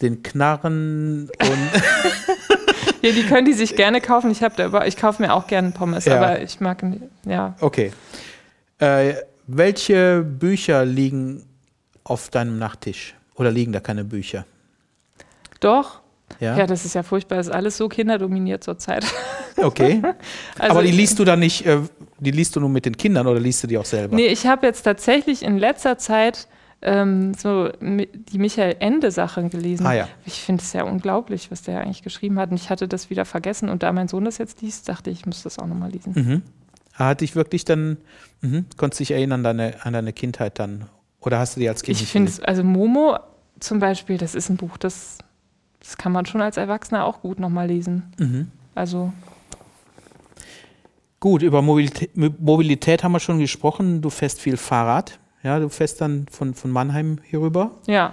den 0.01 0.23
Knarren 0.23 1.29
und. 1.41 1.71
ja, 3.03 3.11
die 3.11 3.25
können 3.27 3.45
die 3.45 3.53
sich 3.53 3.75
gerne 3.75 4.01
kaufen. 4.01 4.31
Ich, 4.31 4.41
ich 4.41 4.97
kaufe 4.97 5.23
mir 5.23 5.35
auch 5.35 5.49
gerne 5.49 5.73
Pommes, 5.73 6.05
ja. 6.05 6.17
aber 6.17 6.41
ich 6.41 6.61
mag, 6.61 6.85
ja. 7.27 7.57
Okay. 7.61 7.93
Äh, 8.79 9.15
welche 9.47 10.23
Bücher 10.23 10.85
liegen 10.85 11.45
auf 12.05 12.31
deinem 12.31 12.59
Nachttisch? 12.59 13.15
Oder 13.35 13.51
liegen 13.51 13.73
da 13.73 13.81
keine 13.81 14.05
Bücher? 14.05 14.47
Doch. 15.63 16.01
Ja, 16.41 16.57
ja 16.57 16.67
das 16.67 16.85
ist 16.85 16.95
ja 16.95 17.03
furchtbar. 17.03 17.37
Das 17.37 17.49
ist 17.49 17.53
alles 17.53 17.77
so 17.77 17.89
kinderdominiert 17.89 18.63
zurzeit. 18.63 19.05
Okay. 19.55 20.01
also, 20.59 20.73
Aber 20.73 20.83
die 20.83 20.91
liest 20.91 21.19
du 21.19 21.25
dann 21.27 21.39
nicht, 21.39 21.67
äh, 21.67 21.81
die 22.19 22.31
liest 22.31 22.57
du 22.57 22.61
nur 22.61 22.71
mit 22.71 22.87
den 22.87 22.97
Kindern 22.97 23.27
oder 23.27 23.39
liest 23.39 23.63
du 23.63 23.67
die 23.67 23.77
auch 23.77 23.85
selber? 23.85 24.17
Nee, 24.17 24.29
ich 24.29 24.47
habe 24.47 24.67
jetzt 24.67 24.83
tatsächlich 24.83 25.43
in 25.43 25.59
letzter 25.59 25.99
Zeit 25.99 26.49
ähm, 26.81 27.35
so 27.35 27.71
die 27.81 28.39
Michael 28.39 28.77
Ende 28.81 29.11
Sachen 29.11 29.51
gelesen. 29.51 29.87
Ah, 29.87 29.93
ja. 29.93 30.09
Ich 30.25 30.41
finde 30.41 30.63
es 30.63 30.73
ja 30.73 30.85
unglaublich, 30.85 31.51
was 31.51 31.63
der 31.63 31.83
eigentlich 31.83 32.03
geschrieben 32.03 32.39
hat. 32.39 32.51
Und 32.51 32.57
ich 32.57 32.71
hatte 32.71 32.89
das 32.89 33.11
wieder 33.11 33.27
vergessen. 33.27 33.69
Und 33.69 33.83
da 33.83 33.93
mein 33.93 34.09
Sohn 34.09 34.25
das 34.25 34.39
jetzt 34.39 34.63
liest, 34.63 34.89
dachte 34.89 35.11
ich, 35.11 35.21
ich 35.21 35.27
muss 35.27 35.43
das 35.43 35.59
auch 35.59 35.67
nochmal 35.67 35.91
lesen. 35.91 36.13
Mhm. 36.15 36.43
Hat 36.95 37.21
dich 37.21 37.37
wirklich 37.37 37.65
dann, 37.65 37.99
mhm, 38.41 38.67
konntest 38.77 39.01
dich 39.01 39.13
erinnern 39.13 39.45
an 39.47 39.59
deine, 39.59 39.85
an 39.85 39.93
deine 39.93 40.13
Kindheit 40.13 40.59
dann? 40.59 40.87
Oder 41.21 41.39
hast 41.39 41.57
du 41.57 41.61
die 41.61 41.69
als 41.69 41.83
Kind 41.83 42.01
Ich 42.01 42.09
finde 42.09 42.31
es, 42.31 42.41
also 42.41 42.65
Momo 42.65 43.19
zum 43.61 43.79
Beispiel, 43.79 44.19
das 44.19 44.35
ist 44.35 44.49
ein 44.49 44.57
Buch, 44.57 44.77
das, 44.77 45.19
das 45.83 45.97
kann 45.97 46.13
man 46.13 46.27
schon 46.27 46.41
als 46.41 46.57
Erwachsener 46.57 47.05
auch 47.05 47.21
gut 47.21 47.41
nochmal 47.41 47.67
lesen. 47.67 48.13
Mhm. 48.19 48.51
Also. 48.75 49.13
Gut, 51.21 51.43
über 51.43 51.63
Mobilität, 51.63 52.17
Mobilität 52.17 53.05
haben 53.05 53.13
wir 53.13 53.21
schon 53.21 53.39
gesprochen. 53.39 54.01
Du 54.01 54.11
fährst 54.11 54.41
viel 54.41 54.57
Fahrrad. 54.57 55.19
Ja, 55.43 55.59
du 55.59 55.69
fährst 55.69 56.01
dann 56.01 56.27
von, 56.31 56.55
von 56.55 56.71
Mannheim 56.71 57.19
hier 57.25 57.41
rüber. 57.41 57.73
Ja. 57.87 58.13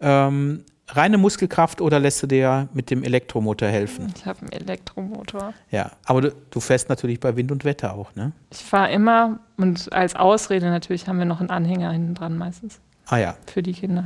Ähm, 0.00 0.64
reine 0.88 1.18
Muskelkraft 1.18 1.80
oder 1.80 2.00
lässt 2.00 2.22
du 2.22 2.26
dir 2.26 2.68
mit 2.72 2.90
dem 2.90 3.04
Elektromotor 3.04 3.68
helfen? 3.68 4.12
Ich 4.16 4.26
habe 4.26 4.40
einen 4.40 4.52
Elektromotor. 4.52 5.54
Ja, 5.70 5.92
aber 6.06 6.22
du, 6.22 6.34
du, 6.50 6.60
fährst 6.60 6.88
natürlich 6.88 7.20
bei 7.20 7.36
Wind 7.36 7.52
und 7.52 7.64
Wetter 7.64 7.94
auch, 7.94 8.14
ne? 8.14 8.32
Ich 8.50 8.64
fahre 8.64 8.90
immer 8.92 9.40
und 9.56 9.92
als 9.92 10.16
Ausrede 10.16 10.70
natürlich 10.70 11.08
haben 11.08 11.18
wir 11.18 11.26
noch 11.26 11.40
einen 11.40 11.50
Anhänger 11.50 11.90
hinten 11.92 12.14
dran 12.14 12.36
meistens. 12.36 12.80
Ah 13.06 13.18
ja. 13.18 13.36
Für 13.46 13.62
die 13.62 13.72
Kinder, 13.72 14.04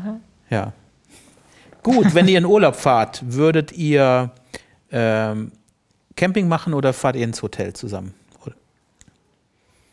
ja. 0.50 0.56
Ja. 0.58 0.72
Gut, 1.86 2.16
wenn 2.16 2.26
ihr 2.26 2.38
in 2.38 2.44
Urlaub 2.44 2.74
fahrt, 2.74 3.22
würdet 3.24 3.70
ihr 3.70 4.32
ähm, 4.90 5.52
Camping 6.16 6.48
machen 6.48 6.74
oder 6.74 6.92
fahrt 6.92 7.14
ihr 7.14 7.22
ins 7.22 7.40
Hotel 7.44 7.74
zusammen? 7.74 8.12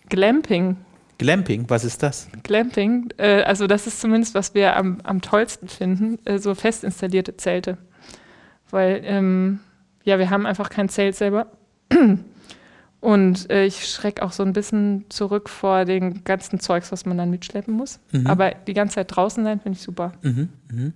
Glamping. 0.10 0.78
Glamping, 1.20 1.66
was 1.68 1.86
ist 1.86 2.02
das? 2.02 2.30
Glamping, 2.42 3.10
äh, 3.18 3.44
also 3.44 3.68
das 3.68 3.86
ist 3.86 4.02
zumindest, 4.02 4.34
was 4.34 4.56
wir 4.56 4.76
am, 4.76 5.02
am 5.04 5.22
tollsten 5.22 5.68
finden, 5.68 6.18
äh, 6.26 6.40
so 6.40 6.56
fest 6.56 6.84
installierte 6.84 7.38
Zelte. 7.38 7.78
Weil, 8.72 9.02
ähm, 9.04 9.60
ja, 10.04 10.18
wir 10.18 10.32
haben 10.32 10.48
einfach 10.48 10.72
kein 10.72 10.90
Zelt 10.90 11.16
selber. 11.16 11.46
Und 13.02 13.52
äh, 13.52 13.66
ich 13.66 13.88
schrecke 13.88 14.24
auch 14.24 14.32
so 14.32 14.42
ein 14.42 14.54
bisschen 14.54 15.06
zurück 15.10 15.48
vor 15.48 15.86
den 15.86 16.24
ganzen 16.24 16.60
Zeugs, 16.60 16.92
was 16.92 17.06
man 17.06 17.20
dann 17.20 17.30
mitschleppen 17.30 17.76
muss. 17.76 18.00
Mhm. 18.12 18.26
Aber 18.26 18.52
die 18.52 18.74
ganze 18.74 18.96
Zeit 18.96 19.16
draußen 19.16 19.44
sein, 19.44 19.60
finde 19.60 19.78
ich 19.78 19.84
super. 19.84 20.14
Mhm, 20.24 20.50
mh. 20.72 20.92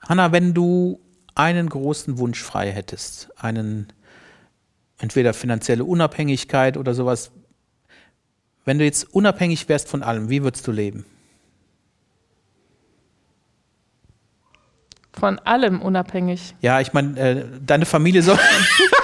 Hanna, 0.00 0.32
wenn 0.32 0.54
du 0.54 1.00
einen 1.34 1.68
großen 1.68 2.18
Wunsch 2.18 2.42
frei 2.42 2.70
hättest, 2.70 3.30
einen 3.36 3.92
entweder 4.98 5.32
finanzielle 5.32 5.84
Unabhängigkeit 5.84 6.76
oder 6.76 6.94
sowas, 6.94 7.30
wenn 8.64 8.78
du 8.78 8.84
jetzt 8.84 9.14
unabhängig 9.14 9.68
wärst 9.68 9.88
von 9.88 10.02
allem, 10.02 10.28
wie 10.28 10.42
würdest 10.42 10.66
du 10.66 10.72
leben? 10.72 11.04
Von 15.12 15.38
allem 15.40 15.82
unabhängig. 15.82 16.54
Ja, 16.60 16.80
ich 16.80 16.92
meine, 16.92 17.18
äh, 17.18 17.44
deine 17.64 17.84
Familie 17.84 18.22
soll. 18.22 18.38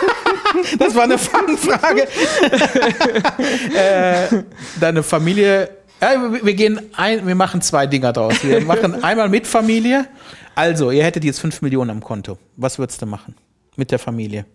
das 0.78 0.94
war 0.94 1.03
eine 1.03 1.18
Fangfrage. 1.18 2.03
äh, 3.74 4.42
deine 4.78 5.03
Familie. 5.03 5.68
Ja, 6.01 6.30
wir 6.42 6.55
gehen 6.55 6.80
ein, 6.97 7.26
wir 7.26 7.34
machen 7.34 7.61
zwei 7.62 7.86
Dinger 7.86 8.12
draus. 8.12 8.42
Wir 8.42 8.61
machen 8.64 9.03
einmal 9.03 9.28
mit 9.28 9.47
Familie. 9.47 10.07
Also, 10.55 10.90
ihr 10.90 11.05
hättet 11.05 11.24
jetzt 11.24 11.40
5 11.40 11.62
Millionen 11.62 11.90
am 11.90 12.01
Konto. 12.01 12.38
Was 12.57 12.78
würdest 12.78 13.01
du 13.03 13.07
machen 13.07 13.34
mit 13.76 13.90
der 13.90 13.99
Familie? 13.99 14.47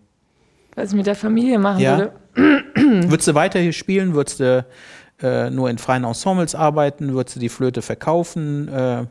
Was 0.74 0.90
ich 0.90 0.96
mit 0.96 1.06
der 1.06 1.14
Familie 1.14 1.58
machen 1.58 1.80
ja. 1.80 1.98
würde? 1.98 2.12
würdest 3.08 3.28
du 3.28 3.34
weiter 3.34 3.58
hier 3.58 3.72
spielen? 3.72 4.14
Würdest 4.14 4.40
du 4.40 4.64
äh, 5.20 5.50
nur 5.50 5.68
in 5.70 5.78
freien 5.78 6.04
Ensembles 6.04 6.54
arbeiten? 6.54 7.12
Würdest 7.14 7.36
du 7.36 7.40
die 7.40 7.48
Flöte 7.48 7.82
verkaufen? 7.82 8.68
Äh, 8.68 9.06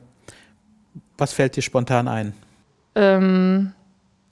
was 1.18 1.34
fällt 1.34 1.56
dir 1.56 1.62
spontan 1.62 2.08
ein? 2.08 2.34
Ähm, 2.96 3.74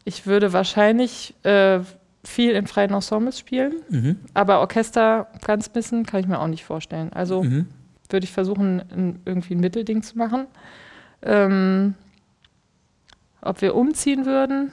ich 0.04 0.26
würde 0.26 0.54
wahrscheinlich 0.54 1.36
äh, 1.44 1.80
viel 2.24 2.52
in 2.52 2.68
freien 2.68 2.92
Ensembles 2.92 3.40
spielen, 3.40 3.76
mhm. 3.90 4.20
aber 4.34 4.60
Orchester 4.60 5.28
ganz 5.46 5.72
missen 5.74 6.06
kann 6.06 6.20
ich 6.20 6.28
mir 6.28 6.40
auch 6.40 6.48
nicht 6.48 6.66
vorstellen. 6.66 7.14
Also 7.14 7.44
mhm. 7.44 7.68
Würde 8.10 8.26
ich 8.26 8.32
versuchen, 8.32 8.82
ein, 8.92 9.22
irgendwie 9.26 9.56
ein 9.56 9.60
Mittelding 9.60 10.04
zu 10.04 10.18
machen. 10.18 10.48
Ähm, 11.22 11.96
ob 13.42 13.62
wir 13.62 13.76
umziehen 13.76 14.26
würden? 14.26 14.72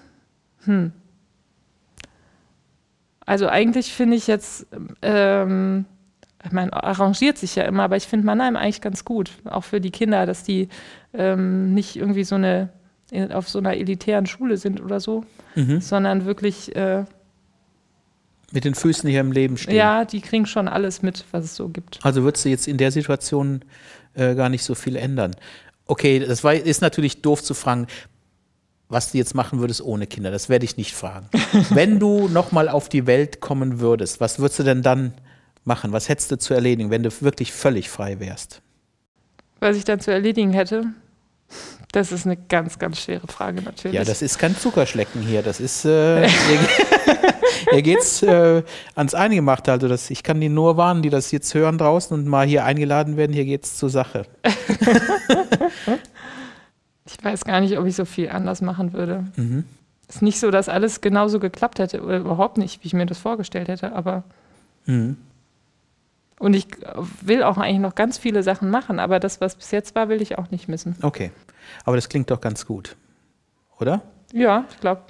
Hm. 0.65 0.93
Also 3.25 3.49
eigentlich 3.49 3.93
finde 3.93 4.17
ich 4.17 4.27
jetzt, 4.27 4.67
ähm, 5.03 5.85
ich 6.45 6.53
meine, 6.53 6.73
arrangiert 6.73 7.39
sich 7.39 7.57
ja 7.57 7.65
immer, 7.65 7.83
aber 7.85 7.97
ich 7.97 8.07
finde 8.07 8.27
Mannheim 8.27 8.57
eigentlich 8.57 8.81
ganz 8.81 9.05
gut, 9.05 9.33
auch 9.45 9.65
für 9.65 9.81
die 9.81 9.91
Kinder, 9.91 10.27
dass 10.27 10.45
die 10.45 10.69
ähm, 11.13 11.75
nicht 11.75 11.97
irgendwie 11.97 12.25
so 12.25 12.37
eine 12.37 12.71
auf 13.33 13.49
so 13.49 13.61
einer 13.61 13.75
elitären 13.77 14.27
Schule 14.27 14.57
sind 14.57 14.81
oder 14.81 14.99
so, 14.99 15.25
mhm. 15.55 15.81
sondern 15.81 16.25
wirklich 16.25 16.75
äh, 16.75 17.05
mit 18.53 18.65
den 18.65 18.75
Füßen 18.75 19.09
hier 19.09 19.21
im 19.21 19.33
Leben 19.33 19.57
stehen. 19.57 19.75
Ja, 19.75 20.05
die 20.05 20.21
kriegen 20.21 20.47
schon 20.47 20.69
alles 20.69 21.03
mit, 21.03 21.25
was 21.33 21.45
es 21.45 21.57
so 21.57 21.69
gibt. 21.69 21.99
Also 22.03 22.23
würdest 22.23 22.45
du 22.45 22.49
jetzt 22.49 22.69
in 22.69 22.79
der 22.79 22.93
Situation 22.93 23.65
äh, 24.15 24.35
gar 24.35 24.49
nicht 24.49 24.63
so 24.63 24.75
viel 24.75 24.97
ändern? 24.97 25.35
Okay, 25.87 26.21
das 26.21 26.45
war, 26.45 26.55
ist 26.55 26.81
natürlich 26.81 27.23
doof 27.23 27.43
zu 27.43 27.55
fragen, 27.55 27.87
was 28.89 29.13
du 29.13 29.19
jetzt 29.19 29.35
machen 29.35 29.59
würdest 29.59 29.83
ohne 29.83 30.07
Kinder. 30.07 30.31
Das 30.31 30.49
werde 30.49 30.65
ich 30.65 30.77
nicht 30.77 30.95
fragen. 30.95 31.29
wenn 31.71 31.99
du 31.99 32.29
nochmal 32.29 32.69
auf 32.69 32.89
die 32.89 33.07
Welt 33.07 33.41
kommen 33.41 33.81
würdest, 33.81 34.21
was 34.21 34.39
würdest 34.39 34.61
du 34.61 34.63
denn 34.63 34.83
dann 34.83 35.15
machen? 35.65 35.93
Was 35.93 36.09
hättest 36.09 36.31
du 36.31 36.39
zu 36.39 36.55
erledigen, 36.55 36.91
wenn 36.91 37.03
du 37.03 37.11
wirklich 37.21 37.53
völlig 37.53 37.91
frei 37.91 38.21
wärst? 38.21 38.63
Was 39.59 39.77
ich 39.77 39.85
dann 39.85 40.01
zu 40.01 40.13
erledigen 40.13 40.53
hätte? 40.53 40.85
Das 41.93 42.13
ist 42.13 42.27
eine 42.27 42.37
ganz, 42.37 42.79
ganz 42.79 43.01
schwere 43.01 43.27
Frage 43.27 43.63
natürlich. 43.63 43.95
Ja, 43.95 44.05
das 44.05 44.21
ist 44.21 44.39
kein 44.39 44.57
Zuckerschlecken 44.57 45.23
hier. 45.23 45.43
Das 45.43 45.61
ist, 45.61 45.85
äh, 45.85 46.29
hier 47.71 47.83
geht's 47.83 48.23
äh, 48.23 48.63
ans 48.95 49.15
Eingemachte. 49.15 49.73
Also 49.73 49.89
das, 49.89 50.11
ich 50.11 50.23
kann 50.23 50.41
die 50.41 50.49
nur 50.49 50.77
warnen, 50.77 51.03
die 51.03 51.11
das 51.11 51.31
jetzt 51.31 51.55
hören 51.55 51.79
draußen 51.79 52.17
und 52.17 52.27
mal 52.27 52.47
hier 52.47 52.65
eingeladen 52.65 53.17
werden. 53.17 53.33
Hier 53.33 53.45
geht's 53.45 53.77
zur 53.77 53.91
Sache. 53.91 54.27
ich 57.07 57.23
weiß 57.23 57.45
gar 57.45 57.61
nicht, 57.61 57.79
ob 57.79 57.87
ich 57.87 57.97
so 57.97 58.05
viel 58.05 58.29
anders 58.31 58.61
machen 58.63 58.93
würde. 58.93 59.25
Mhm. 59.37 59.65
Ist 60.09 60.23
nicht 60.23 60.39
so, 60.39 60.51
dass 60.51 60.69
alles 60.69 61.01
genauso 61.01 61.41
geklappt 61.41 61.79
hätte 61.79 62.03
oder 62.03 62.19
überhaupt 62.19 62.59
nicht, 62.59 62.83
wie 62.83 62.87
ich 62.87 62.95
mir 62.95 63.07
das 63.07 63.19
vorgestellt 63.19 63.69
hätte, 63.69 63.93
aber 63.93 64.23
mhm. 64.87 65.17
Und 66.39 66.55
ich 66.55 66.67
will 67.23 67.43
auch 67.43 67.57
eigentlich 67.57 67.79
noch 67.79 67.95
ganz 67.95 68.19
viele 68.19 68.43
Sachen 68.43 68.69
machen, 68.71 69.01
aber 69.01 69.21
das, 69.21 69.41
was 69.41 69.57
bis 69.57 69.71
jetzt 69.71 69.95
war, 69.95 70.09
will 70.09 70.21
ich 70.21 70.37
auch 70.37 70.51
nicht 70.51 70.69
missen. 70.69 70.97
Okay. 71.01 71.31
Aber 71.85 71.97
das 71.97 72.09
klingt 72.09 72.31
doch 72.31 72.41
ganz 72.41 72.67
gut, 72.67 72.97
oder? 73.79 74.03
Ja, 74.37 74.67
ich 74.71 74.81
glaube. 74.81 75.01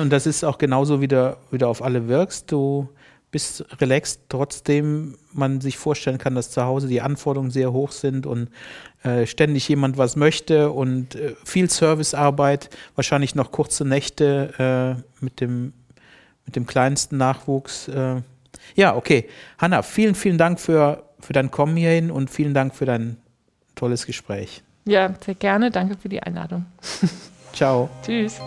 Und 0.00 0.10
das 0.10 0.24
ist 0.24 0.44
auch 0.44 0.58
genauso, 0.58 1.00
wie 1.00 1.08
du 1.08 1.36
wieder 1.50 1.66
auf 1.66 1.82
alle 1.82 2.06
wirkst. 2.06 2.52
Du 2.52 2.88
bist 3.32 3.64
relaxed, 3.80 4.20
trotzdem 4.28 5.16
man 5.32 5.60
sich 5.60 5.76
vorstellen 5.76 6.18
kann, 6.18 6.36
dass 6.36 6.52
zu 6.52 6.62
Hause 6.62 6.86
die 6.86 7.00
Anforderungen 7.00 7.50
sehr 7.50 7.72
hoch 7.72 7.90
sind 7.90 8.26
und 8.26 8.48
äh, 9.02 9.26
ständig 9.26 9.68
jemand 9.68 9.98
was 9.98 10.14
möchte 10.14 10.70
und 10.70 11.16
äh, 11.16 11.34
viel 11.44 11.68
Servicearbeit, 11.68 12.70
wahrscheinlich 12.94 13.34
noch 13.34 13.50
kurze 13.50 13.84
Nächte 13.84 14.96
äh, 14.96 15.24
mit, 15.24 15.40
dem, 15.40 15.72
mit 16.46 16.54
dem 16.54 16.64
kleinsten 16.64 17.16
Nachwuchs. 17.16 17.88
Äh, 17.88 18.22
ja, 18.76 18.94
okay. 18.94 19.28
Hanna, 19.58 19.82
vielen, 19.82 20.14
vielen 20.14 20.38
Dank 20.38 20.60
für, 20.60 21.02
für 21.18 21.32
dein 21.32 21.50
Kommen 21.50 21.76
hierhin 21.76 22.12
und 22.12 22.30
vielen 22.30 22.54
Dank 22.54 22.76
für 22.76 22.86
dein 22.86 23.16
tolles 23.74 24.06
Gespräch. 24.06 24.62
Ja, 24.84 25.12
sehr 25.24 25.34
gerne. 25.34 25.72
Danke 25.72 25.96
für 26.00 26.08
die 26.08 26.22
Einladung. 26.22 26.66
Ciao. 27.52 27.88
Tschüss. 28.02 28.40